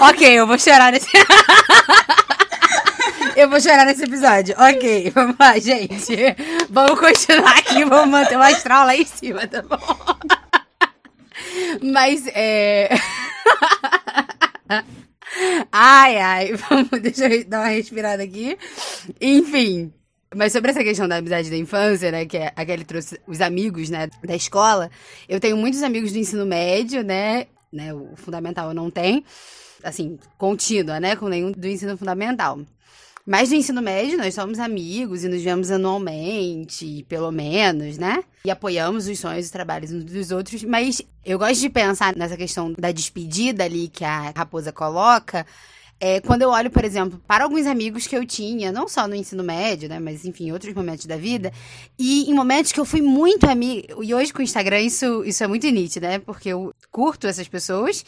ok, 0.08 0.28
eu 0.28 0.46
vou 0.46 0.58
chorar 0.58 0.92
nesse. 0.92 1.08
Eu 3.36 3.48
vou 3.48 3.60
chorar 3.60 3.86
nesse 3.86 4.04
episódio. 4.04 4.54
Ok, 4.58 5.10
vamos 5.14 5.36
lá, 5.38 5.58
gente. 5.58 6.14
Vamos 6.68 6.98
continuar 6.98 7.58
aqui, 7.58 7.84
vamos 7.84 8.10
manter 8.10 8.36
o 8.36 8.42
astral 8.42 8.84
lá 8.84 8.94
em 8.94 9.06
cima, 9.06 9.46
tá 9.46 9.62
bom? 9.62 9.78
Mas 11.82 12.26
é. 12.28 12.88
ai, 15.72 16.18
ai, 16.18 16.52
vamos, 16.68 17.00
deixa 17.00 17.26
eu 17.26 17.44
dar 17.44 17.60
uma 17.60 17.68
respirada 17.68 18.22
aqui. 18.22 18.56
Enfim. 19.20 19.92
Mas 20.34 20.52
sobre 20.52 20.70
essa 20.70 20.84
questão 20.84 21.08
da 21.08 21.16
amizade 21.16 21.50
da 21.50 21.56
infância, 21.56 22.12
né, 22.12 22.24
que 22.24 22.36
é 22.36 22.52
a 22.54 22.64
Kelly 22.64 22.84
trouxe 22.84 23.20
os 23.26 23.40
amigos, 23.40 23.90
né, 23.90 24.08
da 24.22 24.36
escola, 24.36 24.88
eu 25.28 25.40
tenho 25.40 25.56
muitos 25.56 25.82
amigos 25.82 26.12
do 26.12 26.18
ensino 26.18 26.46
médio, 26.46 27.02
né, 27.02 27.46
né, 27.72 27.92
o 27.92 28.14
fundamental 28.14 28.68
eu 28.68 28.74
não 28.74 28.92
tenho, 28.92 29.24
assim, 29.82 30.20
contínua, 30.38 31.00
né, 31.00 31.16
com 31.16 31.26
nenhum 31.26 31.50
do 31.50 31.66
ensino 31.66 31.96
fundamental. 31.96 32.60
Mas 33.30 33.48
no 33.48 33.54
ensino 33.54 33.80
médio, 33.80 34.18
nós 34.18 34.34
somos 34.34 34.58
amigos 34.58 35.22
e 35.22 35.28
nos 35.28 35.40
vemos 35.40 35.70
anualmente, 35.70 37.06
pelo 37.08 37.30
menos, 37.30 37.96
né? 37.96 38.24
E 38.44 38.50
apoiamos 38.50 39.06
os 39.06 39.20
sonhos 39.20 39.46
e 39.46 39.52
trabalhos 39.52 39.92
uns 39.92 40.02
dos 40.02 40.32
outros. 40.32 40.64
Mas 40.64 41.00
eu 41.24 41.38
gosto 41.38 41.60
de 41.60 41.70
pensar 41.70 42.16
nessa 42.16 42.36
questão 42.36 42.72
da 42.76 42.90
despedida 42.90 43.62
ali 43.62 43.86
que 43.86 44.04
a 44.04 44.32
raposa 44.34 44.72
coloca. 44.72 45.46
É, 46.00 46.18
quando 46.20 46.42
eu 46.42 46.48
olho, 46.48 46.72
por 46.72 46.84
exemplo, 46.84 47.22
para 47.24 47.44
alguns 47.44 47.66
amigos 47.66 48.04
que 48.08 48.16
eu 48.16 48.26
tinha, 48.26 48.72
não 48.72 48.88
só 48.88 49.06
no 49.06 49.14
ensino 49.14 49.44
médio, 49.44 49.88
né, 49.88 50.00
mas 50.00 50.24
enfim, 50.24 50.48
em 50.48 50.52
outros 50.52 50.74
momentos 50.74 51.06
da 51.06 51.16
vida, 51.16 51.52
e 51.96 52.28
em 52.28 52.34
momentos 52.34 52.72
que 52.72 52.80
eu 52.80 52.84
fui 52.84 53.00
muito 53.00 53.48
amiga, 53.48 53.94
e 54.02 54.12
hoje 54.12 54.32
com 54.32 54.40
o 54.40 54.42
Instagram 54.42 54.80
isso, 54.80 55.22
isso 55.24 55.44
é 55.44 55.46
muito 55.46 55.68
nítido, 55.68 56.06
né, 56.06 56.18
porque 56.18 56.48
eu 56.48 56.74
curto 56.90 57.28
essas 57.28 57.46
pessoas, 57.46 58.04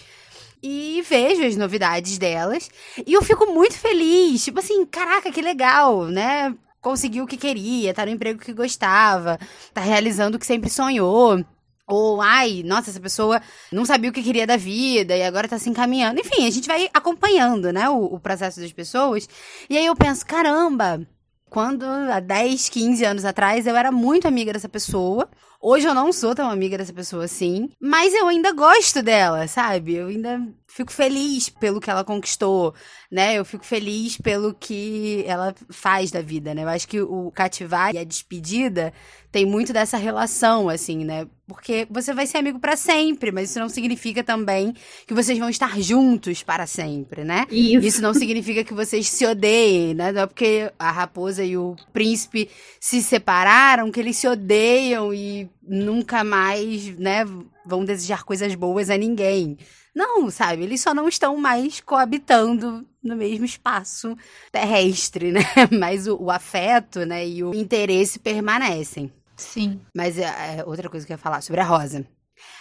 e 0.63 1.03
vejo 1.03 1.45
as 1.45 1.57
novidades 1.57 2.19
delas. 2.19 2.71
E 3.07 3.13
eu 3.13 3.23
fico 3.23 3.47
muito 3.53 3.77
feliz. 3.77 4.45
Tipo 4.45 4.61
assim, 4.61 4.87
caraca, 4.87 5.33
que 5.33 5.43
legal, 5.43 6.07
né? 6.07 6.55
Conseguiu 6.81 7.25
o 7.25 7.27
que 7.27 7.37
queria, 7.37 7.95
tá 7.95 8.05
no 8.07 8.13
emprego 8.13 8.41
que 8.41 8.53
gostava, 8.53 9.39
tá 9.73 9.81
realizando 9.81 10.37
o 10.37 10.39
que 10.39 10.47
sempre 10.47 10.71
sonhou. 10.71 11.45
Ou, 11.87 12.21
ai, 12.23 12.63
nossa, 12.65 12.91
essa 12.91 13.01
pessoa 13.01 13.43
não 13.73 13.85
sabia 13.85 14.09
o 14.09 14.13
que 14.13 14.23
queria 14.23 14.47
da 14.47 14.57
vida 14.57 15.17
e 15.17 15.23
agora 15.23 15.49
tá 15.49 15.59
se 15.59 15.69
encaminhando. 15.69 16.21
Enfim, 16.21 16.47
a 16.47 16.51
gente 16.51 16.67
vai 16.69 16.89
acompanhando, 16.95 17.73
né, 17.73 17.89
o, 17.89 18.15
o 18.15 18.21
processo 18.21 18.61
das 18.61 18.73
pessoas. 18.73 19.29
E 19.69 19.77
aí 19.77 19.85
eu 19.87 19.95
penso, 19.97 20.25
caramba, 20.25 21.07
quando 21.53 21.85
há 21.85 22.19
10, 22.19 22.71
15 22.71 23.05
anos 23.05 23.25
atrás 23.27 23.67
eu 23.67 23.77
era 23.77 23.93
muito 23.93 24.27
amiga 24.27 24.55
dessa 24.55 24.71
pessoa. 24.71 25.29
Hoje 25.61 25.87
eu 25.87 25.93
não 25.93 26.11
sou 26.11 26.35
tão 26.35 26.51
amiga 26.51 26.79
dessa 26.79 26.95
pessoa 26.95 27.25
assim, 27.25 27.69
mas 27.79 28.15
eu 28.15 28.27
ainda 28.27 28.53
gosto 28.53 29.03
dela, 29.03 29.47
sabe? 29.47 29.95
Eu 29.95 30.07
ainda 30.09 30.41
fico 30.75 30.91
feliz 30.91 31.51
pelo 31.51 31.81
que 31.81 31.91
ela 31.91 32.03
conquistou, 32.03 32.75
né? 33.11 33.35
Eu 33.35 33.45
fico 33.45 33.65
feliz 33.65 34.17
pelo 34.17 34.55
que 34.55 35.23
ela 35.27 35.55
faz 35.69 36.11
da 36.11 36.23
vida, 36.23 36.55
né? 36.55 36.63
Eu 36.65 36.69
acho 36.69 36.89
que 36.89 37.01
o 37.01 37.31
cativar 37.31 37.95
e 37.95 37.99
a 37.99 38.05
despedida 38.05 38.93
tem 39.31 39.45
muito 39.45 39.73
dessa 39.73 39.99
relação, 39.99 40.71
assim, 40.71 41.05
né? 41.05 41.27
Porque 41.47 41.87
você 41.91 42.15
vai 42.15 42.27
ser 42.27 42.39
amigo 42.39 42.59
para 42.59 42.75
sempre, 42.75 43.31
mas 43.31 43.51
isso 43.51 43.59
não 43.59 43.69
significa 43.69 44.25
também 44.25 44.75
que 45.07 45.13
vocês 45.13 45.39
vão 45.39 45.51
estar 45.51 45.79
juntos 45.79 46.43
para 46.43 46.67
sempre, 46.67 47.23
né? 47.23 47.47
Isso. 47.51 47.87
Isso 47.87 48.03
não 48.03 48.15
significa 48.15 48.65
que 48.65 48.73
vocês 48.73 49.07
se 49.09 49.27
odeiem, 49.27 49.93
né? 49.93 50.11
Não 50.11 50.23
é 50.23 50.27
porque 50.27 50.73
a 50.79 50.91
raposa 50.91 51.45
e 51.45 51.55
o 51.55 51.77
príncipe 51.93 52.49
se 52.81 53.03
separaram 53.03 53.91
que 53.91 54.01
eles 54.01 54.17
se 54.17 54.27
odeiam 54.27 55.13
e 55.13 55.51
nunca 55.63 56.25
mais, 56.25 56.97
né, 56.99 57.25
vão 57.65 57.85
desejar 57.85 58.25
coisas 58.25 58.55
boas 58.55 58.89
a 58.89 58.97
ninguém. 58.97 59.59
Não, 59.95 60.31
sabe? 60.31 60.63
Eles 60.63 60.81
só 60.81 60.95
não 60.95 61.09
estão 61.09 61.37
mais 61.37 61.81
coabitando 61.81 62.87
no 63.03 63.17
mesmo 63.17 63.45
espaço 63.45 64.17
terrestre, 64.51 65.31
né? 65.33 65.43
Mas 65.71 66.07
o, 66.07 66.17
o 66.17 66.31
afeto, 66.31 67.05
né, 67.05 67.27
e 67.27 67.45
o 67.45 67.55
interesse 67.55 68.19
permanecem. 68.19 69.13
Sim. 69.37 69.81
Mas 69.95 70.19
é, 70.19 70.59
é, 70.59 70.65
outra 70.65 70.89
coisa 70.89 71.07
que 71.07 71.13
eu 71.13 71.15
ia 71.15 71.19
falar 71.19 71.43
sobre 71.43 71.61
a 71.61 71.65
Rosa. 71.65 72.07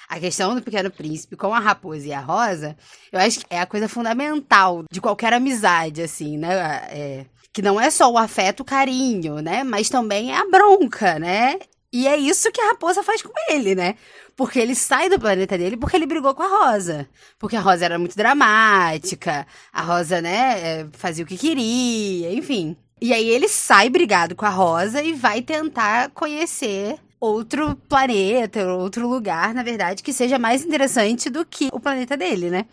A 0.08 0.20
questão 0.20 0.54
do 0.54 0.62
Pequeno 0.62 0.92
Príncipe 0.92 1.38
com 1.38 1.54
a 1.54 1.60
raposa 1.60 2.06
e 2.06 2.14
a 2.14 2.20
rosa, 2.20 2.76
eu 3.12 3.20
acho 3.20 3.40
que 3.40 3.46
é 3.50 3.62
a 3.62 3.66
coisa 3.66 3.88
fundamental 3.88 4.84
de 4.92 5.00
qualquer 5.00 5.34
amizade, 5.34 6.02
assim, 6.02 6.38
né? 6.38 6.54
É, 6.90 7.26
que 7.54 7.62
não 7.62 7.80
é 7.80 7.90
só 7.90 8.12
o 8.12 8.18
afeto, 8.18 8.60
o 8.60 8.66
carinho, 8.66 9.40
né? 9.40 9.64
Mas 9.64 9.90
também 9.90 10.34
é 10.34 10.38
a 10.38 10.50
bronca, 10.50 11.18
né? 11.18 11.58
E 11.94 12.08
é 12.08 12.16
isso 12.16 12.52
que 12.52 12.62
a 12.62 12.70
raposa 12.70 13.04
faz 13.04 13.22
com 13.22 13.34
ele, 13.50 13.76
né? 13.76 13.96
Porque 14.36 14.60
ele 14.60 14.74
sai 14.76 15.10
do 15.10 15.20
planeta 15.20 15.58
dele 15.58 15.76
porque 15.76 15.98
ele 15.98 16.06
brigou 16.06 16.34
com 16.34 16.44
a 16.44 16.48
Rosa. 16.48 17.08
Porque 17.38 17.56
a 17.56 17.60
Rosa 17.60 17.86
era 17.86 18.00
muito 18.00 18.16
dramática, 18.16 19.46
a 19.74 19.82
Rosa, 19.82 20.22
né, 20.22 20.60
é, 20.62 20.88
fazia 20.94 21.24
o 21.24 21.28
que 21.28 21.38
queria, 21.38 22.34
enfim. 22.34 22.78
E 23.02 23.14
aí 23.14 23.28
ele 23.28 23.50
sai 23.50 23.90
brigado 23.90 24.36
com 24.36 24.46
a 24.46 24.50
Rosa 24.50 25.02
e 25.02 25.12
vai 25.12 25.42
tentar 25.42 26.12
conhecer 26.12 26.98
outro 27.20 27.76
planeta, 27.90 28.74
outro 28.74 29.08
lugar, 29.08 29.54
na 29.54 29.64
verdade, 29.64 30.02
que 30.02 30.14
seja 30.14 30.40
mais 30.40 30.64
interessante 30.64 31.30
do 31.30 31.46
que 31.46 31.70
o 31.72 31.80
planeta 31.80 32.16
dele, 32.16 32.50
né? 32.50 32.66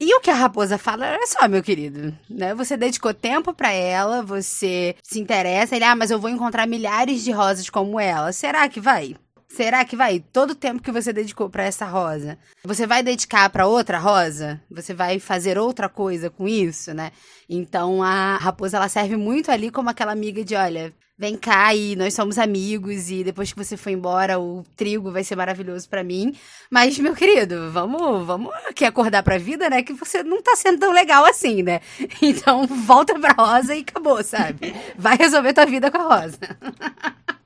E 0.00 0.14
o 0.14 0.20
que 0.20 0.30
a 0.30 0.34
raposa 0.34 0.78
fala, 0.78 1.10
olha 1.10 1.26
só, 1.26 1.48
meu 1.48 1.60
querido, 1.60 2.16
né? 2.30 2.54
Você 2.54 2.76
dedicou 2.76 3.12
tempo 3.12 3.52
para 3.52 3.72
ela, 3.72 4.22
você 4.22 4.94
se 5.02 5.18
interessa, 5.18 5.74
ele, 5.74 5.84
ah, 5.84 5.96
mas 5.96 6.12
eu 6.12 6.20
vou 6.20 6.30
encontrar 6.30 6.68
milhares 6.68 7.24
de 7.24 7.32
rosas 7.32 7.68
como 7.68 7.98
ela. 7.98 8.32
Será 8.32 8.68
que 8.68 8.80
vai? 8.80 9.16
Será 9.48 9.84
que 9.84 9.96
vai 9.96 10.20
todo 10.20 10.50
o 10.50 10.54
tempo 10.54 10.82
que 10.82 10.92
você 10.92 11.12
dedicou 11.12 11.48
para 11.48 11.64
essa 11.64 11.86
rosa, 11.86 12.38
você 12.62 12.86
vai 12.86 13.02
dedicar 13.02 13.48
para 13.50 13.66
outra 13.66 13.98
rosa? 13.98 14.60
Você 14.70 14.92
vai 14.92 15.18
fazer 15.18 15.58
outra 15.58 15.88
coisa 15.88 16.28
com 16.28 16.46
isso, 16.46 16.92
né? 16.92 17.12
Então 17.48 18.02
a 18.02 18.36
raposa 18.36 18.76
ela 18.76 18.88
serve 18.88 19.16
muito 19.16 19.50
ali 19.50 19.70
como 19.70 19.88
aquela 19.88 20.12
amiga 20.12 20.44
de, 20.44 20.54
olha, 20.54 20.92
vem 21.18 21.34
cá 21.36 21.74
e 21.74 21.96
nós 21.96 22.14
somos 22.14 22.38
amigos 22.38 23.10
e 23.10 23.24
depois 23.24 23.50
que 23.50 23.58
você 23.58 23.76
for 23.76 23.90
embora 23.90 24.38
o 24.38 24.64
trigo 24.76 25.10
vai 25.10 25.24
ser 25.24 25.34
maravilhoso 25.34 25.88
para 25.88 26.04
mim. 26.04 26.36
Mas 26.70 26.98
meu 26.98 27.14
querido, 27.14 27.70
vamos, 27.72 28.26
vamos 28.26 28.54
aqui 28.68 28.84
acordar 28.84 29.22
pra 29.22 29.38
vida, 29.38 29.68
né? 29.68 29.82
Que 29.82 29.94
você 29.94 30.22
não 30.22 30.42
tá 30.42 30.54
sendo 30.56 30.78
tão 30.78 30.92
legal 30.92 31.24
assim, 31.24 31.62
né? 31.62 31.80
Então 32.22 32.66
volta 32.66 33.18
pra 33.18 33.32
rosa 33.32 33.74
e 33.74 33.80
acabou, 33.80 34.22
sabe? 34.22 34.74
Vai 34.96 35.16
resolver 35.16 35.54
tua 35.54 35.66
vida 35.66 35.90
com 35.90 35.98
a 35.98 36.20
rosa. 36.20 36.38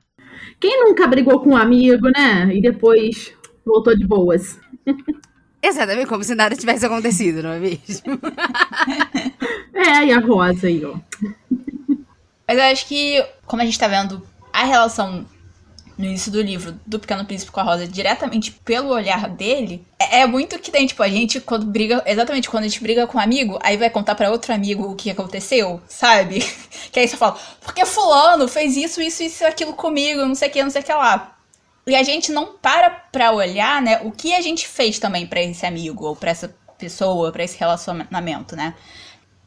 Quem 0.59 0.83
nunca 0.83 1.07
brigou 1.07 1.39
com 1.39 1.51
um 1.51 1.57
amigo, 1.57 2.09
né? 2.09 2.49
E 2.53 2.61
depois 2.61 3.33
voltou 3.65 3.95
de 3.95 4.05
boas. 4.05 4.59
Exatamente, 5.61 6.07
como 6.07 6.23
se 6.23 6.35
nada 6.35 6.57
tivesse 6.57 6.85
acontecido, 6.85 7.41
não 7.41 7.51
é 7.51 7.59
mesmo? 7.59 8.19
é, 9.73 10.05
e 10.05 10.11
a 10.11 10.19
Rosa 10.19 10.67
aí, 10.67 10.83
ó. 10.83 10.95
Mas 12.45 12.57
eu 12.57 12.63
acho 12.65 12.85
que, 12.85 13.25
como 13.45 13.61
a 13.61 13.65
gente 13.65 13.79
tá 13.79 13.87
vendo 13.87 14.21
a 14.51 14.65
relação 14.65 15.25
no 15.97 16.05
início 16.05 16.31
do 16.31 16.41
livro 16.41 16.79
do 16.85 16.99
Pequeno 16.99 17.25
Príncipe 17.25 17.51
com 17.51 17.59
a 17.59 17.63
Rosa 17.63 17.87
diretamente 17.87 18.51
pelo 18.51 18.89
olhar 18.89 19.29
dele, 19.29 19.85
é, 19.99 20.21
é 20.21 20.27
muito 20.27 20.59
que 20.59 20.71
tem, 20.71 20.85
tipo, 20.85 21.01
a 21.03 21.09
gente 21.09 21.39
quando 21.39 21.65
briga, 21.65 22.03
exatamente 22.05 22.49
quando 22.49 22.63
a 22.63 22.67
gente 22.67 22.81
briga 22.81 23.07
com 23.07 23.17
um 23.17 23.21
amigo, 23.21 23.59
aí 23.61 23.77
vai 23.77 23.89
contar 23.89 24.15
para 24.15 24.31
outro 24.31 24.53
amigo 24.53 24.91
o 24.91 24.95
que 24.95 25.09
aconteceu, 25.09 25.81
sabe? 25.87 26.39
que 26.91 26.99
aí 26.99 27.07
você 27.07 27.17
fala, 27.17 27.37
porque 27.61 27.85
fulano 27.85 28.47
fez 28.47 28.75
isso, 28.75 29.01
isso, 29.01 29.23
isso, 29.23 29.45
aquilo 29.45 29.73
comigo, 29.73 30.25
não 30.25 30.35
sei 30.35 30.49
o 30.49 30.51
que, 30.51 30.63
não 30.63 30.69
sei 30.69 30.81
o 30.81 30.85
que 30.85 30.93
lá. 30.93 31.35
E 31.85 31.95
a 31.95 32.03
gente 32.03 32.31
não 32.31 32.53
para 32.53 32.89
pra 32.89 33.31
olhar, 33.31 33.81
né, 33.81 34.01
o 34.03 34.11
que 34.11 34.33
a 34.33 34.41
gente 34.41 34.67
fez 34.67 34.99
também 34.99 35.27
para 35.27 35.41
esse 35.41 35.65
amigo, 35.65 36.05
ou 36.05 36.15
pra 36.15 36.31
essa 36.31 36.55
pessoa, 36.77 37.31
para 37.31 37.43
esse 37.43 37.57
relacionamento, 37.57 38.55
né? 38.55 38.73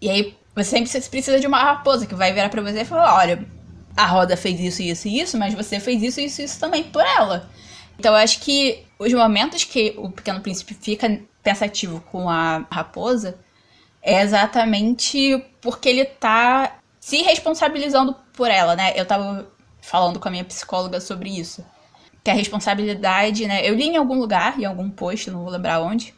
E 0.01 0.11
aí 0.11 0.37
você 0.55 0.85
sempre 0.87 1.09
precisa 1.11 1.39
de 1.39 1.47
uma 1.47 1.59
raposa 1.63 2.07
que 2.07 2.15
vai 2.15 2.33
virar 2.33 2.49
pra 2.49 2.63
você 2.63 2.81
e 2.81 2.85
falar, 2.85 3.15
olha, 3.17 3.47
a 3.97 4.07
Roda 4.07 4.37
fez 4.37 4.61
isso, 4.61 4.83
isso 4.83 5.09
e 5.09 5.21
isso, 5.21 5.39
mas 5.39 5.55
você 5.55 5.81
fez 5.81 6.03
isso, 6.03 6.21
isso 6.21 6.43
e 6.43 6.45
isso 6.45 6.61
também 6.61 6.85
por 6.85 7.03
ela. 7.03 7.49
Então 7.99 8.13
eu 8.13 8.19
acho 8.19 8.41
que 8.41 8.85
os 8.99 9.13
momentos 9.13 9.65
que 9.65 9.95
o 9.97 10.11
Pequeno 10.11 10.41
Príncipe 10.41 10.75
fica 10.75 11.21
pensativo 11.43 12.01
com 12.13 12.29
a 12.29 12.67
raposa 12.71 13.39
é 14.03 14.21
exatamente 14.23 15.43
porque 15.61 15.89
ele 15.89 16.05
tá 16.05 16.79
se 17.01 17.23
responsabilizando 17.23 18.15
por 18.33 18.51
ela, 18.51 18.77
né? 18.77 18.93
Eu 18.97 19.07
tava 19.07 19.49
falando 19.81 20.21
com 20.21 20.29
a 20.29 20.31
minha 20.31 20.45
psicóloga 20.45 21.01
sobre 21.01 21.31
isso. 21.31 21.65
Que 22.23 22.31
a 22.31 22.35
responsabilidade, 22.35 23.47
né? 23.47 23.69
Eu 23.69 23.75
li 23.75 23.85
em 23.85 23.97
algum 23.97 24.19
lugar, 24.19 24.59
em 24.61 24.65
algum 24.65 24.91
post, 24.91 25.31
não 25.31 25.43
vou 25.43 25.51
lembrar 25.51 25.81
onde, 25.81 26.13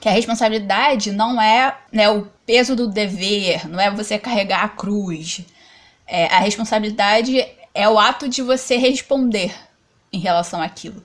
que 0.00 0.08
a 0.08 0.12
responsabilidade 0.12 1.12
não 1.12 1.40
é 1.40 1.76
né, 1.90 2.08
o 2.10 2.26
peso 2.44 2.76
do 2.76 2.88
dever, 2.88 3.68
não 3.68 3.80
é 3.80 3.90
você 3.90 4.18
carregar 4.18 4.64
a 4.64 4.68
cruz, 4.68 5.44
é, 6.06 6.26
a 6.26 6.40
responsabilidade 6.40 7.46
é 7.74 7.88
o 7.88 7.98
ato 7.98 8.28
de 8.28 8.42
você 8.42 8.76
responder 8.76 9.54
em 10.12 10.18
relação 10.18 10.62
àquilo. 10.62 11.04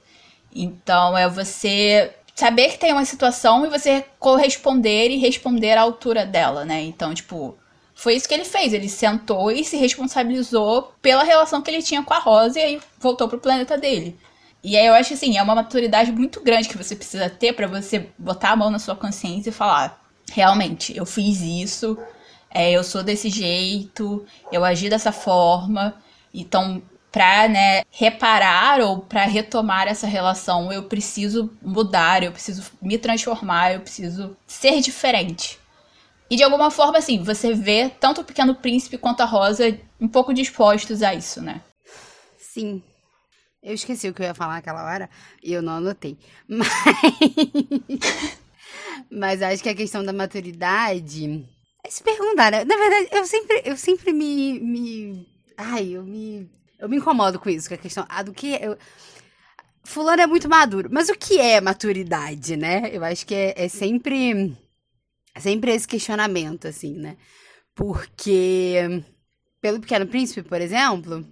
Então 0.54 1.18
é 1.18 1.28
você 1.28 2.14
saber 2.36 2.70
que 2.70 2.78
tem 2.80 2.94
uma 2.94 3.06
situação 3.06 3.66
e 3.66 3.70
você 3.70 4.06
corresponder 4.18 5.10
e 5.10 5.18
responder 5.18 5.78
à 5.78 5.82
altura 5.82 6.26
dela, 6.26 6.64
né? 6.64 6.82
Então, 6.84 7.14
tipo, 7.14 7.58
foi 7.94 8.16
isso 8.16 8.28
que 8.28 8.34
ele 8.34 8.46
fez. 8.46 8.72
Ele 8.72 8.88
sentou 8.88 9.52
e 9.52 9.64
se 9.66 9.76
responsabilizou 9.76 10.94
pela 11.02 11.24
relação 11.24 11.62
que 11.62 11.70
ele 11.70 11.84
tinha 11.84 12.02
com 12.02 12.14
a 12.14 12.20
Rosa 12.20 12.60
e 12.60 12.64
aí 12.64 12.82
voltou 12.98 13.28
pro 13.28 13.40
planeta 13.40 13.78
dele. 13.78 14.18
E 14.64 14.78
aí 14.78 14.86
eu 14.86 14.94
acho 14.94 15.14
assim, 15.14 15.38
é 15.38 15.44
uma 15.44 15.56
maturidade 15.56 16.12
muito 16.12 16.42
grande 16.42 16.70
que 16.70 16.78
você 16.78 16.96
precisa 16.96 17.30
ter 17.30 17.54
para 17.54 17.68
você 17.68 18.10
botar 18.18 18.52
a 18.52 18.56
mão 18.56 18.70
na 18.70 18.80
sua 18.80 18.96
consciência 18.96 19.50
e 19.50 19.54
falar: 19.54 20.02
realmente, 20.32 20.96
eu 20.96 21.06
fiz 21.06 21.42
isso, 21.42 21.98
é, 22.50 22.72
eu 22.72 22.84
sou 22.84 23.04
desse 23.04 23.30
jeito, 23.30 24.26
eu 24.52 24.66
agi 24.66 24.90
dessa 24.90 25.12
forma. 25.12 25.96
Então, 26.34 26.82
para 27.12 27.48
né, 27.48 27.84
reparar 27.92 28.82
ou 28.82 29.00
para 29.00 29.26
retomar 29.26 29.88
essa 29.88 30.08
relação, 30.08 30.72
eu 30.72 30.84
preciso 30.84 31.52
mudar, 31.62 32.24
eu 32.24 32.32
preciso 32.32 32.72
me 32.82 32.98
transformar, 32.98 33.74
eu 33.74 33.82
preciso 33.82 34.36
ser 34.48 34.82
diferente. 34.82 35.60
E 36.30 36.36
de 36.36 36.44
alguma 36.44 36.70
forma, 36.70 37.00
assim, 37.00 37.24
você 37.24 37.54
vê 37.54 37.90
tanto 37.90 38.22
o 38.22 38.24
Pequeno 38.24 38.54
Príncipe 38.54 38.98
quanto 38.98 39.22
a 39.22 39.26
Rosa 39.26 39.80
um 40.00 40.08
pouco 40.08 40.34
dispostos 40.34 41.02
a 41.02 41.14
isso, 41.14 41.42
né? 41.42 41.62
Sim. 42.38 42.84
Eu 43.62 43.74
esqueci 43.74 44.08
o 44.08 44.14
que 44.14 44.22
eu 44.22 44.28
ia 44.28 44.36
falar 44.36 44.54
naquela 44.54 44.86
hora 44.86 45.10
e 45.44 45.52
eu 45.52 45.62
não 45.62 45.74
anotei. 45.74 46.18
Mas. 46.48 46.70
Mas 49.12 49.42
acho 49.42 49.64
que 49.64 49.70
a 49.70 49.76
questão 49.76 50.04
da 50.04 50.14
maturidade 50.14 51.46
se 51.88 52.04
perguntar, 52.04 52.52
né? 52.52 52.66
Na 52.66 52.76
verdade, 52.76 53.08
eu 53.12 53.26
sempre, 53.26 53.62
eu 53.66 53.78
sempre 53.78 54.14
me, 54.14 54.60
me. 54.60 55.28
Ai, 55.58 55.92
eu 55.92 56.04
me. 56.04 56.50
Eu 56.78 56.90
me 56.90 56.98
incomodo 56.98 57.40
com 57.40 57.50
isso, 57.50 57.68
com 57.68 57.76
a 57.76 57.78
questão. 57.78 58.06
Ah, 58.10 58.24
do 58.24 58.34
que. 58.34 58.58
Eu, 58.62 58.78
fulano 59.84 60.22
é 60.22 60.28
muito 60.28 60.50
maduro. 60.50 60.90
Mas 60.92 61.10
o 61.10 61.16
que 61.16 61.40
é 61.40 61.60
maturidade, 61.62 62.56
né? 62.58 62.90
Eu 62.92 63.04
acho 63.04 63.26
que 63.26 63.36
é, 63.36 63.54
é 63.56 63.68
sempre. 63.68 64.56
Sempre 65.38 65.72
esse 65.72 65.88
questionamento, 65.88 66.68
assim, 66.68 66.94
né? 66.94 67.18
Porque. 67.76 69.04
Pelo 69.62 69.80
Pequeno 69.80 70.08
Príncipe, 70.08 70.42
por 70.42 70.62
exemplo, 70.62 71.26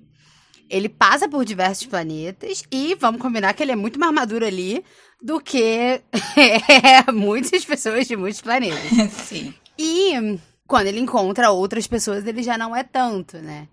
ele 0.69 0.89
passa 0.89 1.29
por 1.29 1.45
diversos 1.45 1.87
planetas 1.87 2.63
e 2.69 2.93
vamos 2.95 3.21
combinar 3.21 3.53
que 3.53 3.63
ele 3.63 3.71
é 3.71 3.75
muito 3.75 3.97
mais 3.97 4.13
maduro 4.13 4.45
ali 4.45 4.83
do 5.21 5.39
que 5.39 6.01
muitas 7.13 7.63
pessoas 7.63 8.05
de 8.05 8.17
muitos 8.17 8.41
planetas. 8.41 9.11
Sim. 9.11 9.53
E 9.77 10.39
quando 10.67 10.87
ele 10.87 10.99
encontra 10.99 11.51
outras 11.51 11.87
pessoas, 11.87 12.25
ele 12.25 12.43
já 12.43 12.57
não 12.57 12.75
é 12.75 12.83
tanto, 12.83 13.37
né? 13.37 13.67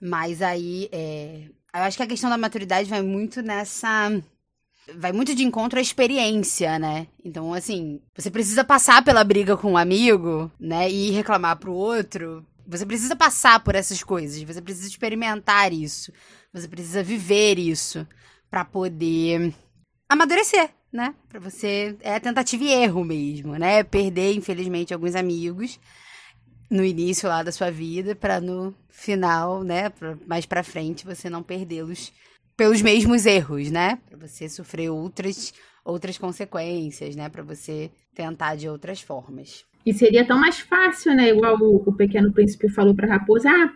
Mas 0.00 0.42
aí, 0.42 0.88
é... 0.92 1.48
eu 1.74 1.82
acho 1.82 1.96
que 1.96 2.02
a 2.02 2.06
questão 2.06 2.30
da 2.30 2.38
maturidade 2.38 2.88
vai 2.88 3.02
muito 3.02 3.42
nessa. 3.42 4.10
Vai 4.94 5.12
muito 5.12 5.34
de 5.34 5.42
encontro 5.42 5.78
à 5.78 5.82
experiência, 5.82 6.78
né? 6.78 7.08
Então, 7.24 7.52
assim, 7.52 8.00
você 8.14 8.30
precisa 8.30 8.62
passar 8.62 9.04
pela 9.04 9.24
briga 9.24 9.56
com 9.56 9.72
um 9.72 9.76
amigo, 9.76 10.50
né? 10.60 10.88
E 10.88 11.10
reclamar 11.10 11.56
pro 11.56 11.72
outro. 11.72 12.46
Você 12.68 12.86
precisa 12.86 13.16
passar 13.16 13.60
por 13.60 13.74
essas 13.74 14.02
coisas, 14.02 14.42
você 14.42 14.60
precisa 14.60 14.88
experimentar 14.88 15.72
isso, 15.72 16.12
você 16.52 16.66
precisa 16.66 17.00
viver 17.00 17.60
isso 17.60 18.06
para 18.50 18.64
poder 18.64 19.54
amadurecer, 20.08 20.70
né? 20.96 21.14
Para 21.28 21.38
você 21.38 21.96
é 22.00 22.18
tentativa 22.18 22.64
e 22.64 22.72
erro 22.72 23.04
mesmo, 23.04 23.56
né? 23.56 23.84
Perder, 23.84 24.34
infelizmente, 24.34 24.92
alguns 24.92 25.14
amigos 25.14 25.78
no 26.70 26.84
início 26.84 27.28
lá 27.28 27.42
da 27.42 27.52
sua 27.52 27.70
vida 27.70 28.14
para 28.16 28.40
no 28.40 28.74
final, 28.88 29.62
né, 29.62 29.88
pra, 29.90 30.16
mais 30.26 30.46
para 30.46 30.64
frente 30.64 31.06
você 31.06 31.30
não 31.30 31.42
perdê-los 31.42 32.12
pelos 32.56 32.82
mesmos 32.82 33.26
erros, 33.26 33.70
né? 33.70 33.98
Para 34.08 34.26
você 34.26 34.48
sofrer 34.48 34.90
outras 34.90 35.54
outras 35.84 36.18
consequências, 36.18 37.14
né, 37.14 37.28
para 37.28 37.44
você 37.44 37.92
tentar 38.12 38.56
de 38.56 38.68
outras 38.68 39.00
formas. 39.00 39.64
E 39.84 39.94
seria 39.94 40.26
tão 40.26 40.36
mais 40.36 40.58
fácil, 40.58 41.14
né, 41.14 41.28
igual 41.28 41.56
o, 41.60 41.76
o 41.86 41.92
pequeno 41.92 42.32
príncipe 42.32 42.68
falou 42.68 42.92
para 42.92 43.06
raposa, 43.06 43.48
ah, 43.48 43.72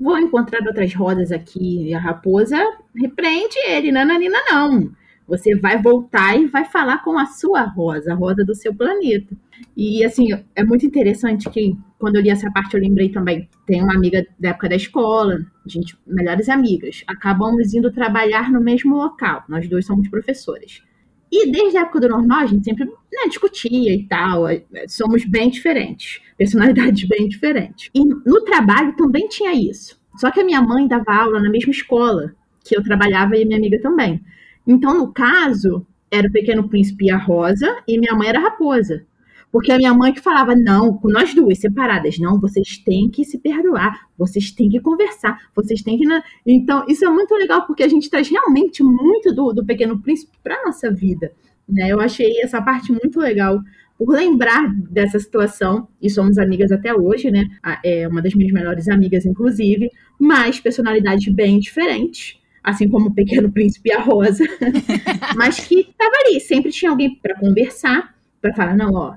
vou 0.00 0.18
encontrar 0.18 0.66
outras 0.66 0.92
rodas 0.92 1.30
aqui. 1.30 1.88
E 1.88 1.94
a 1.94 2.00
raposa 2.00 2.58
repreende 2.96 3.56
ele, 3.68 3.92
nananina 3.92 4.38
não. 4.50 4.90
Você 5.26 5.56
vai 5.56 5.80
voltar 5.80 6.38
e 6.38 6.46
vai 6.46 6.64
falar 6.64 7.02
com 7.04 7.18
a 7.18 7.26
sua 7.26 7.62
rosa, 7.62 8.12
a 8.12 8.16
rosa 8.16 8.44
do 8.44 8.54
seu 8.54 8.74
planeta. 8.74 9.34
E 9.76 10.04
assim, 10.04 10.28
é 10.54 10.64
muito 10.64 10.84
interessante 10.84 11.48
que 11.48 11.76
quando 11.98 12.16
eu 12.16 12.22
li 12.22 12.30
essa 12.30 12.50
parte 12.50 12.74
eu 12.74 12.80
lembrei 12.80 13.08
também. 13.08 13.48
Tem 13.66 13.82
uma 13.82 13.94
amiga 13.94 14.26
da 14.38 14.50
época 14.50 14.68
da 14.68 14.76
escola, 14.76 15.38
gente, 15.66 15.96
melhores 16.06 16.48
amigas. 16.48 17.04
Acabamos 17.06 17.72
indo 17.72 17.92
trabalhar 17.92 18.50
no 18.50 18.60
mesmo 18.60 18.96
local. 18.96 19.44
Nós 19.48 19.68
dois 19.68 19.86
somos 19.86 20.08
professores. 20.08 20.82
E 21.30 21.50
desde 21.50 21.78
a 21.78 21.82
época 21.82 22.00
do 22.00 22.08
normal, 22.10 22.40
a 22.40 22.46
gente 22.46 22.64
sempre 22.64 22.84
né, 22.84 23.28
discutia 23.28 23.94
e 23.94 24.06
tal. 24.06 24.46
É, 24.48 24.62
somos 24.86 25.24
bem 25.24 25.48
diferentes, 25.48 26.20
personalidades 26.36 27.08
bem 27.08 27.26
diferentes. 27.26 27.88
E 27.94 28.04
no 28.04 28.42
trabalho 28.44 28.94
também 28.96 29.28
tinha 29.28 29.54
isso. 29.54 29.98
Só 30.16 30.30
que 30.30 30.40
a 30.40 30.44
minha 30.44 30.60
mãe 30.60 30.86
dava 30.86 31.14
aula 31.14 31.40
na 31.40 31.48
mesma 31.48 31.70
escola 31.70 32.34
que 32.64 32.76
eu 32.76 32.82
trabalhava 32.82 33.36
e 33.36 33.44
minha 33.44 33.58
amiga 33.58 33.80
também. 33.80 34.20
Então, 34.66 34.96
no 34.96 35.12
caso, 35.12 35.86
era 36.10 36.28
o 36.28 36.32
Pequeno 36.32 36.68
Príncipe 36.68 37.06
e 37.06 37.10
a 37.10 37.16
Rosa, 37.16 37.82
e 37.88 37.98
minha 37.98 38.14
mãe 38.14 38.28
era 38.28 38.38
a 38.38 38.42
Raposa. 38.42 39.04
Porque 39.50 39.70
a 39.70 39.76
minha 39.76 39.92
mãe 39.92 40.14
que 40.14 40.20
falava, 40.20 40.54
não, 40.56 40.98
nós 41.04 41.34
duas 41.34 41.58
separadas, 41.58 42.18
não, 42.18 42.40
vocês 42.40 42.78
têm 42.78 43.10
que 43.10 43.22
se 43.22 43.38
perdoar, 43.38 44.08
vocês 44.16 44.50
têm 44.50 44.70
que 44.70 44.80
conversar, 44.80 45.38
vocês 45.54 45.82
têm 45.82 45.98
que. 45.98 46.04
Então, 46.46 46.86
isso 46.88 47.04
é 47.04 47.10
muito 47.10 47.34
legal, 47.34 47.66
porque 47.66 47.82
a 47.82 47.88
gente 47.88 48.08
traz 48.08 48.28
realmente 48.28 48.82
muito 48.82 49.34
do, 49.34 49.52
do 49.52 49.64
Pequeno 49.64 50.00
Príncipe 50.00 50.38
para 50.42 50.64
nossa 50.64 50.90
vida. 50.90 51.32
Né? 51.68 51.90
Eu 51.90 52.00
achei 52.00 52.40
essa 52.40 52.62
parte 52.62 52.90
muito 52.92 53.20
legal 53.20 53.60
por 53.98 54.08
lembrar 54.08 54.74
dessa 54.90 55.18
situação, 55.18 55.86
e 56.00 56.08
somos 56.08 56.38
amigas 56.38 56.72
até 56.72 56.94
hoje, 56.94 57.30
né? 57.30 57.46
É 57.84 58.08
uma 58.08 58.20
das 58.20 58.34
minhas 58.34 58.52
melhores 58.52 58.88
amigas, 58.88 59.24
inclusive, 59.24 59.90
mas 60.18 60.58
personalidades 60.58 61.32
bem 61.32 61.60
diferentes 61.60 62.41
assim 62.62 62.88
como 62.88 63.08
o 63.08 63.14
Pequeno 63.14 63.50
Príncipe 63.50 63.90
e 63.90 63.92
a 63.92 64.00
Rosa, 64.00 64.44
mas 65.36 65.60
que 65.60 65.80
estava 65.80 66.14
ali, 66.24 66.40
sempre 66.40 66.70
tinha 66.70 66.90
alguém 66.90 67.14
para 67.16 67.38
conversar, 67.38 68.14
para 68.40 68.54
falar, 68.54 68.76
não, 68.76 68.92
ó, 68.94 69.16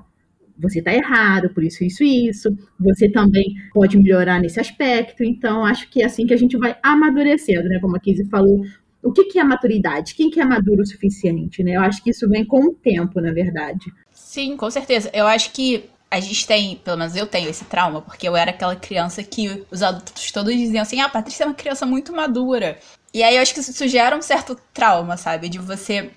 você 0.58 0.78
está 0.78 0.92
errado, 0.92 1.50
por 1.50 1.62
isso, 1.62 1.84
isso 1.84 2.02
isso, 2.02 2.56
você 2.80 3.08
também 3.10 3.54
pode 3.72 3.98
melhorar 3.98 4.40
nesse 4.40 4.58
aspecto, 4.58 5.22
então 5.22 5.64
acho 5.64 5.88
que 5.90 6.02
é 6.02 6.06
assim 6.06 6.26
que 6.26 6.34
a 6.34 6.38
gente 6.38 6.56
vai 6.56 6.76
amadurecendo, 6.82 7.68
né, 7.68 7.78
como 7.80 7.96
a 7.96 8.00
Kizzy 8.00 8.24
falou, 8.28 8.64
o 9.02 9.12
que, 9.12 9.24
que 9.24 9.38
é 9.38 9.44
maturidade? 9.44 10.14
Quem 10.14 10.30
que 10.30 10.40
é 10.40 10.44
maduro 10.44 10.82
o 10.82 10.86
suficiente, 10.86 11.62
né? 11.62 11.76
Eu 11.76 11.80
acho 11.82 12.02
que 12.02 12.10
isso 12.10 12.28
vem 12.28 12.44
com 12.44 12.58
o 12.58 12.74
tempo, 12.74 13.20
na 13.20 13.32
verdade. 13.32 13.92
Sim, 14.10 14.56
com 14.56 14.68
certeza. 14.68 15.08
Eu 15.14 15.28
acho 15.28 15.52
que 15.52 15.84
a 16.10 16.20
gente 16.20 16.46
tem, 16.46 16.76
pelo 16.76 16.96
menos 16.96 17.14
eu 17.14 17.26
tenho 17.26 17.48
esse 17.48 17.64
trauma, 17.64 18.00
porque 18.00 18.28
eu 18.28 18.36
era 18.36 18.50
aquela 18.50 18.74
criança 18.74 19.22
que 19.22 19.64
os 19.70 19.82
adultos 19.82 20.30
todos 20.32 20.54
diziam 20.54 20.82
assim: 20.82 21.00
ah, 21.00 21.06
a 21.06 21.08
Patrícia 21.08 21.44
é 21.44 21.46
uma 21.46 21.54
criança 21.54 21.86
muito 21.86 22.12
madura. 22.12 22.78
E 23.16 23.22
aí 23.22 23.36
eu 23.36 23.40
acho 23.40 23.54
que 23.54 23.60
isso 23.60 23.88
gera 23.88 24.14
um 24.14 24.20
certo 24.20 24.60
trauma, 24.74 25.16
sabe? 25.16 25.48
De 25.48 25.58
você 25.58 26.10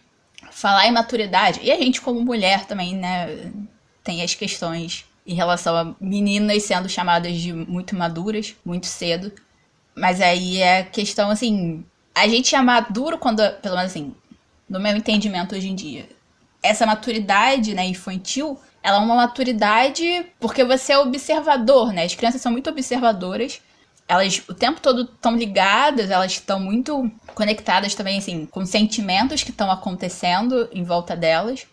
falar 0.52 0.86
em 0.86 0.92
maturidade. 0.92 1.62
E 1.64 1.72
a 1.72 1.78
gente, 1.78 2.02
como 2.02 2.20
mulher, 2.20 2.66
também, 2.66 2.94
né? 2.94 3.54
Tem 4.04 4.22
as 4.22 4.36
questões 4.36 5.06
em 5.26 5.34
relação 5.34 5.78
a 5.78 5.96
meninas 6.02 6.64
sendo 6.64 6.90
chamadas 6.90 7.40
de 7.40 7.54
muito 7.54 7.96
maduras, 7.96 8.54
muito 8.66 8.86
cedo. 8.86 9.32
Mas 9.96 10.20
aí 10.20 10.62
é 10.62 10.84
questão, 10.84 11.30
assim, 11.30 11.86
a 12.14 12.28
gente 12.28 12.54
é 12.54 12.62
maduro 12.62 13.18
quando, 13.18 13.50
pelo 13.62 13.78
menos 13.78 13.92
assim, 13.92 14.14
no 14.68 14.78
meu 14.78 14.94
entendimento 14.98 15.56
hoje 15.56 15.70
em 15.70 15.76
dia, 15.76 16.06
essa 16.62 16.86
maturidade, 16.86 17.74
né, 17.74 17.86
infantil, 17.86 18.60
ela 18.84 18.98
é 18.98 19.00
uma 19.00 19.16
maturidade 19.16 20.26
porque 20.38 20.66
você 20.66 20.92
é 20.92 21.00
observador, 21.00 21.94
né? 21.94 22.04
As 22.04 22.14
crianças 22.14 22.42
são 22.42 22.52
muito 22.52 22.70
observadoras. 22.70 23.62
Elas 24.10 24.42
o 24.50 24.54
tempo 24.56 24.82
todo 24.82 25.04
estão 25.04 25.38
ligadas, 25.38 26.10
elas 26.10 26.34
estão 26.34 26.60
muito 26.60 27.10
conectadas 27.36 27.96
também, 27.96 28.18
assim, 28.18 28.46
com 28.48 28.66
sentimentos 28.66 29.44
que 29.44 29.52
estão 29.52 29.72
acontecendo 29.72 30.68
em 30.74 30.84
volta 30.84 31.16
delas. 31.16 31.68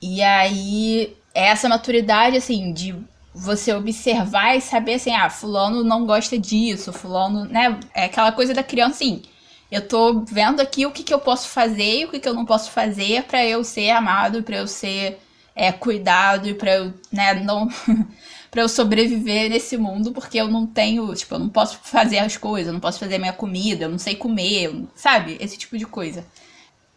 E 0.00 0.22
aí, 0.22 1.16
é 1.34 1.48
essa 1.48 1.68
maturidade, 1.68 2.36
assim, 2.36 2.72
de 2.72 2.94
você 3.34 3.74
observar 3.74 4.56
e 4.56 4.60
saber, 4.60 4.94
assim, 4.94 5.14
ah, 5.14 5.30
fulano 5.30 5.84
não 5.84 6.06
gosta 6.06 6.38
disso, 6.38 6.92
fulano, 6.92 7.44
né? 7.44 7.78
É 7.94 8.04
aquela 8.06 8.32
coisa 8.32 8.54
da 8.54 8.62
criança, 8.62 8.96
assim, 8.96 9.22
eu 9.70 9.86
tô 9.86 10.20
vendo 10.20 10.60
aqui 10.60 10.84
o 10.86 10.92
que, 10.92 11.02
que 11.02 11.14
eu 11.14 11.20
posso 11.20 11.48
fazer 11.48 12.00
e 12.00 12.04
o 12.04 12.10
que, 12.10 12.20
que 12.20 12.28
eu 12.28 12.34
não 12.34 12.44
posso 12.44 12.70
fazer 12.70 13.24
para 13.24 13.44
eu 13.44 13.64
ser 13.64 13.90
amado, 13.90 14.42
para 14.42 14.56
eu 14.56 14.66
ser 14.66 15.18
é, 15.56 15.72
cuidado 15.72 16.48
e 16.48 16.54
pra 16.54 16.76
eu, 16.76 16.94
né, 17.10 17.34
não. 17.34 17.68
para 18.52 18.60
eu 18.60 18.68
sobreviver 18.68 19.48
nesse 19.48 19.78
mundo, 19.78 20.12
porque 20.12 20.38
eu 20.38 20.46
não 20.46 20.66
tenho, 20.66 21.12
tipo, 21.14 21.34
eu 21.34 21.38
não 21.38 21.48
posso 21.48 21.78
fazer 21.82 22.18
as 22.18 22.36
coisas, 22.36 22.66
eu 22.66 22.74
não 22.74 22.80
posso 22.80 22.98
fazer 22.98 23.16
minha 23.16 23.32
comida, 23.32 23.86
eu 23.86 23.88
não 23.88 23.98
sei 23.98 24.14
comer, 24.14 24.84
sabe? 24.94 25.38
Esse 25.40 25.56
tipo 25.56 25.78
de 25.78 25.86
coisa. 25.86 26.22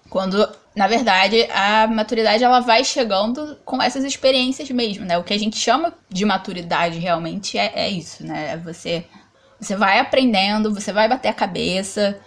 Quando, 0.10 0.46
na 0.76 0.86
verdade, 0.86 1.48
a 1.50 1.88
maturidade 1.88 2.44
ela 2.44 2.60
vai 2.60 2.84
chegando 2.84 3.58
com 3.63 3.82
essas 3.82 4.04
experiências 4.04 4.70
mesmo, 4.70 5.06
né? 5.06 5.18
O 5.18 5.24
que 5.24 5.34
a 5.34 5.39
gente 5.39 5.58
chama 5.58 5.94
de 6.10 6.26
maturidade 6.26 7.00
realmente 7.00 7.58
é, 7.58 7.72
é 7.74 7.89
isso, 7.89 8.26
né? 8.26 8.52
É 8.52 8.58
você, 8.58 9.06
você 9.58 9.78
vai 9.78 10.00
aprendendo, 10.00 10.74
você 10.74 10.91
vai 10.91 11.08
bater 11.08 11.30
a 11.30 11.34
cabeça, 11.34 12.20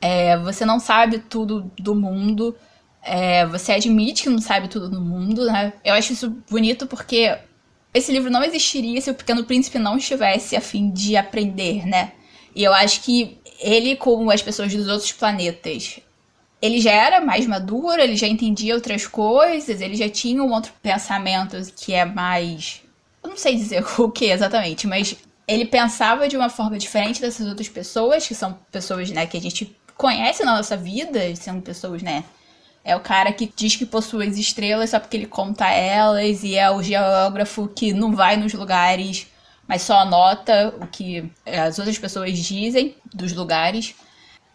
é, 0.00 0.36
você 0.38 0.64
não 0.64 0.78
sabe 0.78 1.18
tudo 1.18 1.72
do 1.76 1.92
mundo. 1.92 2.56
É, 3.02 3.44
você 3.46 3.72
admite 3.72 4.22
que 4.22 4.28
não 4.28 4.40
sabe 4.40 4.68
tudo 4.68 4.88
do 4.88 5.00
mundo, 5.00 5.44
né? 5.46 5.72
Eu 5.84 5.94
acho 5.94 6.12
isso 6.12 6.30
bonito 6.48 6.86
porque 6.86 7.36
esse 7.96 8.12
livro 8.12 8.30
não 8.30 8.44
existiria 8.44 9.00
se 9.00 9.10
o 9.10 9.14
Pequeno 9.14 9.44
Príncipe 9.44 9.78
não 9.78 9.96
estivesse 9.96 10.56
a 10.56 10.60
fim 10.60 10.90
de 10.90 11.16
aprender, 11.16 11.86
né? 11.86 12.12
E 12.54 12.64
eu 12.64 12.72
acho 12.72 13.02
que 13.02 13.38
ele, 13.60 13.96
como 13.96 14.30
as 14.30 14.42
pessoas 14.42 14.74
dos 14.74 14.88
outros 14.88 15.12
planetas, 15.12 16.00
ele 16.60 16.80
já 16.80 16.92
era 16.92 17.20
mais 17.20 17.46
maduro, 17.46 18.00
ele 18.00 18.16
já 18.16 18.26
entendia 18.26 18.74
outras 18.74 19.06
coisas, 19.06 19.80
ele 19.80 19.94
já 19.94 20.08
tinha 20.08 20.42
um 20.42 20.52
outro 20.52 20.72
pensamento 20.82 21.56
que 21.76 21.92
é 21.92 22.04
mais. 22.04 22.82
Eu 23.22 23.30
não 23.30 23.36
sei 23.36 23.56
dizer 23.56 23.84
o 23.98 24.10
que 24.10 24.26
exatamente, 24.26 24.86
mas 24.86 25.16
ele 25.46 25.64
pensava 25.64 26.28
de 26.28 26.36
uma 26.36 26.48
forma 26.48 26.78
diferente 26.78 27.20
dessas 27.20 27.46
outras 27.46 27.68
pessoas, 27.68 28.26
que 28.26 28.34
são 28.34 28.58
pessoas, 28.70 29.10
né, 29.10 29.26
que 29.26 29.36
a 29.36 29.40
gente 29.40 29.76
conhece 29.96 30.44
na 30.44 30.56
nossa 30.56 30.76
vida, 30.76 31.34
sendo 31.36 31.62
pessoas, 31.62 32.02
né? 32.02 32.24
É 32.88 32.94
o 32.94 33.00
cara 33.00 33.32
que 33.32 33.52
diz 33.56 33.74
que 33.74 33.84
possui 33.84 34.28
as 34.28 34.36
estrelas 34.36 34.90
só 34.90 35.00
porque 35.00 35.16
ele 35.16 35.26
conta 35.26 35.68
elas, 35.68 36.44
e 36.44 36.54
é 36.54 36.70
o 36.70 36.80
geógrafo 36.80 37.66
que 37.66 37.92
não 37.92 38.14
vai 38.14 38.36
nos 38.36 38.54
lugares, 38.54 39.26
mas 39.66 39.82
só 39.82 39.98
anota 39.98 40.72
o 40.80 40.86
que 40.86 41.28
as 41.44 41.80
outras 41.80 41.98
pessoas 41.98 42.38
dizem 42.38 42.94
dos 43.12 43.32
lugares. 43.32 43.96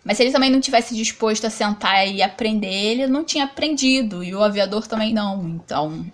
Mas 0.02 0.16
se 0.16 0.24
ele 0.24 0.32
também 0.32 0.50
não 0.50 0.62
tivesse 0.62 0.96
disposto 0.96 1.46
a 1.46 1.50
sentar 1.50 2.08
e 2.08 2.24
aprender, 2.24 2.74
ele 2.74 3.06
não 3.06 3.26
tinha 3.26 3.44
aprendido, 3.44 4.24
e 4.24 4.34
o 4.34 4.42
aviador 4.42 4.88
também 4.88 5.14
não. 5.14 5.46
Então, 5.50 6.10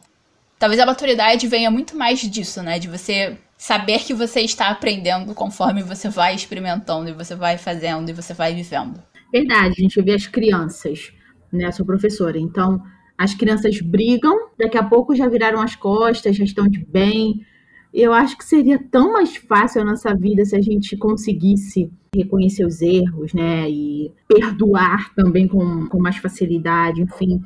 talvez 0.57 0.81
a 0.81 0.87
maturidade 0.87 1.47
venha 1.47 1.69
muito 1.69 1.95
mais 1.95 2.19
disso, 2.19 2.63
né? 2.63 2.79
De 2.79 2.87
você 2.87 3.37
saber 3.55 3.99
que 3.99 4.13
você 4.15 4.41
está 4.41 4.69
aprendendo 4.69 5.35
conforme 5.35 5.83
você 5.83 6.09
vai 6.09 6.33
experimentando, 6.33 7.11
e 7.11 7.13
você 7.13 7.35
vai 7.35 7.59
fazendo, 7.59 8.09
e 8.09 8.13
você 8.13 8.33
vai 8.33 8.55
vivendo. 8.55 8.99
Verdade, 9.31 9.75
a 9.77 9.81
gente 9.83 10.01
vê 10.01 10.13
as 10.13 10.25
crianças, 10.25 11.11
né? 11.51 11.71
Sou 11.71 11.85
professora, 11.85 12.39
então 12.39 12.81
as 13.17 13.33
crianças 13.33 13.81
brigam, 13.81 14.49
daqui 14.57 14.77
a 14.77 14.83
pouco 14.83 15.15
já 15.15 15.27
viraram 15.27 15.59
as 15.59 15.75
costas, 15.75 16.35
já 16.35 16.43
estão 16.43 16.67
de 16.67 16.85
bem. 16.85 17.45
Eu 17.93 18.13
acho 18.13 18.37
que 18.37 18.45
seria 18.45 18.77
tão 18.77 19.13
mais 19.13 19.35
fácil 19.37 19.81
a 19.81 19.85
nossa 19.85 20.13
vida 20.13 20.45
se 20.45 20.55
a 20.55 20.61
gente 20.61 20.95
conseguisse 20.95 21.91
reconhecer 22.15 22.65
os 22.65 22.81
erros, 22.81 23.33
né? 23.33 23.69
E 23.69 24.11
perdoar 24.27 25.13
também 25.15 25.47
com, 25.47 25.87
com 25.87 25.99
mais 25.99 26.17
facilidade, 26.17 27.01
enfim. 27.01 27.41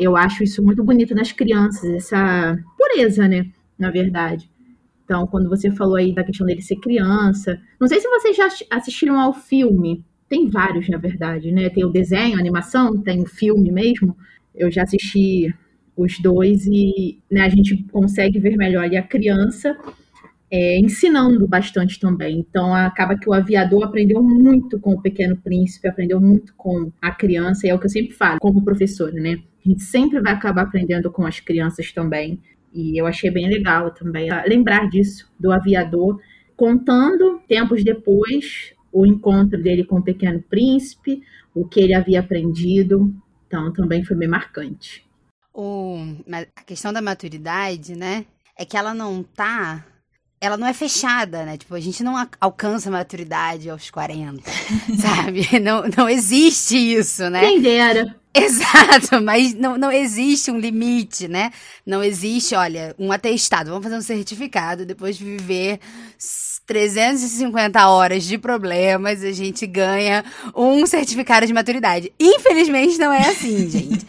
Eu 0.00 0.16
acho 0.16 0.42
isso 0.42 0.62
muito 0.62 0.82
bonito 0.82 1.14
nas 1.14 1.30
crianças, 1.30 1.88
essa 1.90 2.58
pureza, 2.76 3.28
né? 3.28 3.46
Na 3.78 3.90
verdade. 3.90 4.50
Então, 5.04 5.26
quando 5.26 5.48
você 5.48 5.70
falou 5.70 5.96
aí 5.96 6.14
da 6.14 6.24
questão 6.24 6.46
dele 6.46 6.62
ser 6.62 6.76
criança, 6.76 7.60
não 7.78 7.86
sei 7.86 8.00
se 8.00 8.08
vocês 8.08 8.36
já 8.36 8.48
assistiram 8.70 9.20
ao 9.20 9.32
filme 9.32 10.04
tem 10.32 10.48
vários, 10.48 10.88
na 10.88 10.96
verdade, 10.96 11.52
né? 11.52 11.68
Tem 11.68 11.84
o 11.84 11.90
desenho, 11.90 12.38
a 12.38 12.40
animação, 12.40 12.96
tem 13.02 13.20
o 13.20 13.26
filme 13.26 13.70
mesmo. 13.70 14.16
Eu 14.54 14.70
já 14.70 14.82
assisti 14.82 15.54
os 15.94 16.18
dois 16.20 16.64
e 16.66 17.18
né, 17.30 17.42
a 17.42 17.50
gente 17.50 17.84
consegue 17.92 18.38
ver 18.38 18.56
melhor 18.56 18.82
ali 18.84 18.96
a 18.96 19.02
criança 19.02 19.76
é, 20.50 20.78
ensinando 20.78 21.46
bastante 21.46 22.00
também. 22.00 22.38
Então 22.38 22.74
acaba 22.74 23.14
que 23.14 23.28
o 23.28 23.34
aviador 23.34 23.84
aprendeu 23.84 24.22
muito 24.22 24.80
com 24.80 24.94
o 24.94 25.02
Pequeno 25.02 25.36
Príncipe, 25.36 25.86
aprendeu 25.86 26.18
muito 26.18 26.54
com 26.56 26.90
a 27.02 27.10
criança, 27.10 27.66
e 27.66 27.70
é 27.70 27.74
o 27.74 27.78
que 27.78 27.84
eu 27.84 27.90
sempre 27.90 28.14
falo, 28.14 28.38
como 28.40 28.64
professora, 28.64 29.12
né? 29.12 29.36
A 29.66 29.68
gente 29.68 29.82
sempre 29.82 30.18
vai 30.18 30.32
acabar 30.32 30.62
aprendendo 30.62 31.10
com 31.10 31.26
as 31.26 31.40
crianças 31.40 31.92
também. 31.92 32.40
E 32.72 32.98
eu 32.98 33.06
achei 33.06 33.30
bem 33.30 33.50
legal 33.50 33.90
também 33.90 34.30
lembrar 34.48 34.88
disso, 34.88 35.30
do 35.38 35.52
aviador, 35.52 36.18
contando 36.56 37.38
tempos 37.46 37.84
depois 37.84 38.72
o 38.92 39.06
encontro 39.06 39.60
dele 39.60 39.84
com 39.84 39.96
o 39.96 40.02
Pequeno 40.02 40.42
Príncipe, 40.42 41.22
o 41.54 41.66
que 41.66 41.80
ele 41.80 41.94
havia 41.94 42.20
aprendido. 42.20 43.14
Então, 43.46 43.72
também 43.72 44.04
foi 44.04 44.16
bem 44.16 44.28
marcante. 44.28 45.04
O, 45.54 45.96
a 46.30 46.62
questão 46.62 46.92
da 46.92 47.02
maturidade, 47.02 47.96
né? 47.96 48.24
É 48.56 48.64
que 48.64 48.76
ela 48.76 48.94
não 48.94 49.22
tá. 49.22 49.84
Ela 50.40 50.56
não 50.56 50.66
é 50.66 50.74
fechada, 50.74 51.44
né? 51.44 51.56
Tipo, 51.56 51.74
a 51.74 51.80
gente 51.80 52.02
não 52.02 52.14
alcança 52.40 52.88
a 52.88 52.92
maturidade 52.92 53.70
aos 53.70 53.90
40, 53.90 54.42
sabe? 54.98 55.60
Não, 55.60 55.84
não 55.96 56.08
existe 56.08 56.76
isso, 56.76 57.28
né? 57.30 57.40
Quem 57.40 57.60
dera. 57.60 58.16
Exato, 58.34 59.20
mas 59.22 59.52
não, 59.54 59.76
não 59.76 59.92
existe 59.92 60.50
um 60.50 60.58
limite, 60.58 61.28
né? 61.28 61.50
Não 61.84 62.02
existe, 62.02 62.54
olha, 62.54 62.94
um 62.98 63.12
atestado. 63.12 63.68
Vamos 63.68 63.84
fazer 63.84 63.96
um 63.96 64.00
certificado 64.00 64.86
depois 64.86 65.18
de 65.18 65.24
viver 65.24 65.78
350 66.66 67.88
horas 67.88 68.24
de 68.24 68.38
problemas, 68.38 69.22
a 69.22 69.32
gente 69.32 69.66
ganha 69.66 70.24
um 70.54 70.86
certificado 70.86 71.46
de 71.46 71.52
maturidade. 71.52 72.12
Infelizmente 72.18 72.98
não 72.98 73.12
é 73.12 73.28
assim, 73.28 73.68
gente. 73.70 74.06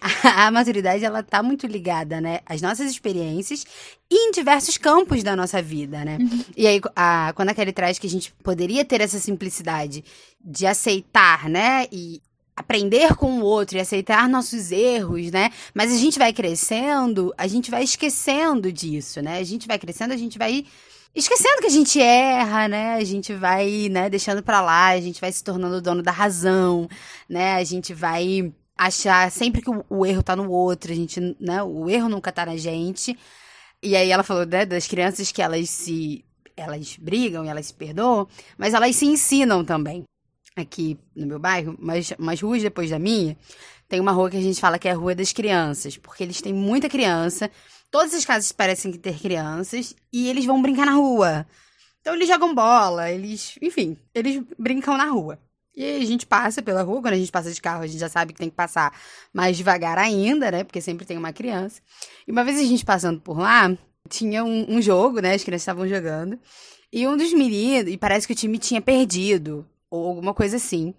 A, 0.00 0.46
a 0.46 0.50
maturidade 0.50 1.04
ela 1.04 1.22
tá 1.22 1.42
muito 1.42 1.66
ligada, 1.66 2.20
né, 2.20 2.40
às 2.44 2.60
nossas 2.60 2.90
experiências 2.90 3.64
e 4.10 4.28
em 4.28 4.30
diversos 4.32 4.76
campos 4.76 5.22
da 5.22 5.36
nossa 5.36 5.62
vida, 5.62 6.04
né? 6.04 6.18
Uhum. 6.20 6.44
E 6.56 6.66
aí, 6.66 6.80
a, 6.96 7.32
quando 7.36 7.50
a 7.50 7.54
Kelly 7.54 7.72
traz 7.72 7.98
que 7.98 8.06
a 8.06 8.10
gente 8.10 8.32
poderia 8.42 8.84
ter 8.84 9.00
essa 9.00 9.18
simplicidade 9.18 10.04
de 10.44 10.66
aceitar, 10.66 11.48
né, 11.48 11.86
e 11.92 12.20
aprender 12.56 13.14
com 13.16 13.40
o 13.40 13.44
outro 13.44 13.76
e 13.76 13.80
aceitar 13.80 14.28
nossos 14.28 14.70
erros, 14.70 15.30
né? 15.30 15.50
Mas 15.74 15.92
a 15.92 15.96
gente 15.96 16.18
vai 16.18 16.32
crescendo, 16.32 17.32
a 17.36 17.46
gente 17.46 17.70
vai 17.70 17.82
esquecendo 17.82 18.70
disso, 18.70 19.22
né? 19.22 19.38
A 19.38 19.44
gente 19.44 19.66
vai 19.66 19.78
crescendo, 19.78 20.12
a 20.12 20.16
gente 20.16 20.38
vai 20.38 20.64
esquecendo 21.14 21.60
que 21.60 21.66
a 21.66 21.70
gente 21.70 22.00
erra, 22.00 22.68
né? 22.68 22.94
A 22.94 23.04
gente 23.04 23.34
vai, 23.34 23.88
né, 23.90 24.08
deixando 24.10 24.42
para 24.42 24.60
lá, 24.60 24.88
a 24.88 25.00
gente 25.00 25.20
vai 25.20 25.32
se 25.32 25.42
tornando 25.42 25.80
dono 25.80 26.02
da 26.02 26.12
razão, 26.12 26.88
né? 27.28 27.54
A 27.54 27.64
gente 27.64 27.94
vai 27.94 28.52
achar 28.76 29.30
sempre 29.30 29.62
que 29.62 29.70
o, 29.88 30.06
erro 30.06 30.22
tá 30.22 30.34
no 30.34 30.50
outro, 30.50 30.92
a 30.92 30.94
gente, 30.94 31.20
né, 31.40 31.62
o 31.62 31.88
erro 31.88 32.08
nunca 32.08 32.32
tá 32.32 32.46
na 32.46 32.56
gente. 32.56 33.18
E 33.82 33.96
aí 33.96 34.10
ela 34.10 34.22
falou, 34.22 34.46
né, 34.46 34.64
das 34.66 34.86
crianças 34.86 35.32
que 35.32 35.42
elas 35.42 35.68
se 35.70 36.24
elas 36.56 36.96
brigam 36.98 37.44
e 37.44 37.48
elas 37.48 37.66
se 37.66 37.74
perdoam, 37.74 38.28
mas 38.58 38.74
elas 38.74 38.94
se 38.96 39.06
ensinam 39.06 39.64
também. 39.64 40.04
Aqui 40.56 40.98
no 41.14 41.26
meu 41.26 41.38
bairro, 41.38 41.76
mas 41.78 42.12
umas 42.18 42.40
ruas 42.40 42.62
depois 42.62 42.90
da 42.90 42.98
minha, 42.98 43.36
tem 43.88 44.00
uma 44.00 44.12
rua 44.12 44.30
que 44.30 44.36
a 44.36 44.40
gente 44.40 44.60
fala 44.60 44.78
que 44.78 44.88
é 44.88 44.92
a 44.92 44.96
Rua 44.96 45.14
das 45.14 45.32
Crianças, 45.32 45.96
porque 45.96 46.22
eles 46.22 46.40
têm 46.40 46.52
muita 46.52 46.88
criança, 46.88 47.50
todas 47.90 48.14
as 48.14 48.24
casas 48.24 48.52
parecem 48.52 48.92
ter 48.92 49.18
crianças, 49.18 49.94
e 50.12 50.28
eles 50.28 50.44
vão 50.44 50.62
brincar 50.62 50.86
na 50.86 50.92
rua. 50.92 51.46
Então 52.00 52.14
eles 52.14 52.26
jogam 52.26 52.54
bola, 52.54 53.10
eles, 53.10 53.56
enfim, 53.62 53.96
eles 54.14 54.42
brincam 54.58 54.96
na 54.96 55.06
rua. 55.06 55.38
E 55.74 55.84
a 55.84 56.04
gente 56.04 56.26
passa 56.26 56.60
pela 56.62 56.82
rua, 56.82 57.00
quando 57.00 57.14
a 57.14 57.18
gente 57.18 57.32
passa 57.32 57.50
de 57.50 57.60
carro, 57.60 57.82
a 57.82 57.86
gente 57.86 58.00
já 58.00 58.08
sabe 58.08 58.32
que 58.32 58.38
tem 58.38 58.50
que 58.50 58.56
passar 58.56 58.94
mais 59.32 59.56
devagar 59.56 59.96
ainda, 59.96 60.50
né? 60.50 60.64
Porque 60.64 60.82
sempre 60.82 61.06
tem 61.06 61.16
uma 61.16 61.32
criança. 61.32 61.80
E 62.26 62.30
uma 62.30 62.44
vez 62.44 62.58
a 62.58 62.64
gente 62.64 62.84
passando 62.84 63.20
por 63.20 63.38
lá, 63.38 63.74
tinha 64.08 64.44
um, 64.44 64.76
um 64.76 64.82
jogo, 64.82 65.20
né? 65.20 65.34
As 65.34 65.42
crianças 65.42 65.62
estavam 65.62 65.88
jogando. 65.88 66.38
E 66.92 67.06
um 67.08 67.16
dos 67.16 67.32
meninos, 67.32 67.90
e 67.90 67.96
parece 67.96 68.26
que 68.26 68.34
o 68.34 68.36
time 68.36 68.58
tinha 68.58 68.82
perdido, 68.82 69.66
ou 69.92 70.08
alguma 70.08 70.32
coisa 70.32 70.56
assim. 70.56 70.94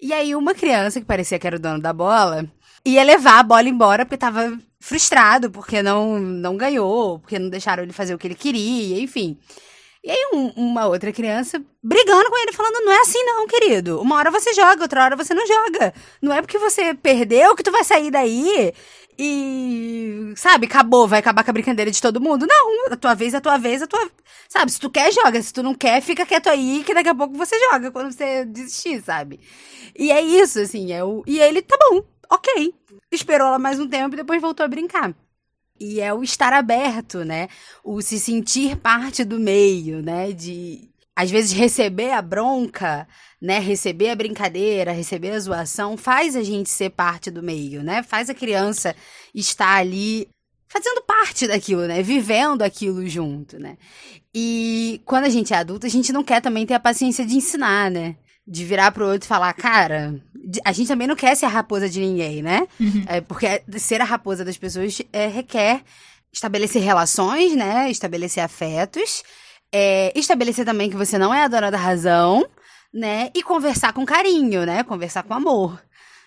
E 0.00 0.12
aí 0.12 0.34
uma 0.34 0.54
criança, 0.54 1.00
que 1.00 1.06
parecia 1.06 1.38
que 1.38 1.46
era 1.46 1.56
o 1.56 1.60
dono 1.60 1.80
da 1.80 1.92
bola, 1.92 2.44
ia 2.84 3.02
levar 3.04 3.38
a 3.38 3.42
bola 3.42 3.68
embora 3.68 4.04
porque 4.04 4.18
tava 4.18 4.58
frustrado, 4.80 5.50
porque 5.50 5.82
não, 5.82 6.18
não 6.18 6.56
ganhou, 6.56 7.20
porque 7.20 7.38
não 7.38 7.48
deixaram 7.48 7.84
ele 7.84 7.92
fazer 7.92 8.14
o 8.14 8.18
que 8.18 8.26
ele 8.26 8.34
queria, 8.34 9.00
enfim. 9.00 9.38
E 10.02 10.10
aí 10.10 10.30
um, 10.34 10.48
uma 10.56 10.86
outra 10.86 11.10
criança 11.12 11.62
brigando 11.82 12.28
com 12.28 12.38
ele, 12.38 12.52
falando, 12.52 12.84
não 12.84 12.92
é 12.92 13.00
assim 13.00 13.24
não, 13.24 13.46
querido. 13.46 14.00
Uma 14.02 14.16
hora 14.16 14.30
você 14.30 14.52
joga, 14.52 14.82
outra 14.82 15.02
hora 15.02 15.16
você 15.16 15.32
não 15.32 15.46
joga. 15.46 15.94
Não 16.20 16.32
é 16.34 16.42
porque 16.42 16.58
você 16.58 16.92
perdeu 16.92 17.54
que 17.54 17.62
tu 17.62 17.72
vai 17.72 17.84
sair 17.84 18.10
daí 18.10 18.74
e, 19.18 20.32
sabe, 20.36 20.66
acabou, 20.66 21.06
vai 21.06 21.20
acabar 21.20 21.44
com 21.44 21.50
a 21.50 21.52
brincadeira 21.52 21.90
de 21.90 22.00
todo 22.00 22.20
mundo. 22.20 22.46
Não, 22.46 22.92
a 22.92 22.96
tua 22.96 23.14
vez, 23.14 23.34
a 23.34 23.40
tua 23.40 23.56
vez, 23.56 23.82
a 23.82 23.86
tua... 23.86 24.10
Sabe, 24.48 24.72
se 24.72 24.80
tu 24.80 24.90
quer, 24.90 25.12
joga. 25.12 25.40
Se 25.40 25.52
tu 25.52 25.62
não 25.62 25.74
quer, 25.74 26.00
fica 26.00 26.26
quieto 26.26 26.48
aí, 26.48 26.82
que 26.84 26.94
daqui 26.94 27.08
a 27.08 27.14
pouco 27.14 27.34
você 27.36 27.56
joga 27.70 27.90
quando 27.90 28.12
você 28.12 28.44
desistir, 28.44 29.02
sabe? 29.02 29.40
E 29.96 30.10
é 30.10 30.20
isso, 30.20 30.60
assim, 30.60 30.92
é 30.92 31.04
o... 31.04 31.22
E 31.26 31.38
ele, 31.38 31.62
tá 31.62 31.76
bom, 31.88 32.04
ok. 32.30 32.74
Esperou 33.10 33.48
ela 33.48 33.58
mais 33.58 33.78
um 33.78 33.88
tempo 33.88 34.14
e 34.14 34.18
depois 34.18 34.40
voltou 34.40 34.64
a 34.64 34.68
brincar. 34.68 35.14
E 35.78 36.00
é 36.00 36.12
o 36.12 36.22
estar 36.22 36.52
aberto, 36.52 37.24
né? 37.24 37.48
O 37.82 38.00
se 38.00 38.18
sentir 38.18 38.76
parte 38.76 39.24
do 39.24 39.40
meio, 39.40 40.02
né? 40.02 40.32
De 40.32 40.88
às 41.16 41.30
vezes 41.30 41.52
receber 41.52 42.10
a 42.10 42.20
bronca, 42.20 43.06
né? 43.40 43.58
Receber 43.58 44.10
a 44.10 44.16
brincadeira, 44.16 44.92
receber 44.92 45.30
a 45.30 45.38
zoação, 45.38 45.96
faz 45.96 46.34
a 46.34 46.42
gente 46.42 46.68
ser 46.68 46.90
parte 46.90 47.30
do 47.30 47.42
meio, 47.42 47.82
né? 47.82 48.02
Faz 48.02 48.28
a 48.28 48.34
criança 48.34 48.94
estar 49.34 49.76
ali 49.76 50.28
fazendo 50.68 51.02
parte 51.02 51.46
daquilo, 51.46 51.86
né? 51.86 52.02
Vivendo 52.02 52.62
aquilo 52.62 53.06
junto, 53.06 53.58
né? 53.58 53.76
E 54.34 55.00
quando 55.04 55.24
a 55.24 55.28
gente 55.28 55.54
é 55.54 55.56
adulto, 55.56 55.86
a 55.86 55.90
gente 55.90 56.12
não 56.12 56.24
quer 56.24 56.40
também 56.40 56.66
ter 56.66 56.74
a 56.74 56.80
paciência 56.80 57.24
de 57.24 57.36
ensinar, 57.36 57.90
né? 57.90 58.16
De 58.46 58.64
virar 58.64 58.90
pro 58.90 59.06
outro 59.06 59.26
e 59.26 59.28
falar, 59.28 59.52
cara, 59.52 60.20
a 60.64 60.72
gente 60.72 60.88
também 60.88 61.06
não 61.06 61.14
quer 61.14 61.36
ser 61.36 61.46
a 61.46 61.48
raposa 61.48 61.88
de 61.88 62.00
ninguém, 62.00 62.42
né? 62.42 62.66
Uhum. 62.80 63.04
É, 63.06 63.20
porque 63.20 63.62
ser 63.78 64.00
a 64.00 64.04
raposa 64.04 64.44
das 64.44 64.56
pessoas 64.56 65.00
é, 65.12 65.28
requer 65.28 65.82
estabelecer 66.32 66.82
relações, 66.82 67.54
né? 67.54 67.88
Estabelecer 67.88 68.42
afetos. 68.42 69.22
É, 69.76 70.12
estabelecer 70.16 70.64
também 70.64 70.88
que 70.88 70.96
você 70.96 71.18
não 71.18 71.34
é 71.34 71.42
a 71.42 71.48
dona 71.48 71.68
da 71.68 71.76
razão, 71.76 72.48
né? 72.92 73.32
E 73.34 73.42
conversar 73.42 73.92
com 73.92 74.06
carinho, 74.06 74.64
né? 74.64 74.84
Conversar 74.84 75.24
com 75.24 75.34
amor, 75.34 75.82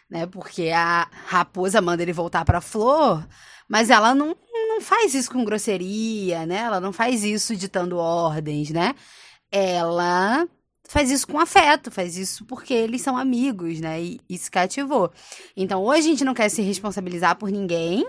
né? 0.10 0.26
Porque 0.26 0.70
a 0.70 1.08
raposa 1.28 1.80
manda 1.80 2.04
ele 2.04 2.12
voltar 2.12 2.44
pra 2.44 2.60
flor, 2.60 3.26
mas 3.70 3.90
ela 3.90 4.14
não, 4.14 4.36
não 4.54 4.82
faz 4.82 5.14
isso 5.14 5.32
com 5.32 5.46
grosseria, 5.46 6.46
né? 6.46 6.58
Ela 6.58 6.82
não 6.82 6.92
faz 6.92 7.24
isso 7.24 7.56
ditando 7.56 7.96
ordens, 7.98 8.70
né? 8.70 8.94
Ela 9.50 10.46
faz 10.90 11.10
isso 11.10 11.26
com 11.26 11.40
afeto, 11.40 11.90
faz 11.90 12.18
isso 12.18 12.44
porque 12.44 12.74
eles 12.74 13.02
são 13.02 13.16
amigos, 13.18 13.80
né? 13.80 14.02
E, 14.02 14.20
e 14.30 14.38
se 14.38 14.52
cativou. 14.52 15.10
Então, 15.56 15.82
ou 15.82 15.92
a 15.92 16.02
gente 16.02 16.26
não 16.26 16.34
quer 16.34 16.50
se 16.50 16.62
responsabilizar 16.62 17.38
por 17.38 17.50
ninguém, 17.50 18.06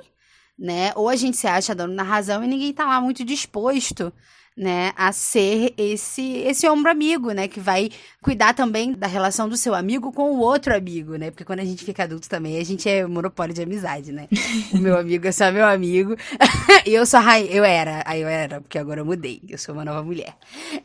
né? 0.58 0.92
Ou 0.96 1.08
a 1.08 1.14
gente 1.14 1.36
se 1.36 1.46
acha 1.46 1.76
dono 1.76 1.94
da 1.94 2.02
razão 2.02 2.42
e 2.42 2.48
ninguém 2.48 2.72
tá 2.72 2.86
lá 2.86 3.00
muito 3.00 3.24
disposto, 3.24 4.12
né, 4.58 4.92
a 4.96 5.12
ser 5.12 5.72
esse 5.78 6.38
esse 6.38 6.68
ombro 6.68 6.90
amigo, 6.90 7.30
né, 7.30 7.46
que 7.46 7.60
vai 7.60 7.90
cuidar 8.20 8.52
também 8.52 8.92
da 8.92 9.06
relação 9.06 9.48
do 9.48 9.56
seu 9.56 9.72
amigo 9.72 10.10
com 10.10 10.32
o 10.32 10.40
outro 10.40 10.74
amigo, 10.74 11.14
né? 11.16 11.30
Porque 11.30 11.44
quando 11.44 11.60
a 11.60 11.64
gente 11.64 11.84
fica 11.84 12.02
adulto 12.02 12.28
também, 12.28 12.58
a 12.58 12.64
gente 12.64 12.88
é 12.88 13.06
monopólio 13.06 13.54
de 13.54 13.62
amizade, 13.62 14.10
né? 14.10 14.26
o 14.74 14.78
meu 14.78 14.98
amigo 14.98 15.26
é 15.28 15.32
só 15.32 15.52
meu 15.52 15.64
amigo. 15.64 16.16
e 16.84 16.92
eu 16.92 17.06
sou 17.06 17.20
rainha, 17.20 17.50
eu 17.52 17.64
era, 17.64 18.02
aí 18.04 18.20
eu 18.20 18.28
era, 18.28 18.60
porque 18.60 18.78
agora 18.78 19.00
eu 19.00 19.06
mudei. 19.06 19.40
Eu 19.48 19.58
sou 19.58 19.74
uma 19.74 19.84
nova 19.84 20.02
mulher. 20.02 20.34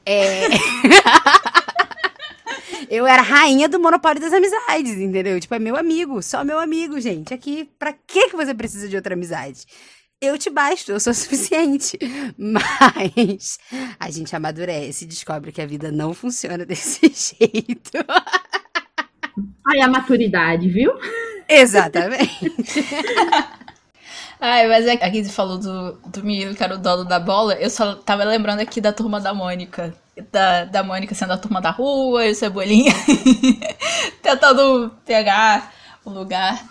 É 0.06 0.44
Eu 2.90 3.08
era 3.08 3.24
rainha 3.24 3.68
do 3.68 3.80
monopólio 3.80 4.22
das 4.22 4.32
amizades, 4.32 4.98
entendeu? 5.00 5.40
Tipo, 5.40 5.56
é 5.56 5.60
meu 5.60 5.76
amigo, 5.76 6.22
só 6.22 6.44
meu 6.44 6.60
amigo, 6.60 7.00
gente. 7.00 7.34
Aqui, 7.34 7.68
pra 7.80 7.92
que 7.92 8.30
que 8.30 8.36
você 8.36 8.54
precisa 8.54 8.88
de 8.88 8.96
outra 8.96 9.16
amizade? 9.16 9.66
Eu 10.24 10.38
te 10.38 10.50
basto, 10.50 10.94
eu 10.94 11.00
sou 11.02 11.12
suficiente. 11.14 12.00
Mas 12.38 13.60
a 14.00 14.10
gente 14.10 14.34
amadurece 14.34 15.04
e 15.04 15.08
descobre 15.08 15.52
que 15.52 15.62
a 15.62 15.66
vida 15.66 15.92
não 15.92 16.14
funciona 16.14 16.64
desse 16.66 17.10
jeito. 17.10 17.92
Aí 19.68 19.82
a 19.82 19.88
maturidade, 19.90 20.70
viu? 20.70 20.94
Exatamente. 21.50 22.40
Ai, 24.40 24.68
mas 24.68 24.86
é 24.86 24.94
aqui 24.94 25.24
você 25.24 25.30
falou 25.30 25.58
do, 25.58 25.94
do 26.10 26.24
menino 26.24 26.56
que 26.56 26.64
era 26.64 26.76
o 26.76 26.78
dono 26.78 27.04
da 27.04 27.20
bola. 27.20 27.56
Eu 27.56 27.70
só 27.70 27.96
tava 27.96 28.24
lembrando 28.24 28.62
aqui 28.62 28.80
da 28.80 28.94
turma 28.94 29.20
da 29.20 29.34
Mônica 29.34 29.94
da, 30.32 30.66
da 30.66 30.84
Mônica 30.84 31.16
sendo 31.16 31.34
a 31.34 31.38
turma 31.38 31.62
da 31.62 31.72
rua 31.72 32.26
e 32.26 32.32
o 32.32 32.36
Cebolinha 32.36 32.94
tentando 34.22 34.92
pegar 35.06 35.74
o 36.06 36.12
lugar. 36.12 36.64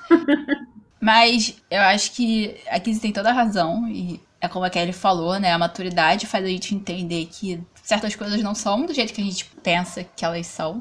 Mas 1.02 1.56
eu 1.68 1.80
acho 1.80 2.12
que 2.12 2.56
aqui 2.70 2.96
tem 2.96 3.12
toda 3.12 3.30
a 3.30 3.32
razão 3.32 3.88
e 3.88 4.20
é 4.40 4.46
como 4.46 4.64
a 4.64 4.70
Kelly 4.70 4.92
falou, 4.92 5.36
né? 5.40 5.50
A 5.50 5.58
maturidade 5.58 6.28
faz 6.28 6.44
a 6.44 6.48
gente 6.48 6.76
entender 6.76 7.26
que 7.26 7.60
certas 7.82 8.14
coisas 8.14 8.40
não 8.40 8.54
são 8.54 8.86
do 8.86 8.94
jeito 8.94 9.12
que 9.12 9.20
a 9.20 9.24
gente 9.24 9.46
pensa 9.64 10.04
que 10.04 10.24
elas 10.24 10.46
são. 10.46 10.80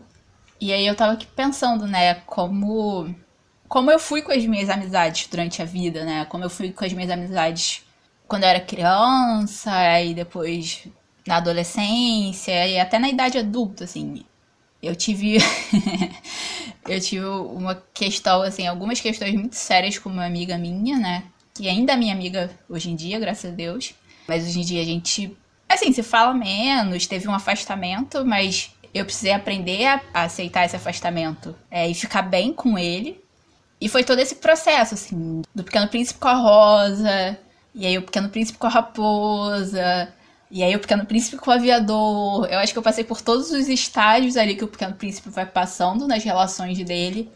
E 0.60 0.72
aí 0.72 0.86
eu 0.86 0.96
tava 0.96 1.14
aqui 1.14 1.26
pensando, 1.26 1.88
né, 1.88 2.14
como 2.28 3.16
como 3.68 3.90
eu 3.90 3.98
fui 3.98 4.22
com 4.22 4.32
as 4.32 4.46
minhas 4.46 4.70
amizades 4.70 5.28
durante 5.28 5.60
a 5.60 5.66
vida, 5.66 6.06
né? 6.06 6.26
Como 6.26 6.44
eu 6.44 6.52
fui 6.52 6.72
com 6.72 6.86
as 6.86 6.94
minhas 6.94 7.10
amizades 7.10 7.84
quando 8.28 8.44
eu 8.44 8.50
era 8.50 8.60
criança, 8.60 10.02
e 10.02 10.14
depois 10.14 10.88
na 11.26 11.38
adolescência 11.38 12.68
e 12.68 12.80
até 12.80 13.00
na 13.00 13.10
idade 13.10 13.40
adulta, 13.40 13.86
assim. 13.86 14.24
Eu 14.82 14.96
tive. 14.96 15.38
eu 16.88 17.00
tive 17.00 17.26
uma 17.26 17.82
questão, 17.94 18.42
assim, 18.42 18.68
algumas 18.68 19.00
questões 19.00 19.34
muito 19.34 19.56
sérias 19.56 19.98
com 19.98 20.10
uma 20.10 20.26
amiga 20.26 20.58
minha, 20.58 20.98
né? 20.98 21.24
Que 21.54 21.68
ainda 21.70 21.94
é 21.94 21.98
minha 21.98 22.14
amiga 22.14 22.50
hoje 22.70 22.90
em 22.90 22.96
dia, 22.96 23.20
graças 23.20 23.52
a 23.52 23.54
Deus. 23.54 23.94
Mas 24.28 24.46
hoje 24.46 24.60
em 24.60 24.64
dia 24.64 24.82
a 24.82 24.86
gente, 24.86 25.38
assim, 25.68 25.92
se 25.92 26.02
fala 26.02 26.34
menos, 26.34 27.06
teve 27.06 27.28
um 27.28 27.34
afastamento, 27.34 28.26
mas 28.26 28.72
eu 28.94 29.06
precisei 29.06 29.32
aprender 29.32 29.86
a 29.86 30.02
aceitar 30.24 30.66
esse 30.66 30.76
afastamento 30.76 31.56
é, 31.70 31.88
e 31.88 31.94
ficar 31.94 32.24
bem 32.24 32.54
com 32.54 32.78
ele. 32.78 33.22
E 33.80 33.90
foi 33.90 34.04
todo 34.04 34.20
esse 34.20 34.36
processo, 34.36 34.94
assim, 34.94 35.42
do 35.56 35.64
Pequeno 35.64 35.88
Príncipe 35.88 36.20
com 36.20 36.28
a 36.28 36.36
Rosa, 36.36 37.38
e 37.74 37.86
aí 37.86 37.98
o 37.98 38.04
Pequeno 38.04 38.30
Príncipe 38.30 38.60
com 38.60 38.68
a 38.68 38.70
Raposa, 38.70 40.14
e 40.52 40.62
aí 40.64 40.76
o 40.76 40.80
Pequeno 40.80 41.06
Príncipe 41.06 41.38
com 41.38 41.50
o 41.50 41.54
aviador. 41.54 42.46
Eu 42.52 42.60
acho 42.60 42.74
que 42.74 42.80
eu 42.80 42.84
passei 42.84 43.04
por 43.04 43.22
todos 43.22 43.52
os 43.52 43.70
estágios 43.70 44.36
ali 44.38 44.56
que 44.56 44.64
o 44.66 44.68
Pequeno 44.68 44.94
Príncipe 44.94 45.30
vai 45.30 45.46
passando 45.46 46.08
nas 46.08 46.24
relações 46.24 46.78
dele 46.84 47.32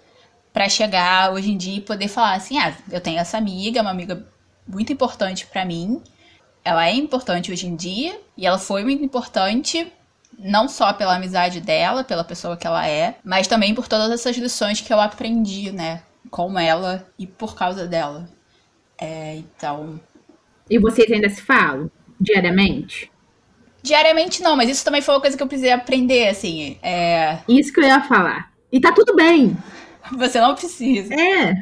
para 0.53 0.69
chegar 0.69 1.33
hoje 1.33 1.51
em 1.51 1.57
dia 1.57 1.77
e 1.77 1.81
poder 1.81 2.09
falar 2.09 2.33
assim: 2.35 2.59
"Ah, 2.59 2.75
eu 2.91 3.01
tenho 3.01 3.19
essa 3.19 3.37
amiga, 3.37 3.81
uma 3.81 3.91
amiga 3.91 4.27
muito 4.67 4.91
importante 4.91 5.45
para 5.47 5.65
mim. 5.65 6.01
Ela 6.63 6.87
é 6.87 6.93
importante 6.93 7.51
hoje 7.51 7.67
em 7.67 7.75
dia 7.75 8.19
e 8.37 8.45
ela 8.45 8.57
foi 8.57 8.83
muito 8.83 9.03
importante 9.03 9.91
não 10.37 10.67
só 10.67 10.91
pela 10.93 11.15
amizade 11.15 11.61
dela, 11.61 12.03
pela 12.03 12.23
pessoa 12.23 12.57
que 12.57 12.67
ela 12.67 12.87
é, 12.87 13.15
mas 13.23 13.47
também 13.47 13.73
por 13.73 13.87
todas 13.87 14.11
essas 14.11 14.35
lições 14.35 14.81
que 14.81 14.91
eu 14.91 14.99
aprendi, 14.99 15.71
né, 15.71 16.03
com 16.29 16.59
ela 16.59 17.07
e 17.17 17.25
por 17.25 17.55
causa 17.55 17.87
dela. 17.87 18.27
É, 18.97 19.35
então. 19.37 19.99
E 20.69 20.79
vocês 20.79 21.09
ainda 21.11 21.29
se 21.29 21.41
falam? 21.41 21.89
Diariamente? 22.19 23.11
Diariamente 23.81 24.41
não, 24.41 24.55
mas 24.55 24.69
isso 24.69 24.83
também 24.83 25.01
foi 25.01 25.13
uma 25.13 25.21
coisa 25.21 25.37
que 25.37 25.43
eu 25.43 25.47
precisei 25.47 25.71
aprender, 25.71 26.27
assim. 26.27 26.77
É... 26.81 27.37
Isso 27.47 27.71
que 27.71 27.79
eu 27.79 27.85
ia 27.85 28.01
falar. 28.01 28.51
E 28.71 28.79
tá 28.79 28.91
tudo 28.91 29.15
bem. 29.15 29.55
Você 30.13 30.39
não 30.39 30.55
precisa. 30.55 31.13
É. 31.13 31.55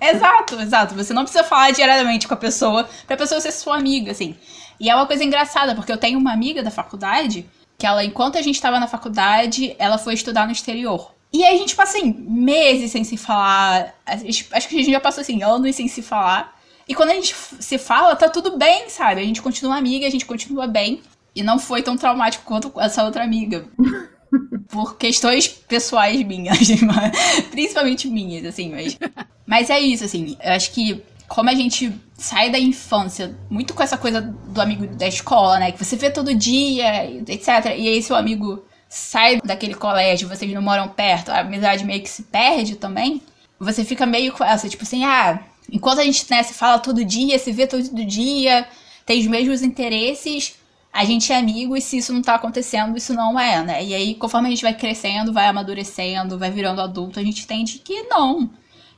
Exato, 0.00 0.58
exato. 0.60 0.94
Você 0.94 1.12
não 1.12 1.24
precisa 1.24 1.44
falar 1.44 1.70
diariamente 1.72 2.26
com 2.26 2.34
a 2.34 2.36
pessoa 2.36 2.88
pra 3.06 3.16
pessoa 3.16 3.40
ser 3.40 3.52
sua 3.52 3.76
amiga, 3.76 4.12
assim. 4.12 4.34
E 4.78 4.88
é 4.88 4.94
uma 4.94 5.06
coisa 5.06 5.22
engraçada, 5.22 5.74
porque 5.74 5.92
eu 5.92 5.98
tenho 5.98 6.18
uma 6.18 6.32
amiga 6.32 6.62
da 6.62 6.70
faculdade 6.70 7.46
que 7.78 7.86
ela, 7.86 8.04
enquanto 8.04 8.38
a 8.38 8.42
gente 8.42 8.60
tava 8.60 8.80
na 8.80 8.86
faculdade, 8.86 9.74
ela 9.78 9.98
foi 9.98 10.14
estudar 10.14 10.46
no 10.46 10.52
exterior. 10.52 11.14
E 11.32 11.44
aí 11.44 11.54
a 11.54 11.58
gente 11.58 11.76
passa, 11.76 11.98
assim, 11.98 12.12
meses 12.12 12.90
sem 12.90 13.04
se 13.04 13.16
falar. 13.16 13.94
Acho 14.06 14.68
que 14.68 14.76
a 14.76 14.78
gente 14.78 14.90
já 14.90 15.00
passou, 15.00 15.20
assim, 15.20 15.42
anos 15.42 15.76
sem 15.76 15.86
se 15.88 16.02
falar. 16.02 16.58
E 16.90 16.94
quando 16.94 17.10
a 17.10 17.14
gente 17.14 17.36
se 17.60 17.78
fala, 17.78 18.16
tá 18.16 18.28
tudo 18.28 18.58
bem, 18.58 18.90
sabe? 18.90 19.20
A 19.20 19.24
gente 19.24 19.40
continua 19.40 19.76
amiga, 19.76 20.08
a 20.08 20.10
gente 20.10 20.26
continua 20.26 20.66
bem. 20.66 21.00
E 21.32 21.40
não 21.40 21.56
foi 21.56 21.84
tão 21.84 21.96
traumático 21.96 22.44
quanto 22.44 22.72
essa 22.80 23.04
outra 23.04 23.22
amiga. 23.22 23.64
Por 24.66 24.96
questões 24.96 25.46
pessoais 25.46 26.20
minhas, 26.24 26.58
principalmente 27.52 28.08
minhas, 28.08 28.44
assim, 28.44 28.70
mas. 28.70 28.98
Mas 29.46 29.70
é 29.70 29.78
isso, 29.78 30.04
assim. 30.04 30.36
Eu 30.42 30.52
acho 30.52 30.72
que 30.72 31.00
como 31.28 31.48
a 31.48 31.54
gente 31.54 31.92
sai 32.14 32.50
da 32.50 32.58
infância 32.58 33.38
muito 33.48 33.72
com 33.72 33.84
essa 33.84 33.96
coisa 33.96 34.20
do 34.20 34.60
amigo 34.60 34.88
da 34.88 35.06
escola, 35.06 35.60
né? 35.60 35.70
Que 35.70 35.84
você 35.84 35.94
vê 35.94 36.10
todo 36.10 36.34
dia, 36.34 37.08
etc. 37.28 37.66
E 37.66 37.86
aí 37.86 38.02
seu 38.02 38.16
amigo 38.16 38.64
sai 38.88 39.40
daquele 39.44 39.74
colégio, 39.74 40.28
vocês 40.28 40.52
não 40.52 40.60
moram 40.60 40.88
perto, 40.88 41.30
a 41.30 41.38
amizade 41.38 41.84
meio 41.84 42.02
que 42.02 42.10
se 42.10 42.24
perde 42.24 42.74
também. 42.74 43.22
Você 43.60 43.84
fica 43.84 44.04
meio 44.06 44.32
com 44.32 44.42
essa, 44.42 44.68
tipo 44.68 44.82
assim, 44.82 45.04
ah, 45.04 45.38
enquanto 45.72 46.00
a 46.00 46.04
gente 46.04 46.24
né, 46.30 46.42
se 46.42 46.54
fala 46.54 46.78
todo 46.78 47.04
dia, 47.04 47.38
se 47.38 47.52
vê 47.52 47.66
todo 47.66 47.82
dia, 48.04 48.66
tem 49.06 49.20
os 49.20 49.26
mesmos 49.26 49.62
interesses, 49.62 50.56
a 50.92 51.04
gente 51.04 51.32
é 51.32 51.36
amigo 51.36 51.76
e 51.76 51.80
se 51.80 51.98
isso 51.98 52.12
não 52.12 52.22
tá 52.22 52.34
acontecendo, 52.34 52.96
isso 52.96 53.14
não 53.14 53.38
é, 53.38 53.62
né? 53.62 53.84
E 53.84 53.94
aí, 53.94 54.14
conforme 54.14 54.48
a 54.48 54.50
gente 54.50 54.62
vai 54.62 54.74
crescendo, 54.74 55.32
vai 55.32 55.46
amadurecendo, 55.46 56.38
vai 56.38 56.50
virando 56.50 56.80
adulto, 56.80 57.20
a 57.20 57.22
gente 57.22 57.44
entende 57.44 57.78
que 57.78 58.02
não. 58.02 58.50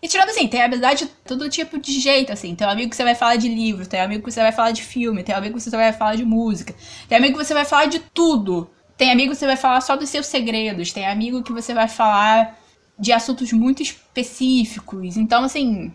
E 0.03 0.09
tirando 0.09 0.31
assim, 0.31 0.49
tem 0.49 0.61
amizade 0.61 1.05
de 1.05 1.11
todo 1.25 1.49
tipo 1.49 1.79
de 1.79 2.01
jeito, 2.01 2.33
assim. 2.33 2.57
Tem 2.57 2.67
um 2.67 2.71
amigo 2.71 2.91
que 2.91 2.97
você 2.97 3.05
vai 3.05 3.15
falar 3.15 3.37
de 3.37 3.49
livro, 3.49 3.87
tem 3.87 4.01
um 4.01 4.05
amigo 4.05 4.25
que 4.25 4.33
você 4.33 4.41
vai 4.41 4.51
falar 4.51 4.73
de 4.73 4.83
filme, 4.83 5.23
tem 5.23 5.35
um 5.35 5.39
amigo 5.39 5.57
que 5.57 5.63
você 5.63 5.71
vai 5.71 5.93
falar 5.93 6.17
de 6.17 6.25
música, 6.25 6.75
tem 7.09 7.17
um 7.17 7.21
amigo 7.21 7.39
que 7.39 7.45
você 7.45 7.55
vai 7.55 7.65
falar 7.65 7.87
de 7.87 8.01
tudo. 8.01 8.69
Tem 8.97 9.11
amigo 9.11 9.33
que 9.33 9.39
você 9.39 9.47
vai 9.47 9.57
falar 9.57 9.81
só 9.81 9.97
dos 9.97 10.09
seus 10.09 10.27
segredos, 10.27 10.93
tem 10.93 11.07
amigo 11.07 11.43
que 11.43 11.53
você 11.53 11.73
vai 11.73 11.89
falar 11.89 12.59
de 12.99 13.13
assuntos 13.13 13.53
muito 13.53 13.83
específicos. 13.83 15.17
Então, 15.17 15.45
assim, 15.45 15.93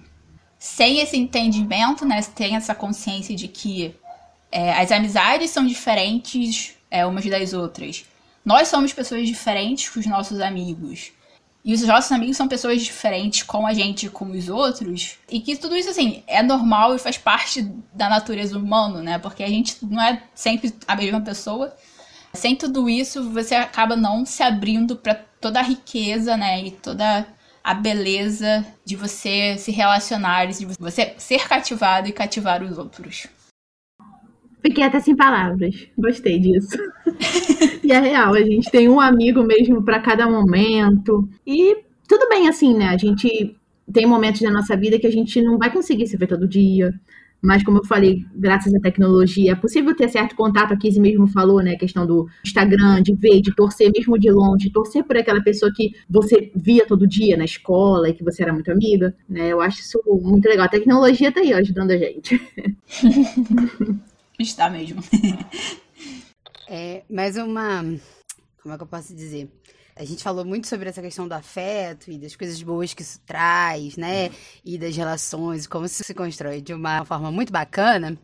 sem 0.59 0.99
esse 0.99 1.17
entendimento, 1.17 2.05
né, 2.05 2.21
tem 2.35 2.55
essa 2.55 2.73
consciência 2.73 3.35
de 3.35 3.47
que 3.47 3.95
é, 4.51 4.73
as 4.73 4.91
amizades 4.91 5.51
são 5.51 5.65
diferentes 5.65 6.75
é, 6.89 7.05
umas 7.05 7.25
das 7.25 7.53
outras. 7.53 8.05
Nós 8.43 8.67
somos 8.69 8.93
pessoas 8.93 9.27
diferentes 9.27 9.89
com 9.89 9.99
os 9.99 10.05
nossos 10.05 10.39
amigos. 10.39 11.11
E 11.65 11.73
os 11.73 11.81
nossos 11.81 12.11
amigos 12.13 12.37
são 12.37 12.47
pessoas 12.47 12.81
diferentes 12.81 13.43
com 13.43 13.67
a 13.67 13.73
gente 13.73 14.09
com 14.09 14.31
os 14.31 14.47
outros. 14.47 15.15
E 15.29 15.41
que 15.41 15.57
tudo 15.57 15.75
isso, 15.75 15.89
assim, 15.89 16.23
é 16.25 16.41
normal 16.41 16.95
e 16.95 16.99
faz 16.99 17.17
parte 17.17 17.61
da 17.93 18.07
natureza 18.07 18.57
humana, 18.57 19.03
né? 19.03 19.19
Porque 19.19 19.43
a 19.43 19.49
gente 19.49 19.85
não 19.85 20.01
é 20.01 20.23
sempre 20.33 20.73
a 20.87 20.95
mesma 20.95 21.19
pessoa. 21.19 21.75
Sem 22.33 22.55
tudo 22.55 22.89
isso, 22.89 23.29
você 23.31 23.53
acaba 23.53 23.97
não 23.97 24.25
se 24.25 24.41
abrindo 24.41 24.95
para 24.95 25.15
toda 25.41 25.59
a 25.59 25.63
riqueza, 25.63 26.37
né? 26.37 26.67
E 26.67 26.71
toda 26.71 27.27
a 27.67 27.73
beleza 27.73 28.65
de 28.85 28.95
você 28.95 29.57
se 29.57 29.73
relacionar, 29.73 30.45
de 30.45 30.65
você 30.79 31.13
ser 31.17 31.45
cativado 31.49 32.07
e 32.07 32.13
cativar 32.13 32.63
os 32.63 32.77
outros. 32.77 33.27
Fiquei 34.61 34.85
até 34.85 35.01
sem 35.01 35.13
palavras. 35.13 35.85
Gostei 35.97 36.39
disso. 36.39 36.77
e 37.83 37.91
é 37.91 37.99
real, 37.99 38.33
a 38.33 38.41
gente 38.41 38.71
tem 38.71 38.87
um 38.87 39.01
amigo 39.01 39.43
mesmo 39.43 39.83
para 39.83 39.99
cada 39.99 40.29
momento. 40.29 41.27
E 41.45 41.83
tudo 42.07 42.29
bem 42.29 42.47
assim, 42.47 42.73
né? 42.73 42.87
A 42.87 42.97
gente 42.97 43.53
tem 43.91 44.05
momentos 44.05 44.39
da 44.39 44.49
nossa 44.49 44.77
vida 44.77 44.97
que 44.97 45.07
a 45.07 45.11
gente 45.11 45.41
não 45.41 45.57
vai 45.57 45.69
conseguir 45.69 46.07
se 46.07 46.15
ver 46.15 46.27
todo 46.27 46.47
dia. 46.47 46.93
Mas, 47.41 47.63
como 47.63 47.77
eu 47.77 47.85
falei, 47.85 48.25
graças 48.35 48.73
à 48.73 48.79
tecnologia, 48.79 49.51
é 49.51 49.55
possível 49.55 49.95
ter 49.95 50.09
certo 50.09 50.35
contato. 50.35 50.73
A 50.73 50.77
Kizzy 50.77 50.99
mesmo 50.99 51.27
falou, 51.27 51.61
né? 51.61 51.73
A 51.73 51.77
questão 51.77 52.05
do 52.05 52.27
Instagram, 52.43 53.01
de 53.01 53.13
ver, 53.13 53.41
de 53.41 53.55
torcer 53.55 53.91
mesmo 53.95 54.17
de 54.17 54.31
longe, 54.31 54.71
torcer 54.71 55.03
por 55.03 55.17
aquela 55.17 55.41
pessoa 55.41 55.71
que 55.73 55.91
você 56.09 56.51
via 56.55 56.85
todo 56.85 57.07
dia 57.07 57.37
na 57.37 57.45
escola 57.45 58.09
e 58.09 58.13
que 58.13 58.23
você 58.23 58.43
era 58.43 58.53
muito 58.53 58.71
amiga, 58.71 59.15
né? 59.29 59.49
Eu 59.49 59.61
acho 59.61 59.79
isso 59.81 60.01
muito 60.21 60.47
legal. 60.47 60.65
A 60.65 60.69
tecnologia 60.69 61.31
tá 61.31 61.39
aí, 61.39 61.53
ó, 61.53 61.57
ajudando 61.57 61.91
a 61.91 61.97
gente. 61.97 62.41
Está 64.39 64.69
mesmo. 64.69 65.03
é, 66.69 67.03
mais 67.09 67.37
uma. 67.37 67.83
Como 68.61 68.73
é 68.73 68.77
que 68.77 68.83
eu 68.83 68.87
posso 68.87 69.15
dizer? 69.15 69.49
A 69.99 70.05
gente 70.05 70.23
falou 70.23 70.45
muito 70.45 70.67
sobre 70.67 70.89
essa 70.89 71.01
questão 71.01 71.27
do 71.27 71.33
afeto 71.33 72.11
e 72.11 72.17
das 72.17 72.35
coisas 72.35 72.61
boas 72.61 72.93
que 72.93 73.01
isso 73.01 73.19
traz, 73.25 73.97
né? 73.97 74.31
E 74.63 74.77
das 74.77 74.95
relações, 74.95 75.65
como 75.65 75.85
isso 75.85 76.03
se 76.03 76.13
constrói 76.13 76.61
de 76.61 76.73
uma 76.73 77.03
forma 77.03 77.31
muito 77.31 77.51
bacana. 77.51 78.17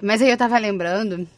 Mas 0.00 0.22
aí 0.22 0.30
eu 0.30 0.36
tava 0.36 0.56
lembrando 0.58 1.28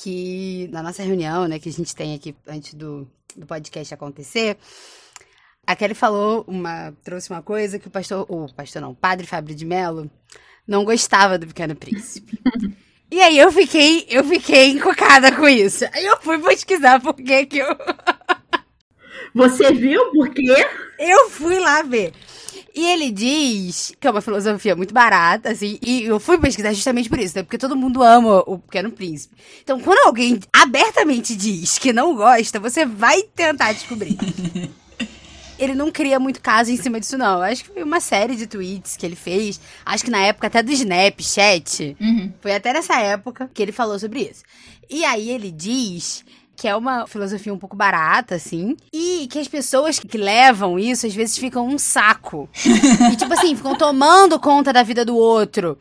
que 0.00 0.68
na 0.72 0.82
nossa 0.82 1.02
reunião, 1.02 1.48
né, 1.48 1.58
que 1.58 1.68
a 1.68 1.72
gente 1.72 1.94
tem 1.94 2.14
aqui 2.14 2.34
antes 2.46 2.74
do, 2.74 3.10
do 3.36 3.46
podcast 3.46 3.92
acontecer, 3.92 4.56
a 5.66 5.74
Kelly 5.74 5.94
falou 5.94 6.44
uma. 6.46 6.92
trouxe 7.02 7.30
uma 7.30 7.42
coisa 7.42 7.78
que 7.78 7.88
o 7.88 7.90
pastor. 7.90 8.24
O 8.28 8.52
pastor 8.54 8.80
não, 8.80 8.92
o 8.92 8.96
padre 8.96 9.26
Fábio 9.26 9.54
de 9.54 9.64
Mello 9.64 10.08
não 10.66 10.84
gostava 10.84 11.38
do 11.38 11.46
Pequeno 11.46 11.74
Príncipe. 11.74 12.38
E 13.08 13.22
aí 13.22 13.38
eu 13.38 13.52
fiquei, 13.52 14.04
eu 14.10 14.24
fiquei 14.24 14.70
encocada 14.70 15.30
com 15.30 15.48
isso. 15.48 15.84
Aí 15.92 16.04
eu 16.04 16.20
fui 16.20 16.38
pesquisar 16.40 17.00
por 17.00 17.14
que 17.14 17.46
que 17.46 17.58
eu... 17.58 17.68
Você 19.36 19.72
viu 19.72 20.10
por 20.12 20.30
quê? 20.30 20.66
Eu 20.98 21.28
fui 21.28 21.58
lá 21.58 21.82
ver. 21.82 22.12
E 22.74 22.86
ele 22.86 23.10
diz 23.10 23.92
que 24.00 24.06
é 24.06 24.10
uma 24.10 24.20
filosofia 24.20 24.74
muito 24.74 24.92
barata, 24.92 25.50
assim, 25.50 25.78
e 25.82 26.04
eu 26.04 26.18
fui 26.18 26.38
pesquisar 26.38 26.72
justamente 26.72 27.08
por 27.08 27.18
isso, 27.18 27.36
né? 27.36 27.42
Porque 27.42 27.58
todo 27.58 27.76
mundo 27.76 28.02
ama 28.02 28.42
o 28.46 28.58
Pequeno 28.58 28.90
Príncipe. 28.90 29.34
Então, 29.62 29.78
quando 29.80 30.06
alguém 30.06 30.40
abertamente 30.52 31.34
diz 31.34 31.78
que 31.78 31.92
não 31.92 32.14
gosta, 32.14 32.58
você 32.58 32.84
vai 32.84 33.22
tentar 33.22 33.72
descobrir. 33.72 34.16
ele 35.58 35.74
não 35.74 35.90
cria 35.90 36.18
muito 36.18 36.40
caso 36.40 36.70
em 36.70 36.76
cima 36.76 37.00
disso, 37.00 37.16
não. 37.18 37.42
Acho 37.42 37.64
que 37.64 37.70
foi 37.70 37.82
uma 37.82 38.00
série 38.00 38.36
de 38.36 38.46
tweets 38.46 38.96
que 38.96 39.06
ele 39.06 39.16
fez. 39.16 39.60
Acho 39.84 40.04
que 40.04 40.10
na 40.10 40.20
época 40.20 40.46
até 40.46 40.62
do 40.62 40.72
Snapchat. 40.72 41.96
Uhum. 42.00 42.32
Foi 42.40 42.54
até 42.54 42.72
nessa 42.72 42.98
época 43.00 43.50
que 43.52 43.62
ele 43.62 43.72
falou 43.72 43.98
sobre 43.98 44.20
isso. 44.20 44.42
E 44.88 45.04
aí 45.04 45.30
ele 45.30 45.50
diz 45.50 46.24
que 46.56 46.66
é 46.66 46.74
uma 46.74 47.06
filosofia 47.06 47.52
um 47.52 47.58
pouco 47.58 47.76
barata, 47.76 48.34
assim, 48.34 48.76
e 48.92 49.28
que 49.30 49.38
as 49.38 49.46
pessoas 49.46 49.98
que 49.98 50.16
levam 50.16 50.78
isso 50.78 51.06
às 51.06 51.14
vezes 51.14 51.36
ficam 51.36 51.66
um 51.66 51.78
saco. 51.78 52.48
e 53.12 53.16
tipo 53.16 53.32
assim, 53.34 53.54
ficam 53.54 53.76
tomando 53.76 54.40
conta 54.40 54.72
da 54.72 54.82
vida 54.82 55.04
do 55.04 55.16
outro. 55.16 55.78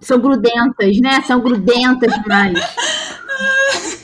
São 0.00 0.18
grudentas, 0.18 1.00
né? 1.00 1.22
São 1.22 1.40
grudentas 1.40 2.12
demais. 2.12 2.58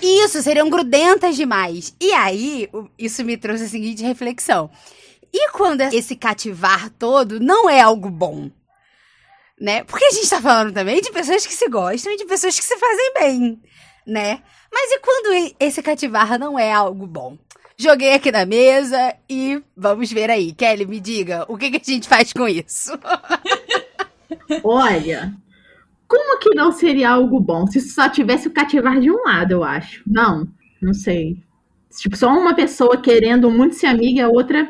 Isso, 0.00 0.42
seriam 0.42 0.68
grudentas 0.70 1.36
demais. 1.36 1.94
E 2.00 2.12
aí, 2.12 2.68
isso 2.98 3.24
me 3.24 3.36
trouxe 3.36 3.64
a 3.64 3.68
seguinte 3.68 4.02
reflexão. 4.02 4.70
E 5.32 5.50
quando 5.50 5.80
esse 5.82 6.14
cativar 6.14 6.90
todo 6.90 7.40
não 7.40 7.68
é 7.68 7.80
algo 7.80 8.10
bom? 8.10 8.50
Né? 9.60 9.84
Porque 9.84 10.04
a 10.04 10.10
gente 10.10 10.28
tá 10.28 10.40
falando 10.40 10.72
também 10.72 11.00
de 11.00 11.10
pessoas 11.12 11.46
que 11.46 11.54
se 11.54 11.68
gostam 11.68 12.12
e 12.12 12.16
de 12.16 12.24
pessoas 12.24 12.58
que 12.58 12.64
se 12.64 12.76
fazem 12.76 13.14
bem, 13.14 13.62
né? 14.06 14.42
Mas 14.72 14.90
e 14.90 14.98
quando 15.00 15.54
esse 15.60 15.82
cativar 15.82 16.38
não 16.38 16.58
é 16.58 16.72
algo 16.72 17.06
bom? 17.06 17.36
Joguei 17.76 18.14
aqui 18.14 18.30
na 18.30 18.46
mesa 18.46 19.14
e 19.28 19.62
vamos 19.76 20.10
ver 20.10 20.30
aí. 20.30 20.52
Kelly, 20.52 20.86
me 20.86 21.00
diga, 21.00 21.44
o 21.48 21.58
que, 21.58 21.70
que 21.70 21.90
a 21.90 21.94
gente 21.94 22.08
faz 22.08 22.32
com 22.32 22.48
isso? 22.48 22.92
Olha, 24.64 25.34
como 26.08 26.38
que 26.38 26.54
não 26.54 26.72
seria 26.72 27.10
algo 27.10 27.40
bom 27.40 27.66
se 27.66 27.80
só 27.80 28.08
tivesse 28.08 28.48
o 28.48 28.52
cativar 28.52 29.00
de 29.00 29.10
um 29.10 29.22
lado, 29.24 29.52
eu 29.52 29.64
acho? 29.64 30.02
Não, 30.06 30.46
não 30.80 30.94
sei. 30.94 31.42
Tipo, 31.90 32.16
só 32.16 32.28
uma 32.28 32.54
pessoa 32.54 33.00
querendo 33.00 33.50
muito 33.50 33.74
ser 33.74 33.86
amiga 33.86 34.20
e 34.20 34.22
a 34.22 34.28
outra 34.28 34.68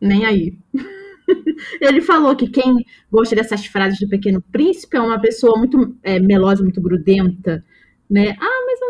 nem 0.00 0.24
aí. 0.24 0.58
Ele 1.80 2.00
falou 2.00 2.34
que 2.34 2.48
quem 2.48 2.84
gosta 3.10 3.36
dessas 3.36 3.66
frases 3.66 3.98
do 3.98 4.08
Pequeno 4.08 4.40
Príncipe 4.40 4.96
é 4.96 5.00
uma 5.00 5.20
pessoa 5.20 5.58
muito 5.58 5.96
é, 6.02 6.18
melosa, 6.18 6.62
muito 6.62 6.80
grudenta, 6.80 7.64
né? 8.08 8.36
Ah, 8.40 8.64
mas 8.66 8.80
eu, 8.80 8.88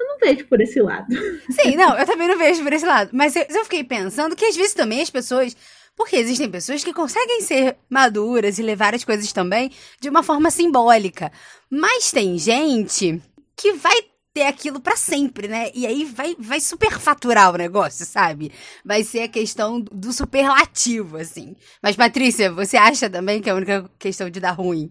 eu, 0.00 0.06
não 0.08 0.09
vejo 0.20 0.46
por 0.46 0.60
esse 0.60 0.80
lado. 0.80 1.06
Sim, 1.50 1.76
não, 1.76 1.98
eu 1.98 2.06
também 2.06 2.28
não 2.28 2.38
vejo 2.38 2.62
por 2.62 2.72
esse 2.72 2.86
lado. 2.86 3.10
Mas 3.12 3.34
eu, 3.34 3.44
eu 3.48 3.64
fiquei 3.64 3.82
pensando 3.82 4.36
que 4.36 4.44
às 4.44 4.56
vezes 4.56 4.74
também 4.74 5.00
as 5.00 5.10
pessoas. 5.10 5.56
Porque 5.96 6.16
existem 6.16 6.50
pessoas 6.50 6.82
que 6.82 6.94
conseguem 6.94 7.42
ser 7.42 7.76
maduras 7.88 8.58
e 8.58 8.62
levar 8.62 8.94
as 8.94 9.04
coisas 9.04 9.32
também 9.32 9.70
de 10.00 10.08
uma 10.08 10.22
forma 10.22 10.50
simbólica. 10.50 11.30
Mas 11.68 12.10
tem 12.10 12.38
gente 12.38 13.20
que 13.56 13.72
vai 13.74 13.96
ter 14.32 14.44
aquilo 14.44 14.80
para 14.80 14.96
sempre, 14.96 15.48
né? 15.48 15.70
E 15.74 15.86
aí 15.86 16.04
vai, 16.04 16.36
vai 16.38 16.60
superfaturar 16.60 17.52
o 17.52 17.58
negócio, 17.58 18.06
sabe? 18.06 18.52
Vai 18.84 19.02
ser 19.02 19.22
a 19.22 19.28
questão 19.28 19.80
do 19.80 20.12
superlativo, 20.12 21.16
assim. 21.18 21.54
Mas, 21.82 21.96
Patrícia, 21.96 22.50
você 22.50 22.76
acha 22.76 23.10
também 23.10 23.42
que 23.42 23.50
é 23.50 23.52
a 23.52 23.56
única 23.56 23.90
questão 23.98 24.30
de 24.30 24.40
dar 24.40 24.52
ruim 24.52 24.90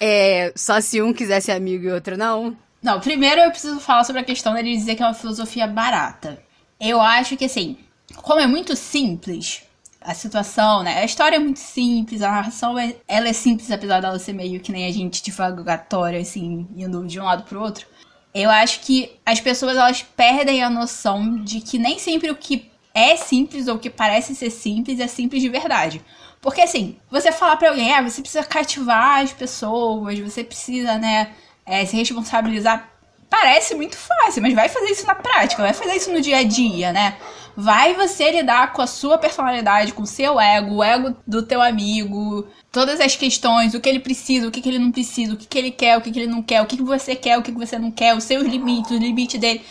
é 0.00 0.52
só 0.56 0.80
se 0.80 1.00
um 1.00 1.12
quiser 1.12 1.40
ser 1.40 1.52
amigo 1.52 1.84
e 1.84 1.92
outro 1.92 2.16
não? 2.16 2.56
Não, 2.84 3.00
primeiro 3.00 3.40
eu 3.40 3.50
preciso 3.50 3.80
falar 3.80 4.04
sobre 4.04 4.20
a 4.20 4.24
questão 4.24 4.52
dele 4.52 4.76
dizer 4.76 4.94
que 4.94 5.02
é 5.02 5.06
uma 5.06 5.14
filosofia 5.14 5.66
barata. 5.66 6.38
Eu 6.78 7.00
acho 7.00 7.34
que, 7.34 7.46
assim, 7.46 7.78
como 8.16 8.40
é 8.40 8.46
muito 8.46 8.76
simples 8.76 9.62
a 10.02 10.12
situação, 10.12 10.82
né? 10.82 10.98
A 10.98 11.04
história 11.06 11.36
é 11.36 11.38
muito 11.38 11.60
simples, 11.60 12.20
a 12.20 12.30
narração 12.30 12.78
é, 12.78 12.94
ela 13.08 13.26
é 13.26 13.32
simples, 13.32 13.70
apesar 13.70 14.00
dela 14.00 14.18
ser 14.18 14.34
meio 14.34 14.60
que 14.60 14.70
nem 14.70 14.86
a 14.86 14.92
gente 14.92 15.22
divagatória, 15.22 16.20
assim, 16.20 16.68
indo 16.76 17.06
de 17.06 17.18
um 17.18 17.24
lado 17.24 17.44
pro 17.44 17.62
outro. 17.62 17.86
Eu 18.34 18.50
acho 18.50 18.80
que 18.80 19.12
as 19.24 19.40
pessoas 19.40 19.78
elas 19.78 20.02
perdem 20.02 20.62
a 20.62 20.68
noção 20.68 21.42
de 21.42 21.62
que 21.62 21.78
nem 21.78 21.98
sempre 21.98 22.30
o 22.30 22.36
que 22.36 22.70
é 22.92 23.16
simples 23.16 23.66
ou 23.66 23.76
o 23.76 23.78
que 23.78 23.88
parece 23.88 24.34
ser 24.34 24.50
simples 24.50 25.00
é 25.00 25.06
simples 25.06 25.40
de 25.40 25.48
verdade. 25.48 26.04
Porque 26.38 26.60
assim, 26.60 26.96
você 27.10 27.32
falar 27.32 27.56
para 27.56 27.70
alguém, 27.70 27.94
ah, 27.94 28.02
você 28.02 28.20
precisa 28.20 28.44
cativar 28.44 29.22
as 29.22 29.32
pessoas, 29.32 30.18
você 30.18 30.44
precisa, 30.44 30.98
né, 30.98 31.32
é, 31.66 31.84
se 31.84 31.96
responsabilizar 31.96 32.90
parece 33.28 33.74
muito 33.74 33.96
fácil, 33.96 34.42
mas 34.42 34.54
vai 34.54 34.68
fazer 34.68 34.90
isso 34.90 35.06
na 35.06 35.14
prática, 35.14 35.62
vai 35.62 35.72
fazer 35.72 35.94
isso 35.96 36.12
no 36.12 36.20
dia 36.20 36.38
a 36.38 36.42
dia, 36.44 36.92
né? 36.92 37.16
Vai 37.56 37.94
você 37.94 38.30
lidar 38.30 38.72
com 38.72 38.82
a 38.82 38.86
sua 38.86 39.18
personalidade, 39.18 39.92
com 39.92 40.02
o 40.02 40.06
seu 40.06 40.40
ego, 40.40 40.76
o 40.76 40.84
ego 40.84 41.16
do 41.26 41.42
teu 41.42 41.60
amigo, 41.60 42.46
todas 42.70 43.00
as 43.00 43.16
questões, 43.16 43.74
o 43.74 43.80
que 43.80 43.88
ele 43.88 44.00
precisa, 44.00 44.46
o 44.46 44.50
que, 44.50 44.68
ele 44.68 44.78
não 44.78 44.90
precisa, 44.90 45.34
o 45.34 45.36
que, 45.36 45.58
ele 45.58 45.70
quer, 45.70 45.96
o 45.96 46.00
que, 46.00 46.10
ele 46.10 46.26
não 46.26 46.42
quer, 46.42 46.62
o 46.62 46.66
que, 46.66 46.80
você 46.82 47.14
quer, 47.14 47.38
o 47.38 47.42
que, 47.42 47.52
que 47.52 47.58
você 47.58 47.78
não 47.78 47.90
quer, 47.90 48.16
os 48.16 48.24
seus 48.24 48.44
limites, 48.44 48.90
o 48.90 48.96
limite 48.96 49.38
dele. 49.38 49.64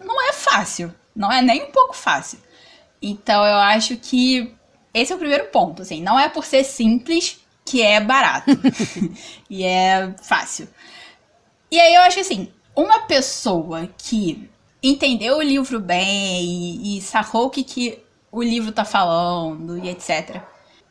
Não 0.00 0.20
é 0.28 0.32
fácil. 0.32 0.94
Não 1.14 1.30
é 1.30 1.42
nem 1.42 1.64
um 1.64 1.70
pouco 1.70 1.94
fácil. 1.94 2.38
Então 3.00 3.44
eu 3.44 3.56
acho 3.56 3.96
que 3.96 4.54
esse 4.92 5.12
é 5.12 5.16
o 5.16 5.18
primeiro 5.18 5.44
ponto, 5.46 5.82
assim, 5.82 6.02
não 6.02 6.18
é 6.18 6.28
por 6.28 6.44
ser 6.44 6.64
simples 6.64 7.38
que 7.66 7.82
é 7.82 8.00
barato 8.00 8.50
e 9.50 9.64
é 9.64 10.14
fácil. 10.22 10.68
E 11.76 11.78
aí 11.80 11.94
eu 11.94 12.00
acho 12.00 12.20
assim, 12.20 12.48
uma 12.74 13.00
pessoa 13.00 13.86
que 13.98 14.48
entendeu 14.82 15.36
o 15.36 15.42
livro 15.42 15.78
bem 15.78 16.42
e, 16.42 16.96
e 16.96 17.02
sacou 17.02 17.44
o 17.44 17.50
que, 17.50 17.62
que 17.62 17.98
o 18.32 18.42
livro 18.42 18.72
tá 18.72 18.82
falando 18.82 19.76
e 19.76 19.90
etc. 19.90 20.40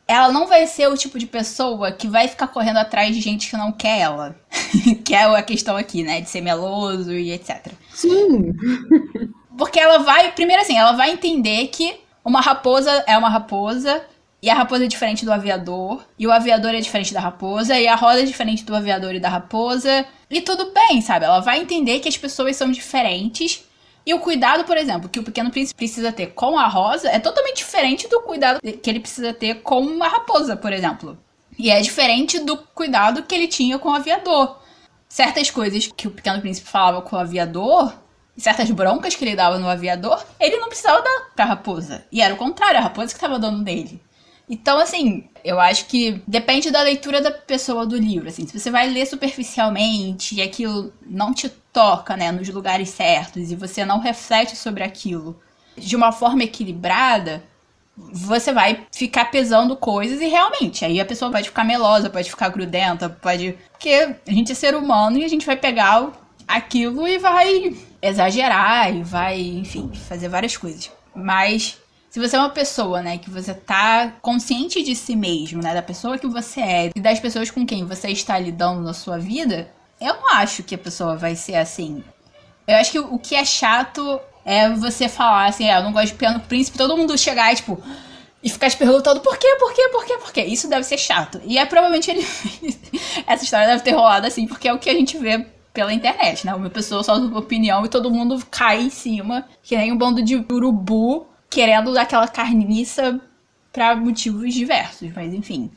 Ela 0.06 0.30
não 0.30 0.46
vai 0.46 0.64
ser 0.68 0.86
o 0.86 0.96
tipo 0.96 1.18
de 1.18 1.26
pessoa 1.26 1.90
que 1.90 2.06
vai 2.06 2.28
ficar 2.28 2.46
correndo 2.46 2.76
atrás 2.76 3.12
de 3.12 3.20
gente 3.20 3.50
que 3.50 3.56
não 3.56 3.72
quer 3.72 3.98
ela. 3.98 4.36
que 5.04 5.12
é 5.12 5.24
a 5.24 5.42
questão 5.42 5.76
aqui, 5.76 6.04
né? 6.04 6.20
De 6.20 6.30
ser 6.30 6.40
meloso 6.40 7.12
e 7.12 7.32
etc. 7.32 7.72
Sim. 7.92 8.52
Porque 9.58 9.80
ela 9.80 9.98
vai, 9.98 10.30
primeiro 10.30 10.62
assim, 10.62 10.78
ela 10.78 10.92
vai 10.92 11.10
entender 11.10 11.66
que 11.66 11.98
uma 12.24 12.40
raposa 12.40 12.92
é 13.08 13.18
uma 13.18 13.28
raposa, 13.28 14.04
e 14.42 14.50
a 14.50 14.54
raposa 14.54 14.84
é 14.84 14.88
diferente 14.88 15.24
do 15.24 15.32
aviador, 15.32 16.04
e 16.18 16.26
o 16.26 16.32
aviador 16.32 16.74
é 16.74 16.80
diferente 16.80 17.12
da 17.12 17.20
raposa, 17.20 17.78
e 17.78 17.88
a 17.88 17.94
roda 17.94 18.20
é 18.20 18.24
diferente 18.24 18.64
do 18.64 18.74
aviador 18.74 19.14
e 19.14 19.20
da 19.20 19.28
raposa, 19.28 20.06
e 20.30 20.40
tudo 20.40 20.72
bem, 20.72 21.00
sabe? 21.00 21.24
Ela 21.24 21.40
vai 21.40 21.60
entender 21.60 22.00
que 22.00 22.08
as 22.08 22.16
pessoas 22.16 22.56
são 22.56 22.70
diferentes. 22.70 23.64
E 24.04 24.14
o 24.14 24.20
cuidado, 24.20 24.64
por 24.64 24.76
exemplo, 24.76 25.08
que 25.08 25.18
o 25.18 25.22
pequeno 25.22 25.50
príncipe 25.50 25.76
precisa 25.76 26.12
ter 26.12 26.28
com 26.28 26.58
a 26.58 26.68
rosa 26.68 27.08
é 27.08 27.18
totalmente 27.18 27.56
diferente 27.56 28.08
do 28.08 28.20
cuidado 28.22 28.60
que 28.60 28.90
ele 28.90 29.00
precisa 29.00 29.32
ter 29.32 29.62
com 29.62 29.80
uma 29.80 30.06
raposa, 30.06 30.56
por 30.56 30.72
exemplo. 30.72 31.18
E 31.58 31.70
é 31.70 31.80
diferente 31.80 32.38
do 32.38 32.56
cuidado 32.56 33.22
que 33.24 33.34
ele 33.34 33.48
tinha 33.48 33.78
com 33.78 33.88
o 33.88 33.94
aviador. 33.94 34.58
Certas 35.08 35.50
coisas 35.50 35.86
que 35.88 36.06
o 36.06 36.10
pequeno 36.10 36.40
príncipe 36.40 36.68
falava 36.68 37.02
com 37.02 37.16
o 37.16 37.18
aviador 37.18 37.92
certas 38.36 38.70
broncas 38.70 39.14
que 39.14 39.24
ele 39.24 39.34
dava 39.34 39.58
no 39.58 39.68
aviador, 39.68 40.22
ele 40.38 40.58
não 40.58 40.68
precisava 40.68 41.02
dar 41.02 41.30
pra 41.34 41.44
raposa. 41.44 42.04
E 42.12 42.20
era 42.20 42.34
o 42.34 42.36
contrário, 42.36 42.78
a 42.78 42.82
raposa 42.82 43.08
que 43.08 43.14
estava 43.14 43.38
dando 43.38 43.62
nele. 43.62 44.00
Então, 44.48 44.78
assim, 44.78 45.24
eu 45.44 45.58
acho 45.58 45.86
que 45.86 46.22
depende 46.26 46.70
da 46.70 46.82
leitura 46.82 47.20
da 47.20 47.32
pessoa 47.32 47.84
do 47.84 47.96
livro. 47.96 48.28
Assim, 48.28 48.46
se 48.46 48.58
você 48.58 48.70
vai 48.70 48.88
ler 48.88 49.06
superficialmente 49.06 50.36
e 50.36 50.42
aquilo 50.42 50.92
não 51.04 51.34
te 51.34 51.48
toca, 51.48 52.16
né, 52.16 52.30
nos 52.30 52.48
lugares 52.48 52.90
certos 52.90 53.50
e 53.50 53.56
você 53.56 53.84
não 53.84 53.98
reflete 53.98 54.56
sobre 54.56 54.84
aquilo 54.84 55.38
de 55.76 55.96
uma 55.96 56.12
forma 56.12 56.44
equilibrada, 56.44 57.42
você 57.96 58.52
vai 58.52 58.86
ficar 58.92 59.30
pesando 59.30 59.74
coisas 59.76 60.20
e 60.20 60.26
realmente, 60.26 60.84
aí 60.84 61.00
a 61.00 61.04
pessoa 61.04 61.30
pode 61.30 61.48
ficar 61.48 61.64
melosa, 61.64 62.10
pode 62.10 62.30
ficar 62.30 62.48
grudenta, 62.50 63.08
pode. 63.08 63.58
Porque 63.72 64.16
a 64.26 64.30
gente 64.30 64.52
é 64.52 64.54
ser 64.54 64.74
humano 64.74 65.18
e 65.18 65.24
a 65.24 65.28
gente 65.28 65.46
vai 65.46 65.56
pegar 65.56 66.12
aquilo 66.46 67.08
e 67.08 67.18
vai 67.18 67.74
exagerar 68.00 68.94
e 68.94 69.02
vai, 69.02 69.40
enfim, 69.40 69.90
fazer 70.08 70.28
várias 70.28 70.56
coisas. 70.56 70.90
Mas 71.14 71.78
se 72.16 72.20
você 72.20 72.34
é 72.34 72.38
uma 72.38 72.48
pessoa, 72.48 73.02
né, 73.02 73.18
que 73.18 73.28
você 73.28 73.52
tá 73.52 74.10
consciente 74.22 74.82
de 74.82 74.96
si 74.96 75.14
mesmo, 75.14 75.62
né, 75.62 75.74
da 75.74 75.82
pessoa 75.82 76.16
que 76.16 76.26
você 76.26 76.62
é 76.62 76.90
e 76.96 76.98
das 76.98 77.20
pessoas 77.20 77.50
com 77.50 77.66
quem 77.66 77.84
você 77.84 78.08
está 78.08 78.38
lidando 78.38 78.80
na 78.80 78.94
sua 78.94 79.18
vida, 79.18 79.70
eu 80.00 80.14
não 80.14 80.32
acho 80.32 80.62
que 80.62 80.74
a 80.74 80.78
pessoa 80.78 81.14
vai 81.14 81.36
ser 81.36 81.56
assim. 81.56 82.02
Eu 82.66 82.76
acho 82.76 82.90
que 82.90 82.98
o 82.98 83.18
que 83.18 83.34
é 83.34 83.44
chato 83.44 84.18
é 84.46 84.70
você 84.70 85.10
falar 85.10 85.48
assim, 85.48 85.68
ah, 85.68 85.80
eu 85.80 85.82
não 85.82 85.92
gosto 85.92 86.12
de 86.12 86.14
piano 86.14 86.40
príncipe, 86.40 86.78
todo 86.78 86.96
mundo 86.96 87.18
chegar 87.18 87.52
e 87.52 87.56
tipo 87.56 87.82
e 88.42 88.48
ficar 88.48 88.70
te 88.70 88.78
perguntando 88.78 89.20
por 89.20 89.36
quê, 89.36 89.54
por 89.60 89.74
quê, 89.74 89.88
por 89.92 90.06
quê, 90.06 90.16
por 90.16 90.32
quê. 90.32 90.44
Isso 90.44 90.70
deve 90.70 90.84
ser 90.84 90.96
chato. 90.96 91.38
E 91.44 91.58
é 91.58 91.66
provavelmente 91.66 92.10
ele 92.10 92.26
essa 93.28 93.44
história 93.44 93.66
deve 93.66 93.82
ter 93.82 93.92
rolado 93.92 94.26
assim, 94.26 94.46
porque 94.46 94.66
é 94.66 94.72
o 94.72 94.78
que 94.78 94.88
a 94.88 94.94
gente 94.94 95.18
vê 95.18 95.44
pela 95.74 95.92
internet, 95.92 96.46
né? 96.46 96.54
Uma 96.54 96.70
pessoa 96.70 97.04
solta 97.04 97.26
uma 97.26 97.40
opinião 97.40 97.84
e 97.84 97.90
todo 97.90 98.10
mundo 98.10 98.42
cai 98.50 98.80
em 98.80 98.88
cima, 98.88 99.46
que 99.62 99.76
nem 99.76 99.92
um 99.92 99.98
bando 99.98 100.22
de 100.22 100.34
urubu 100.50 101.35
querendo 101.50 101.92
dar 101.92 102.02
aquela 102.02 102.28
carniça 102.28 103.20
para 103.72 103.94
motivos 103.94 104.54
diversos. 104.54 105.12
Mas 105.14 105.34
enfim, 105.34 105.70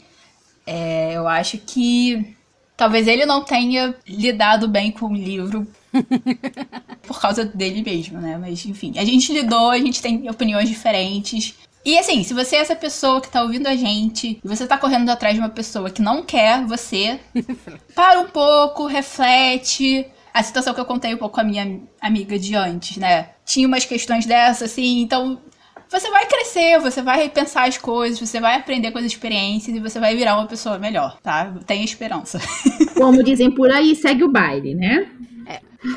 é, 0.65 1.13
eu 1.13 1.27
acho 1.27 1.57
que 1.57 2.35
talvez 2.77 3.07
ele 3.07 3.25
não 3.25 3.43
tenha 3.43 3.93
lidado 4.07 4.67
bem 4.67 4.91
com 4.91 5.07
o 5.07 5.13
livro 5.13 5.67
por 7.03 7.19
causa 7.19 7.43
dele 7.43 7.81
mesmo, 7.83 8.19
né? 8.19 8.37
Mas 8.37 8.65
enfim, 8.65 8.93
a 8.97 9.03
gente 9.03 9.33
lidou, 9.33 9.69
a 9.69 9.77
gente 9.77 10.01
tem 10.01 10.29
opiniões 10.29 10.69
diferentes. 10.69 11.55
E 11.83 11.97
assim, 11.97 12.23
se 12.23 12.33
você 12.33 12.55
é 12.55 12.59
essa 12.59 12.75
pessoa 12.75 13.19
que 13.19 13.29
tá 13.29 13.41
ouvindo 13.41 13.67
a 13.67 13.75
gente 13.75 14.39
e 14.43 14.47
você 14.47 14.67
tá 14.67 14.77
correndo 14.77 15.09
atrás 15.09 15.33
de 15.33 15.41
uma 15.41 15.49
pessoa 15.49 15.89
que 15.89 16.01
não 16.01 16.23
quer 16.23 16.63
você, 16.65 17.19
para 17.95 18.19
um 18.19 18.27
pouco, 18.27 18.85
reflete. 18.85 20.05
A 20.31 20.43
situação 20.43 20.73
que 20.73 20.79
eu 20.79 20.85
contei 20.85 21.13
um 21.13 21.17
pouco 21.17 21.35
com 21.35 21.41
a 21.41 21.43
minha 21.43 21.81
amiga 21.99 22.37
de 22.37 22.55
antes, 22.55 22.97
né? 22.97 23.31
Tinha 23.43 23.67
umas 23.67 23.83
questões 23.83 24.25
dessas, 24.25 24.71
assim, 24.71 25.01
então 25.01 25.41
você 25.89 26.09
vai 26.09 26.25
crescer, 26.27 26.79
você 26.79 27.01
vai 27.01 27.17
repensar 27.17 27.67
as 27.67 27.77
coisas, 27.77 28.19
você 28.19 28.39
vai 28.39 28.55
aprender 28.55 28.91
com 28.91 28.99
as 28.99 29.05
experiências 29.05 29.75
e 29.75 29.79
você 29.79 29.99
vai 29.99 30.15
virar 30.15 30.37
uma 30.37 30.47
pessoa 30.47 30.77
melhor, 30.77 31.19
tá? 31.21 31.53
Tenha 31.65 31.83
esperança. 31.83 32.39
Como 32.95 33.23
dizem 33.23 33.49
por 33.49 33.71
aí, 33.71 33.95
segue 33.95 34.23
o 34.23 34.31
baile, 34.31 34.75
né? 34.75 35.09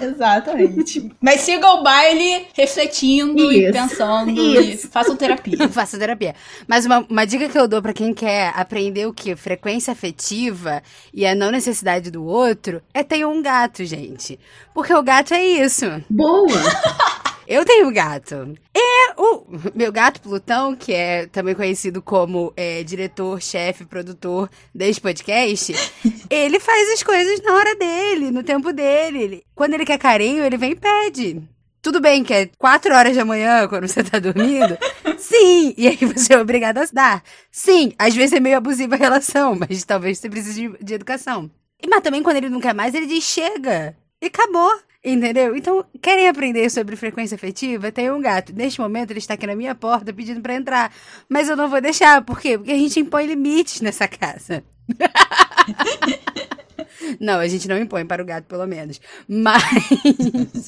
Exatamente. 0.01 1.11
Mas 1.21 1.41
siga 1.41 1.69
o 1.73 1.83
baile 1.83 2.47
refletindo 2.55 3.51
isso, 3.51 3.69
e 3.69 3.73
pensando 3.73 4.31
isso. 4.31 4.87
e 4.87 4.91
façam 4.91 5.17
terapia. 5.17 5.67
Faça 5.69 5.99
terapia. 5.99 6.35
Mas 6.69 6.87
uma, 6.87 7.05
uma 7.09 7.25
dica 7.25 7.49
que 7.49 7.59
eu 7.59 7.67
dou 7.67 7.83
para 7.83 7.93
quem 7.93 8.15
quer 8.15 8.53
aprender 8.55 9.07
o 9.07 9.13
que? 9.13 9.35
Frequência 9.35 9.93
afetiva 9.93 10.83
e 11.13 11.27
a 11.27 11.35
não 11.35 11.51
necessidade 11.51 12.11
do 12.11 12.25
outro 12.25 12.81
é 12.95 13.03
ter 13.03 13.27
um 13.27 13.43
gato, 13.43 13.85
gente. 13.85 14.39
Porque 14.73 14.95
o 14.95 15.03
gato 15.03 15.35
é 15.35 15.45
isso. 15.45 15.87
Boa! 16.09 16.47
Eu 17.53 17.67
tenho 17.67 17.93
gato. 17.93 18.55
E 18.75 19.13
o 19.15 19.45
meu 19.75 19.93
gato 19.93 20.23
Plutão, 20.23 20.75
que 20.75 20.91
é 20.91 21.27
também 21.27 21.55
conhecido 21.55 22.01
como 22.01 22.51
é, 22.57 22.83
diretor, 22.83 23.43
chefe, 23.43 23.85
produtor 23.85 24.49
desse 24.75 24.99
podcast, 24.99 25.75
ele 26.31 26.59
faz 26.59 26.93
as 26.93 27.03
coisas 27.03 27.43
na 27.43 27.53
hora 27.53 27.77
dele, 27.77 28.31
no 28.31 28.43
tempo 28.43 28.73
dele. 28.73 29.45
Quando 29.55 29.75
ele 29.75 29.85
quer 29.85 29.99
carinho, 29.99 30.43
ele 30.43 30.57
vem 30.57 30.71
e 30.71 30.77
pede. 30.77 31.43
Tudo 31.83 32.01
bem 32.01 32.25
que 32.25 32.33
é 32.33 32.49
4 32.57 32.95
horas 32.95 33.15
da 33.15 33.23
manhã 33.23 33.69
quando 33.69 33.87
você 33.87 34.03
tá 34.03 34.19
dormindo? 34.19 34.79
Sim! 35.21 35.75
E 35.77 35.89
aí 35.89 35.97
você 35.97 36.33
é 36.33 36.41
obrigado 36.41 36.79
a 36.79 36.87
dar. 36.91 37.23
Sim, 37.51 37.93
às 37.99 38.15
vezes 38.15 38.33
é 38.33 38.41
meio 38.41 38.57
abusiva 38.57 38.95
a 38.95 38.99
relação, 38.99 39.55
mas 39.61 39.85
talvez 39.85 40.19
você 40.19 40.31
precise 40.31 40.69
de, 40.71 40.79
de 40.83 40.95
educação. 40.95 41.51
Mas 41.87 42.01
também 42.01 42.23
quando 42.23 42.39
ele 42.39 42.49
não 42.49 42.61
quer 42.63 42.73
mais, 42.73 42.95
ele 42.95 43.07
diz 43.07 43.23
chega. 43.25 43.95
E 44.23 44.29
acabou. 44.29 44.73
Entendeu? 45.05 45.57
Então, 45.57 45.85
querem 46.01 46.29
aprender 46.29 46.71
sobre 46.71 46.95
frequência 46.95 47.35
afetiva? 47.35 47.91
Tem 47.91 48.09
um 48.11 48.21
gato. 48.21 48.53
Neste 48.55 48.81
momento, 48.81 49.11
ele 49.11 49.19
está 49.19 49.35
aqui 49.35 49.49
na 49.49 49.57
minha 49.57 49.75
porta 49.75 50.13
pedindo 50.13 50.41
para 50.41 50.55
entrar. 50.55 50.95
Mas 51.29 51.49
eu 51.49 51.57
não 51.57 51.69
vou 51.69 51.81
deixar. 51.81 52.23
Por 52.23 52.41
quê? 52.41 52.57
Porque 52.57 52.71
a 52.71 52.79
gente 52.79 53.01
impõe 53.01 53.27
limites 53.27 53.81
nessa 53.81 54.07
casa. 54.07 54.63
não, 57.19 57.41
a 57.41 57.49
gente 57.49 57.67
não 57.67 57.77
impõe 57.77 58.07
para 58.07 58.23
o 58.23 58.27
gato, 58.27 58.45
pelo 58.45 58.67
menos. 58.67 59.01
Mas. 59.29 59.89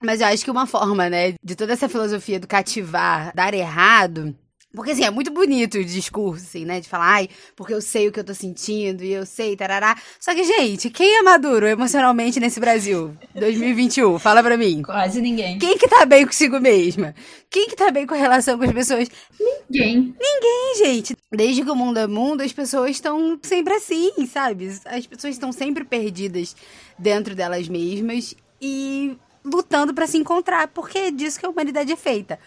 Mas 0.00 0.20
eu 0.20 0.28
acho 0.28 0.44
que 0.44 0.50
uma 0.50 0.68
forma, 0.68 1.10
né, 1.10 1.34
de 1.42 1.56
toda 1.56 1.72
essa 1.72 1.88
filosofia 1.88 2.38
do 2.38 2.46
cativar 2.46 3.32
dar 3.34 3.52
errado 3.52 4.32
porque, 4.76 4.92
assim, 4.92 5.04
é 5.04 5.10
muito 5.10 5.30
bonito 5.30 5.78
o 5.78 5.84
discurso, 5.84 6.44
assim, 6.44 6.66
né? 6.66 6.80
De 6.80 6.88
falar, 6.88 7.06
ai, 7.06 7.28
porque 7.56 7.72
eu 7.72 7.80
sei 7.80 8.06
o 8.06 8.12
que 8.12 8.20
eu 8.20 8.24
tô 8.24 8.34
sentindo 8.34 9.02
e 9.02 9.10
eu 9.10 9.24
sei, 9.24 9.56
tarará. 9.56 9.96
Só 10.20 10.34
que, 10.34 10.44
gente, 10.44 10.90
quem 10.90 11.16
é 11.16 11.22
maduro 11.22 11.66
emocionalmente 11.66 12.38
nesse 12.38 12.60
Brasil? 12.60 13.16
2021, 13.34 14.18
fala 14.18 14.42
pra 14.42 14.56
mim. 14.58 14.82
Quase 14.82 15.22
ninguém. 15.22 15.58
Quem 15.58 15.78
que 15.78 15.88
tá 15.88 16.04
bem 16.04 16.26
consigo 16.26 16.60
mesma? 16.60 17.14
Quem 17.48 17.68
que 17.68 17.74
tá 17.74 17.90
bem 17.90 18.06
com 18.06 18.12
a 18.12 18.18
relação 18.18 18.58
com 18.58 18.64
as 18.64 18.72
pessoas? 18.72 19.08
Ninguém. 19.40 20.14
Ninguém, 20.20 20.74
gente. 20.84 21.16
Desde 21.32 21.64
que 21.64 21.70
o 21.70 21.74
mundo 21.74 21.98
é 21.98 22.06
mundo, 22.06 22.42
as 22.42 22.52
pessoas 22.52 22.90
estão 22.90 23.38
sempre 23.42 23.72
assim, 23.72 24.12
sabe? 24.26 24.68
As 24.84 25.06
pessoas 25.06 25.34
estão 25.34 25.52
sempre 25.52 25.84
perdidas 25.84 26.54
dentro 26.98 27.34
delas 27.34 27.66
mesmas 27.66 28.34
e 28.60 29.16
lutando 29.42 29.94
para 29.94 30.06
se 30.06 30.18
encontrar, 30.18 30.68
porque 30.68 30.98
é 30.98 31.10
disso 31.10 31.40
que 31.40 31.46
a 31.46 31.48
humanidade 31.48 31.92
é 31.92 31.96
feita. 31.96 32.38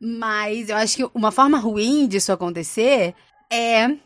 Mas 0.00 0.68
eu 0.68 0.76
acho 0.76 0.96
que 0.96 1.10
uma 1.14 1.30
forma 1.30 1.58
ruim 1.58 2.06
disso 2.06 2.32
acontecer 2.32 3.14
é 3.50 3.96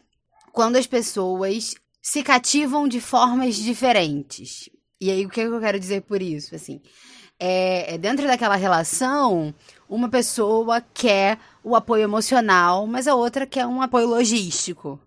quando 0.52 0.76
as 0.76 0.86
pessoas 0.86 1.74
se 2.02 2.22
cativam 2.22 2.88
de 2.88 3.00
formas 3.00 3.56
diferentes. 3.56 4.68
E 5.00 5.10
aí, 5.10 5.24
o 5.24 5.28
que 5.28 5.40
eu 5.40 5.60
quero 5.60 5.78
dizer 5.78 6.02
por 6.02 6.20
isso? 6.20 6.54
Assim, 6.54 6.80
é, 7.38 7.94
é 7.94 7.98
dentro 7.98 8.26
daquela 8.26 8.56
relação, 8.56 9.54
uma 9.88 10.08
pessoa 10.08 10.80
quer 10.92 11.38
o 11.62 11.76
apoio 11.76 12.02
emocional, 12.02 12.86
mas 12.86 13.06
a 13.06 13.14
outra 13.14 13.46
quer 13.46 13.66
um 13.66 13.80
apoio 13.80 14.08
logístico. 14.08 15.00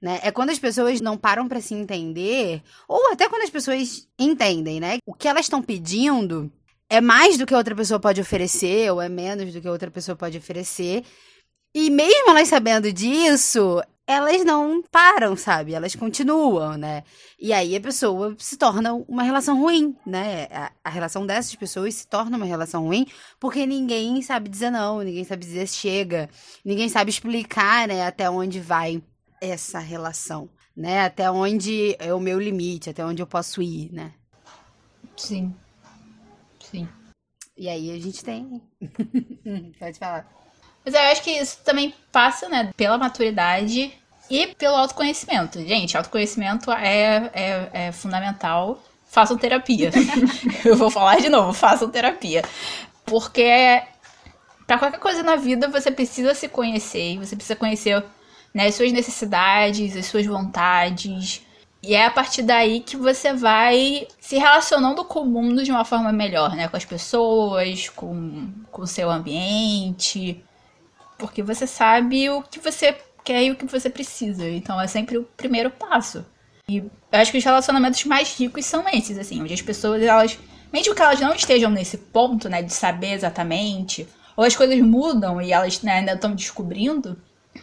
né? 0.00 0.20
É 0.22 0.30
quando 0.30 0.50
as 0.50 0.58
pessoas 0.58 1.00
não 1.00 1.16
param 1.16 1.48
para 1.48 1.60
se 1.60 1.74
entender, 1.74 2.62
ou 2.86 3.12
até 3.12 3.28
quando 3.28 3.42
as 3.42 3.50
pessoas 3.50 4.08
entendem, 4.18 4.80
né? 4.80 4.98
O 5.06 5.14
que 5.14 5.28
elas 5.28 5.46
estão 5.46 5.62
pedindo 5.62 6.52
é 6.92 7.00
mais 7.00 7.38
do 7.38 7.46
que 7.46 7.54
outra 7.54 7.74
pessoa 7.74 7.98
pode 7.98 8.20
oferecer, 8.20 8.92
ou 8.92 9.00
é 9.00 9.08
menos 9.08 9.50
do 9.50 9.62
que 9.62 9.68
outra 9.68 9.90
pessoa 9.90 10.14
pode 10.14 10.36
oferecer. 10.36 11.02
E 11.74 11.88
mesmo 11.88 12.28
elas 12.28 12.48
sabendo 12.48 12.92
disso, 12.92 13.80
elas 14.06 14.44
não 14.44 14.82
param, 14.82 15.34
sabe? 15.34 15.72
Elas 15.72 15.96
continuam, 15.96 16.76
né? 16.76 17.02
E 17.40 17.50
aí 17.50 17.74
a 17.74 17.80
pessoa 17.80 18.36
se 18.38 18.58
torna 18.58 18.92
uma 18.92 19.22
relação 19.22 19.58
ruim, 19.58 19.96
né? 20.04 20.48
A, 20.50 20.70
a, 20.84 20.90
relação 20.90 21.24
dessas 21.24 21.54
pessoas 21.54 21.94
se 21.94 22.06
torna 22.06 22.36
uma 22.36 22.44
relação 22.44 22.84
ruim 22.84 23.06
porque 23.40 23.64
ninguém 23.64 24.20
sabe 24.20 24.50
dizer 24.50 24.68
não, 24.70 24.98
ninguém 24.98 25.24
sabe 25.24 25.46
dizer 25.46 25.66
chega, 25.68 26.28
ninguém 26.62 26.90
sabe 26.90 27.08
explicar, 27.08 27.88
né, 27.88 28.06
até 28.06 28.28
onde 28.28 28.60
vai 28.60 29.02
essa 29.40 29.78
relação, 29.78 30.46
né? 30.76 31.06
Até 31.06 31.30
onde 31.30 31.96
é 31.98 32.12
o 32.12 32.20
meu 32.20 32.38
limite, 32.38 32.90
até 32.90 33.02
onde 33.02 33.22
eu 33.22 33.26
posso 33.26 33.62
ir, 33.62 33.90
né? 33.90 34.12
Sim. 35.16 35.54
Sim. 36.72 36.88
E 37.56 37.68
aí 37.68 37.90
a 37.90 38.00
gente 38.00 38.24
tem. 38.24 38.60
Pode 39.78 39.98
falar. 39.98 40.26
Mas 40.84 40.94
eu 40.94 41.00
acho 41.00 41.22
que 41.22 41.30
isso 41.30 41.58
também 41.64 41.94
passa, 42.10 42.48
né, 42.48 42.72
pela 42.76 42.98
maturidade 42.98 43.92
e 44.28 44.46
pelo 44.54 44.74
autoconhecimento. 44.74 45.60
Gente, 45.60 45.96
autoconhecimento 45.96 46.72
é, 46.72 47.30
é, 47.32 47.70
é 47.72 47.92
fundamental. 47.92 48.82
Façam 49.06 49.36
terapia. 49.36 49.90
eu 50.64 50.74
vou 50.74 50.90
falar 50.90 51.20
de 51.20 51.28
novo, 51.28 51.52
façam 51.52 51.90
terapia. 51.90 52.42
Porque 53.04 53.82
para 54.66 54.78
qualquer 54.78 54.98
coisa 54.98 55.22
na 55.22 55.36
vida 55.36 55.68
você 55.68 55.90
precisa 55.90 56.34
se 56.34 56.48
conhecer. 56.48 57.18
Você 57.18 57.36
precisa 57.36 57.54
conhecer 57.54 58.02
né, 58.54 58.66
as 58.66 58.74
suas 58.74 58.90
necessidades, 58.90 59.94
as 59.94 60.06
suas 60.06 60.24
vontades. 60.24 61.42
E 61.82 61.94
é 61.94 62.06
a 62.06 62.10
partir 62.10 62.42
daí 62.42 62.80
que 62.80 62.96
você 62.96 63.32
vai 63.32 64.06
se 64.20 64.38
relacionando 64.38 65.04
com 65.04 65.20
o 65.20 65.26
mundo 65.26 65.64
de 65.64 65.72
uma 65.72 65.84
forma 65.84 66.12
melhor, 66.12 66.54
né? 66.54 66.68
Com 66.68 66.76
as 66.76 66.84
pessoas, 66.84 67.88
com, 67.88 68.52
com 68.70 68.82
o 68.82 68.86
seu 68.86 69.10
ambiente 69.10 70.44
porque 71.22 71.40
você 71.40 71.68
sabe 71.68 72.28
o 72.28 72.42
que 72.42 72.58
você 72.58 72.96
quer 73.22 73.44
e 73.44 73.52
o 73.52 73.56
que 73.56 73.64
você 73.64 73.88
precisa. 73.88 74.48
Então 74.48 74.80
é 74.80 74.88
sempre 74.88 75.16
o 75.16 75.22
primeiro 75.36 75.70
passo. 75.70 76.26
E 76.68 76.78
eu 76.78 76.90
acho 77.12 77.30
que 77.30 77.38
os 77.38 77.44
relacionamentos 77.44 78.04
mais 78.04 78.36
ricos 78.36 78.66
são 78.66 78.84
esses, 78.92 79.16
assim, 79.16 79.40
onde 79.40 79.54
as 79.54 79.62
pessoas, 79.62 80.02
elas, 80.02 80.36
mesmo 80.72 80.92
que 80.96 81.00
elas 81.00 81.20
não 81.20 81.32
estejam 81.32 81.70
nesse 81.70 81.96
ponto, 81.96 82.48
né, 82.48 82.60
de 82.60 82.72
saber 82.72 83.12
exatamente, 83.12 84.08
ou 84.36 84.42
as 84.42 84.56
coisas 84.56 84.80
mudam 84.80 85.40
e 85.40 85.52
elas 85.52 85.80
né, 85.82 85.98
ainda 85.98 86.14
estão 86.14 86.34
descobrindo, 86.34 87.16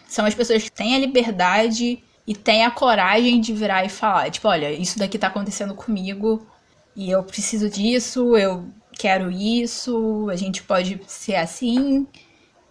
são 0.08 0.26
as 0.26 0.34
pessoas 0.34 0.64
que 0.64 0.72
têm 0.72 0.96
a 0.96 1.00
liberdade 1.00 2.02
e 2.30 2.36
têm 2.36 2.64
a 2.64 2.70
coragem 2.70 3.42
de 3.42 3.52
virar 3.54 3.84
e 3.84 3.90
falar, 3.90 4.30
tipo, 4.30 4.48
olha, 4.48 4.72
isso 4.72 5.00
daqui 5.00 5.18
tá 5.18 5.26
acontecendo 5.26 5.74
comigo 5.74 6.46
e 6.96 7.10
eu 7.10 7.24
preciso 7.24 7.68
disso, 7.68 8.38
eu 8.38 8.70
quero 8.94 9.32
isso, 9.32 10.30
a 10.30 10.36
gente 10.36 10.62
pode 10.62 11.02
ser 11.08 11.38
assim. 11.38 12.06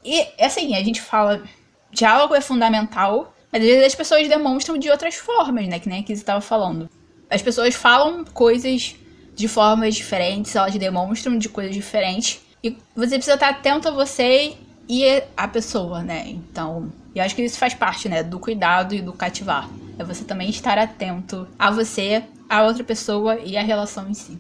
E, 0.05 0.25
assim, 0.41 0.77
a 0.77 0.85
gente 0.85 1.03
fala, 1.03 1.43
diálogo 1.91 2.37
é 2.37 2.41
fundamental, 2.41 3.35
mas 3.51 3.61
às 3.61 3.69
vezes 3.69 3.85
as 3.85 3.95
pessoas 3.97 4.29
demonstram 4.29 4.79
de 4.79 4.89
outras 4.91 5.17
formas, 5.17 5.67
né? 5.67 5.81
Que 5.81 5.89
nem 5.89 6.03
aqui 6.03 6.15
você 6.15 6.23
estava 6.23 6.41
falando. 6.41 6.89
As 7.29 7.43
pessoas 7.43 7.75
falam 7.75 8.25
coisas 8.27 8.95
de 9.35 9.49
formas 9.49 9.97
diferentes, 9.97 10.55
elas 10.55 10.73
demonstram 10.77 11.37
de 11.37 11.49
coisas 11.49 11.75
diferentes. 11.75 12.41
E 12.63 12.77
você 12.95 13.17
precisa 13.17 13.35
estar 13.35 13.49
atento 13.49 13.89
a 13.89 13.91
você 13.91 14.57
e 14.89 15.21
a 15.37 15.49
pessoa, 15.49 16.01
né? 16.05 16.29
Então, 16.29 16.93
eu 17.19 17.25
acho 17.25 17.35
que 17.35 17.43
isso 17.43 17.59
faz 17.59 17.75
parte, 17.75 18.09
né? 18.09 18.23
Do 18.23 18.39
cuidado 18.39 18.95
e 18.95 19.03
do 19.03 19.12
cativar. 19.12 19.69
É 19.99 20.05
você 20.05 20.25
também 20.25 20.49
estar 20.49 20.79
atento 20.79 21.49
a 21.59 21.71
você, 21.71 22.23
a 22.49 22.62
outra 22.62 22.85
pessoa 22.85 23.39
e 23.41 23.57
a 23.57 23.62
relação 23.62 24.09
em 24.09 24.14
si. 24.14 24.39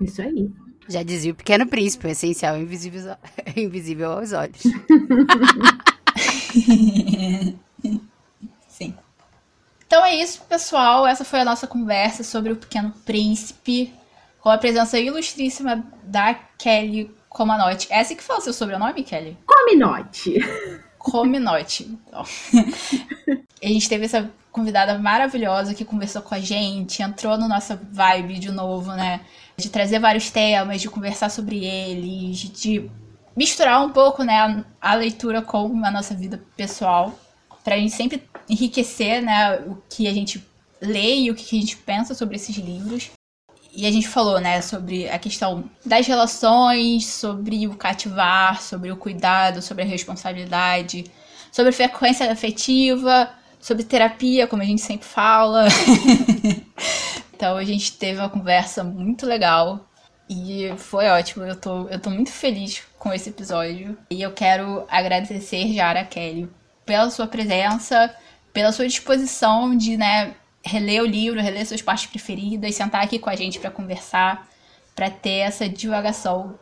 Isso 0.00 0.20
aí. 0.20 0.50
Já 0.88 1.02
dizia 1.02 1.32
o 1.32 1.34
Pequeno 1.34 1.66
Príncipe, 1.66 2.06
o 2.06 2.10
essencial 2.10 2.54
é 2.54 2.60
invisível, 2.60 3.16
invisível 3.56 4.12
aos 4.12 4.32
olhos. 4.32 4.62
Sim. 8.68 8.94
Então 9.86 10.04
é 10.04 10.14
isso, 10.14 10.42
pessoal. 10.48 11.06
Essa 11.06 11.24
foi 11.24 11.40
a 11.40 11.44
nossa 11.44 11.66
conversa 11.66 12.22
sobre 12.22 12.52
o 12.52 12.56
Pequeno 12.56 12.92
Príncipe, 13.04 13.92
com 14.40 14.48
a 14.48 14.58
presença 14.58 14.98
ilustríssima 14.98 15.84
da 16.04 16.34
Kelly 16.34 17.10
Comanote. 17.28 17.88
Essa 17.90 18.14
que 18.14 18.22
fala 18.22 18.38
o 18.38 18.42
seu 18.42 18.52
sobrenome, 18.52 19.02
Kelly? 19.02 19.36
Cominote. 19.44 20.36
Cominote. 21.10 21.84
Então. 21.84 22.24
a 23.62 23.66
gente 23.66 23.88
teve 23.88 24.04
essa 24.04 24.30
convidada 24.50 24.98
maravilhosa 24.98 25.74
que 25.74 25.84
conversou 25.84 26.22
com 26.22 26.34
a 26.34 26.40
gente, 26.40 27.02
entrou 27.02 27.36
no 27.38 27.46
nossa 27.46 27.80
vibe 27.92 28.38
de 28.38 28.50
novo, 28.50 28.92
né? 28.92 29.20
de 29.56 29.70
trazer 29.70 29.98
vários 29.98 30.30
temas, 30.30 30.80
de 30.80 30.90
conversar 30.90 31.30
sobre 31.30 31.64
eles, 31.64 32.38
de 32.38 32.90
misturar 33.34 33.84
um 33.84 33.90
pouco, 33.90 34.22
né, 34.22 34.64
a 34.80 34.94
leitura 34.94 35.42
com 35.42 35.84
a 35.84 35.90
nossa 35.90 36.14
vida 36.14 36.42
pessoal, 36.56 37.18
pra 37.64 37.76
gente 37.76 37.94
sempre 37.94 38.22
enriquecer, 38.48 39.22
né, 39.22 39.58
o 39.60 39.82
que 39.88 40.06
a 40.06 40.12
gente 40.12 40.46
lê 40.80 41.20
e 41.20 41.30
o 41.30 41.34
que 41.34 41.56
a 41.56 41.60
gente 41.60 41.76
pensa 41.76 42.14
sobre 42.14 42.36
esses 42.36 42.56
livros. 42.56 43.10
E 43.76 43.86
a 43.86 43.92
gente 43.92 44.08
falou, 44.08 44.40
né, 44.40 44.62
sobre 44.62 45.06
a 45.06 45.18
questão 45.18 45.70
das 45.84 46.06
relações, 46.06 47.04
sobre 47.04 47.68
o 47.68 47.74
cativar, 47.74 48.62
sobre 48.62 48.90
o 48.90 48.96
cuidado, 48.96 49.60
sobre 49.60 49.84
a 49.84 49.86
responsabilidade, 49.86 51.04
sobre 51.52 51.70
frequência 51.72 52.32
afetiva, 52.32 53.28
sobre 53.60 53.84
terapia, 53.84 54.46
como 54.46 54.62
a 54.62 54.66
gente 54.66 54.80
sempre 54.80 55.06
fala. 55.06 55.66
Então 57.36 57.58
a 57.58 57.64
gente 57.64 57.92
teve 57.92 58.18
uma 58.18 58.30
conversa 58.30 58.82
muito 58.82 59.26
legal 59.26 59.86
e 60.26 60.72
foi 60.78 61.06
ótimo. 61.08 61.44
Eu 61.44 61.54
tô, 61.54 61.86
eu 61.88 62.00
tô 62.00 62.08
muito 62.08 62.32
feliz 62.32 62.82
com 62.98 63.12
esse 63.12 63.28
episódio. 63.28 63.94
E 64.10 64.22
eu 64.22 64.32
quero 64.32 64.86
agradecer 64.88 65.70
Jara 65.74 66.02
Kelly 66.02 66.48
pela 66.86 67.10
sua 67.10 67.26
presença, 67.26 68.14
pela 68.54 68.72
sua 68.72 68.86
disposição 68.86 69.76
de, 69.76 69.98
né, 69.98 70.34
reler 70.66 71.02
o 71.02 71.06
livro, 71.06 71.40
reler 71.40 71.66
suas 71.66 71.80
partes 71.80 72.06
preferidas, 72.06 72.74
sentar 72.74 73.02
aqui 73.02 73.18
com 73.18 73.30
a 73.30 73.36
gente 73.36 73.58
para 73.58 73.70
conversar, 73.70 74.48
para 74.94 75.08
ter 75.08 75.38
essa 75.38 75.68
divagação 75.68 76.58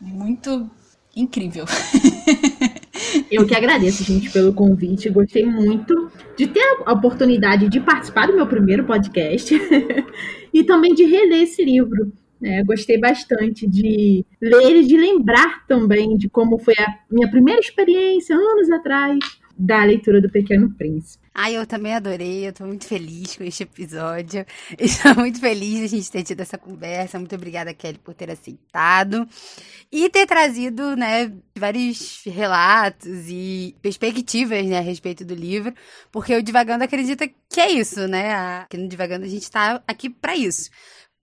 muito 0.00 0.68
incrível. 1.14 1.64
Eu 3.30 3.46
que 3.46 3.54
agradeço, 3.54 4.04
gente, 4.04 4.30
pelo 4.30 4.52
convite. 4.52 5.08
Gostei 5.08 5.44
muito 5.44 6.10
de 6.36 6.46
ter 6.46 6.82
a 6.84 6.92
oportunidade 6.92 7.68
de 7.68 7.80
participar 7.80 8.26
do 8.26 8.34
meu 8.34 8.46
primeiro 8.46 8.84
podcast 8.84 9.54
e 10.52 10.64
também 10.64 10.94
de 10.94 11.04
reler 11.04 11.42
esse 11.42 11.64
livro. 11.64 12.12
É, 12.42 12.62
gostei 12.64 12.98
bastante 12.98 13.66
de 13.66 14.24
ler 14.40 14.76
e 14.76 14.86
de 14.86 14.96
lembrar 14.96 15.66
também 15.66 16.16
de 16.16 16.28
como 16.28 16.58
foi 16.58 16.74
a 16.78 16.98
minha 17.10 17.30
primeira 17.30 17.60
experiência 17.60 18.36
anos 18.36 18.70
atrás 18.70 19.18
da 19.58 19.82
leitura 19.84 20.20
do 20.20 20.28
Pequeno 20.28 20.70
Príncipe. 20.70 21.25
Ai, 21.38 21.54
eu 21.54 21.66
também 21.66 21.92
adorei, 21.92 22.48
eu 22.48 22.52
tô 22.54 22.64
muito 22.64 22.86
feliz 22.86 23.36
com 23.36 23.44
este 23.44 23.64
episódio. 23.64 24.46
Estou 24.78 25.14
muito 25.16 25.38
feliz 25.38 25.80
de 25.80 25.84
a 25.84 25.88
gente 25.88 26.10
ter 26.10 26.22
tido 26.22 26.40
essa 26.40 26.56
conversa. 26.56 27.18
Muito 27.18 27.34
obrigada, 27.34 27.74
Kelly, 27.74 27.98
por 27.98 28.14
ter 28.14 28.30
aceitado 28.30 29.28
e 29.92 30.08
ter 30.08 30.26
trazido, 30.26 30.96
né, 30.96 31.30
vários 31.54 32.22
relatos 32.24 33.26
e 33.28 33.76
perspectivas, 33.82 34.64
né, 34.64 34.78
a 34.78 34.80
respeito 34.80 35.26
do 35.26 35.34
livro, 35.34 35.74
porque 36.10 36.34
o 36.34 36.42
Divagando 36.42 36.84
acredita 36.84 37.28
que 37.50 37.60
é 37.60 37.70
isso, 37.70 38.08
né? 38.08 38.34
Aqui 38.62 38.78
no 38.78 38.88
Divagando 38.88 39.26
a 39.26 39.28
gente 39.28 39.50
tá 39.50 39.82
aqui 39.86 40.08
para 40.08 40.34
isso 40.34 40.70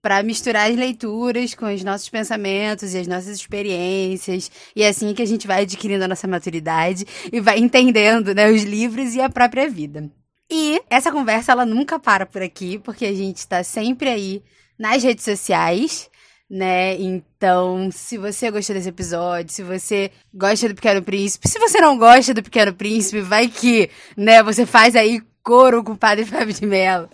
para 0.04 0.22
misturar 0.22 0.70
as 0.70 0.76
leituras 0.76 1.54
com 1.54 1.64
os 1.64 1.82
nossos 1.82 2.10
pensamentos 2.10 2.92
e 2.92 2.98
as 2.98 3.06
nossas 3.06 3.38
experiências. 3.38 4.50
E 4.76 4.82
é 4.82 4.88
assim 4.88 5.14
que 5.14 5.22
a 5.22 5.26
gente 5.26 5.46
vai 5.46 5.62
adquirindo 5.62 6.04
a 6.04 6.08
nossa 6.08 6.28
maturidade 6.28 7.06
e 7.32 7.40
vai 7.40 7.58
entendendo 7.58 8.34
né, 8.34 8.50
os 8.50 8.64
livros 8.64 9.14
e 9.14 9.22
a 9.22 9.30
própria 9.30 9.66
vida. 9.66 10.10
E 10.52 10.78
essa 10.90 11.10
conversa 11.10 11.52
ela 11.52 11.64
nunca 11.64 11.98
para 11.98 12.26
por 12.26 12.42
aqui, 12.42 12.78
porque 12.78 13.06
a 13.06 13.14
gente 13.14 13.38
está 13.38 13.64
sempre 13.64 14.10
aí 14.10 14.42
nas 14.78 15.02
redes 15.02 15.24
sociais, 15.24 16.10
né? 16.50 17.00
Então, 17.00 17.88
se 17.90 18.18
você 18.18 18.50
gostou 18.50 18.76
desse 18.76 18.90
episódio, 18.90 19.54
se 19.54 19.62
você 19.62 20.10
gosta 20.34 20.68
do 20.68 20.74
Pequeno 20.74 21.00
Príncipe, 21.00 21.48
se 21.48 21.58
você 21.58 21.80
não 21.80 21.96
gosta 21.96 22.34
do 22.34 22.42
Pequeno 22.42 22.74
Príncipe, 22.74 23.22
vai 23.22 23.48
que, 23.48 23.88
né, 24.18 24.42
você 24.42 24.66
faz 24.66 24.94
aí 24.94 25.22
coro 25.44 25.84
com 25.84 25.92
o 25.92 25.96
Padre 25.96 26.24
Fábio 26.24 26.54
de 26.54 26.66
Mello. 26.66 27.08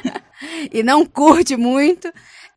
e 0.72 0.82
não 0.82 1.04
curte 1.04 1.56
muito, 1.56 2.10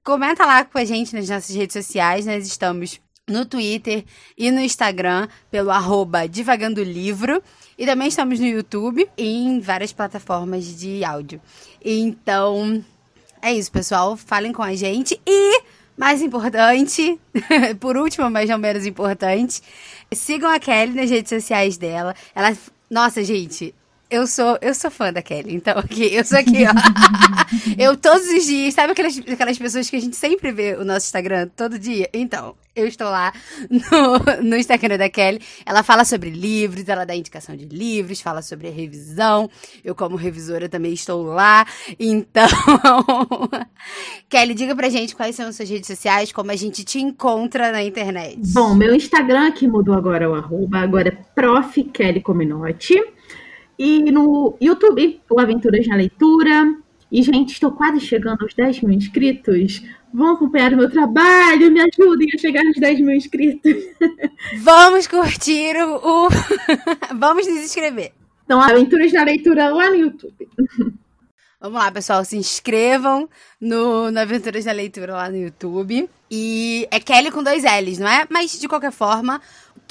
comenta 0.03 0.45
lá 0.45 0.64
com 0.64 0.78
a 0.78 0.86
gente 0.86 1.14
nas 1.14 1.30
nossas 1.30 1.53
redes 1.53 1.74
sociais. 1.74 2.26
Nós 2.26 2.47
estamos 2.47 2.99
no 3.28 3.45
Twitter 3.45 4.05
e 4.38 4.49
no 4.49 4.62
Instagram 4.62 5.28
pelo 5.51 5.70
arroba 5.70 6.28
Divagando 6.28 6.82
Livro. 6.82 7.43
E 7.78 7.86
também 7.86 8.07
estamos 8.07 8.39
no 8.39 8.45
YouTube 8.45 9.07
e 9.18 9.45
em 9.45 9.59
várias 9.59 9.91
plataformas 9.91 10.66
de 10.80 11.03
áudio. 11.03 11.41
Então, 11.84 12.84
é 13.41 13.53
isso, 13.53 13.72
pessoal. 13.72 14.16
Falem 14.16 14.53
com 14.53 14.64
a 14.64 14.76
gente. 14.76 15.20
E, 15.26 15.62
mais 15.97 16.22
importante, 16.22 17.20
por 17.80 17.97
último, 17.97 18.30
mas 18.30 18.49
não 18.49 18.57
menos 18.57 18.86
importante, 18.86 19.62
sigam 20.14 20.49
a 20.49 20.59
Kelly 20.59 20.93
nas 20.93 21.09
redes 21.09 21.30
sociais 21.30 21.78
dela. 21.78 22.16
Ela, 22.36 22.55
nossa, 22.89 23.24
gente, 23.24 23.74
eu 24.12 24.28
sou, 24.28 24.57
eu 24.62 24.76
sou 24.76 24.91
fã 24.91 25.12
da 25.12 25.22
Kelly, 25.22 25.55
então 25.55 25.78
aqui, 25.80 26.14
eu 26.14 26.24
sou 26.26 26.38
aqui, 26.38 26.66
ó. 26.66 26.74
eu 27.80 27.95
todos 27.95 28.28
os 28.28 28.45
dias, 28.45 28.74
sabe 28.74 28.91
aquelas, 28.91 29.18
aquelas 29.18 29.57
pessoas 29.57 29.89
que 29.89 29.95
a 29.95 30.01
gente 30.01 30.16
sempre 30.16 30.51
vê 30.51 30.76
o 30.76 30.84
nosso 30.84 31.05
Instagram 31.05 31.47
todo 31.55 31.80
dia? 31.80 32.09
Então, 32.14 32.55
eu 32.76 32.88
estou 32.88 33.07
lá 33.07 33.34
no, 33.70 34.43
no 34.43 34.55
Instagram 34.55 34.97
da 34.97 35.09
Kelly. 35.09 35.41
Ela 35.66 35.84
fala 35.84 36.05
sobre 36.05 36.30
livros, 36.30 36.88
ela 36.88 37.05
dá 37.05 37.16
indicação 37.16 37.55
de 37.55 37.66
livros, 37.66 38.22
fala 38.22 38.41
sobre 38.41 38.68
a 38.68 38.72
revisão. 38.72 39.49
Eu, 39.84 39.93
como 39.93 40.16
revisora, 40.16 40.70
também 40.70 40.93
estou 40.93 41.24
lá. 41.24 41.66
Então, 41.99 42.47
Kelly, 44.30 44.53
diga 44.53 44.76
pra 44.76 44.89
gente 44.89 45.16
quais 45.16 45.36
são 45.36 45.47
as 45.47 45.55
suas 45.55 45.70
redes 45.70 45.88
sociais, 45.88 46.32
como 46.32 46.51
a 46.51 46.55
gente 46.55 46.84
te 46.84 46.99
encontra 46.99 47.72
na 47.72 47.84
internet. 47.84 48.39
Bom, 48.53 48.74
meu 48.74 48.95
Instagram 48.95 49.51
que 49.51 49.68
mudou 49.68 49.93
agora 49.93 50.30
o 50.30 50.36
arroba, 50.36 50.80
agora 50.80 51.09
é 51.09 51.18
prof. 51.36 51.84
Kelly 51.84 52.22
Cominotti. 52.22 53.01
E 53.84 54.11
no 54.11 54.55
YouTube, 54.61 55.19
o 55.27 55.39
Aventuras 55.39 55.88
na 55.88 55.95
Leitura. 55.95 56.71
E, 57.11 57.23
gente, 57.23 57.53
estou 57.53 57.71
quase 57.71 57.99
chegando 57.99 58.43
aos 58.43 58.53
10 58.53 58.82
mil 58.84 58.95
inscritos. 58.95 59.82
Vão 60.13 60.36
acompanhar 60.36 60.71
o 60.73 60.77
meu 60.77 60.88
trabalho, 60.88 61.71
me 61.71 61.82
ajudem 61.82 62.27
a 62.32 62.38
chegar 62.38 62.63
nos 62.63 62.75
10 62.75 62.99
mil 62.99 63.15
inscritos. 63.15 63.73
Vamos 64.61 65.07
curtir 65.07 65.75
o. 65.84 66.29
Vamos 67.17 67.47
nos 67.47 67.63
inscrever. 67.63 68.11
Então, 68.45 68.61
Aventuras 68.61 69.11
na 69.13 69.23
Leitura 69.23 69.69
lá 69.69 69.89
no 69.89 69.95
YouTube. 69.95 70.47
Vamos 71.59 71.79
lá, 71.79 71.91
pessoal, 71.91 72.23
se 72.23 72.38
inscrevam 72.38 73.27
no, 73.59 74.11
no 74.11 74.19
Aventuras 74.19 74.65
da 74.65 74.71
Leitura 74.71 75.13
lá 75.13 75.27
no 75.27 75.38
YouTube. 75.38 76.07
E 76.29 76.88
é 76.91 76.99
Kelly 76.99 77.32
com 77.32 77.41
dois 77.41 77.63
L's, 77.63 77.97
não 77.97 78.07
é? 78.07 78.27
Mas, 78.29 78.59
de 78.59 78.67
qualquer 78.67 78.91
forma, 78.91 79.41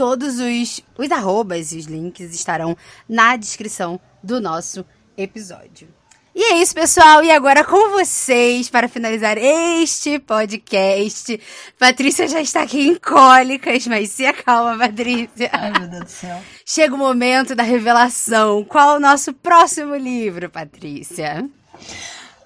todos 0.00 0.40
os, 0.40 0.80
os 0.96 1.10
arrobas 1.10 1.72
e 1.72 1.76
os 1.76 1.84
links 1.84 2.34
estarão 2.34 2.74
na 3.06 3.36
descrição 3.36 4.00
do 4.22 4.40
nosso 4.40 4.82
episódio. 5.14 5.88
E 6.34 6.42
é 6.42 6.56
isso, 6.56 6.74
pessoal. 6.74 7.22
E 7.22 7.30
agora 7.30 7.62
com 7.64 7.90
vocês, 7.90 8.70
para 8.70 8.88
finalizar 8.88 9.36
este 9.36 10.18
podcast. 10.18 11.38
Patrícia 11.78 12.26
já 12.26 12.40
está 12.40 12.62
aqui 12.62 12.80
em 12.80 12.94
cólicas, 12.94 13.86
mas 13.88 14.08
se 14.08 14.24
acalma, 14.24 14.78
Patrícia. 14.78 15.50
Ai, 15.52 15.70
meu 15.78 15.88
Deus 15.88 16.04
do 16.04 16.10
céu. 16.10 16.42
Chega 16.64 16.94
o 16.94 16.98
momento 16.98 17.54
da 17.54 17.62
revelação. 17.62 18.64
Qual 18.64 18.96
o 18.96 19.00
nosso 19.00 19.34
próximo 19.34 19.94
livro, 19.96 20.48
Patrícia? 20.48 21.46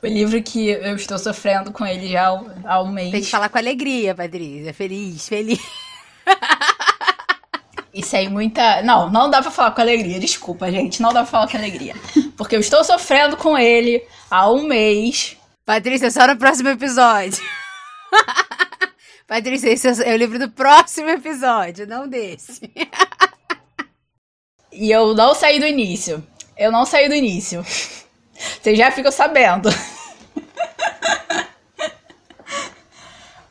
O 0.03 0.07
livro 0.09 0.43
que 0.43 0.71
eu 0.71 0.97
estou 0.97 1.21
sofrendo 1.21 1.71
com 1.71 1.87
ele 1.87 2.09
já 2.09 2.37
há 2.65 2.83
um 2.83 2.91
mês. 2.91 3.13
Tem 3.13 3.23
que 3.23 3.31
falar 3.31 3.49
com 3.49 3.59
alegria, 3.59 4.13
Patrícia. 4.13 4.75
Feliz, 4.75 5.29
feliz. 5.29 5.61
E 7.95 8.03
sem 8.03 8.29
muita. 8.29 8.83
Não, 8.83 9.09
não 9.09 9.31
dá 9.31 9.41
pra 9.41 9.53
falar 9.53 9.71
com 9.71 9.81
alegria. 9.81 10.19
Desculpa, 10.19 10.69
gente. 10.69 11.01
Não 11.01 11.13
dá 11.13 11.23
pra 11.23 11.31
falar 11.31 11.49
com 11.49 11.57
alegria. 11.57 11.95
Porque 12.37 12.57
eu 12.57 12.61
estou 12.61 12.83
sofrendo 12.83 13.37
com 13.37 13.57
ele 13.57 14.05
há 14.29 14.51
um 14.51 14.67
mês. 14.67 15.37
Patrícia, 15.65 16.11
só 16.11 16.27
no 16.27 16.37
próximo 16.37 16.71
episódio. 16.71 17.41
Patrícia, 19.29 19.71
esse 19.71 20.03
é 20.03 20.13
o 20.13 20.17
livro 20.17 20.41
do 20.41 20.51
próximo 20.51 21.09
episódio, 21.09 21.87
não 21.87 22.09
desse. 22.09 22.69
e 24.73 24.91
eu 24.91 25.15
não 25.15 25.33
saí 25.33 25.61
do 25.61 25.67
início. 25.67 26.27
Eu 26.57 26.73
não 26.73 26.85
saí 26.85 27.09
do 27.09 27.15
início. 27.15 27.65
Vocês 28.63 28.77
já 28.77 28.91
ficam 28.91 29.13
sabendo. 29.13 29.69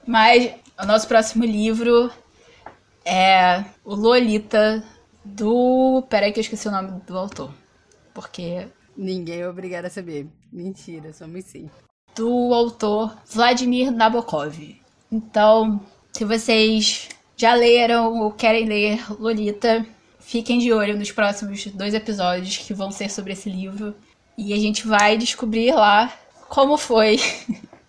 Mas 0.06 0.52
o 0.78 0.86
nosso 0.86 1.08
próximo 1.08 1.46
livro 1.46 2.12
é 3.06 3.64
o 3.84 3.96
Lolita 3.96 4.84
do. 5.24 6.04
Peraí, 6.10 6.32
que 6.32 6.40
eu 6.40 6.42
esqueci 6.42 6.68
o 6.68 6.72
nome 6.72 7.02
do 7.06 7.18
autor. 7.18 7.52
Porque. 8.14 8.68
Ninguém 8.96 9.42
é 9.42 9.50
obrigado 9.50 9.86
a 9.86 9.90
saber. 9.90 10.28
Mentira, 10.52 11.12
somos 11.14 11.46
sim. 11.46 11.70
Do 12.16 12.54
autor 12.54 13.18
Vladimir 13.26 13.92
Nabokov. 13.92 14.80
Então, 15.12 15.82
se 16.12 16.24
vocês 16.24 17.10
já 17.36 17.56
leram 17.56 18.20
ou 18.22 18.32
querem 18.32 18.68
ler 18.68 19.04
Lolita, 19.20 19.84
fiquem 20.20 20.60
de 20.60 20.72
olho 20.72 20.96
nos 20.96 21.12
próximos 21.12 21.66
dois 21.68 21.96
episódios 21.96 22.58
que 22.58 22.74
vão 22.74 22.92
ser 22.92 23.10
sobre 23.10 23.34
esse 23.34 23.50
livro. 23.50 23.96
E 24.38 24.54
a 24.54 24.58
gente 24.58 24.88
vai 24.88 25.18
descobrir 25.18 25.74
lá 25.74 26.14
como 26.50 26.78
foi 26.78 27.20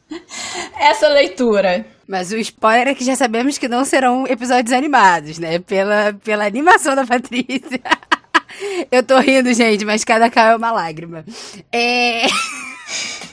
essa 0.79 1.09
leitura. 1.09 1.87
Mas 2.07 2.33
o 2.33 2.37
spoiler 2.37 2.89
é 2.89 2.95
que 2.95 3.05
já 3.05 3.17
sabemos 3.17 3.59
que 3.59 3.69
não 3.69 3.85
serão 3.85 4.27
episódios 4.27 4.73
animados, 4.73 5.39
né? 5.39 5.59
Pela, 5.59 6.13
pela 6.13 6.47
animação 6.47 6.95
da 6.95 7.07
Patrícia. 7.07 7.81
Eu 8.91 9.03
tô 9.03 9.19
rindo, 9.19 9.53
gente, 9.53 9.85
mas 9.85 10.05
cada 10.05 10.31
caiu 10.31 10.53
é 10.53 10.57
uma 10.57 10.71
lágrima. 10.71 11.25
É. 11.73 12.27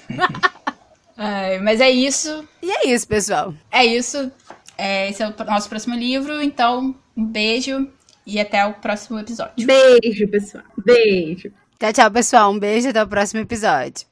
Ai, 1.17 1.59
mas 1.59 1.79
é 1.79 1.91
isso. 1.91 2.47
E 2.61 2.71
é 2.71 2.87
isso, 2.87 3.07
pessoal. 3.07 3.53
É 3.69 3.85
isso. 3.85 4.31
É, 4.77 5.09
esse 5.09 5.21
é 5.21 5.27
o 5.27 5.45
nosso 5.45 5.69
próximo 5.69 5.95
livro. 5.95 6.41
Então, 6.41 6.95
um 7.15 7.25
beijo 7.25 7.87
e 8.25 8.39
até 8.39 8.65
o 8.65 8.73
próximo 8.73 9.19
episódio. 9.19 9.67
Beijo, 9.67 10.27
pessoal. 10.27 10.63
Beijo. 10.83 11.51
Tchau, 11.79 11.93
tchau, 11.93 12.11
pessoal. 12.11 12.51
Um 12.51 12.59
beijo 12.59 12.87
e 12.87 12.89
até 12.89 13.03
o 13.03 13.07
próximo 13.07 13.41
episódio. 13.41 14.10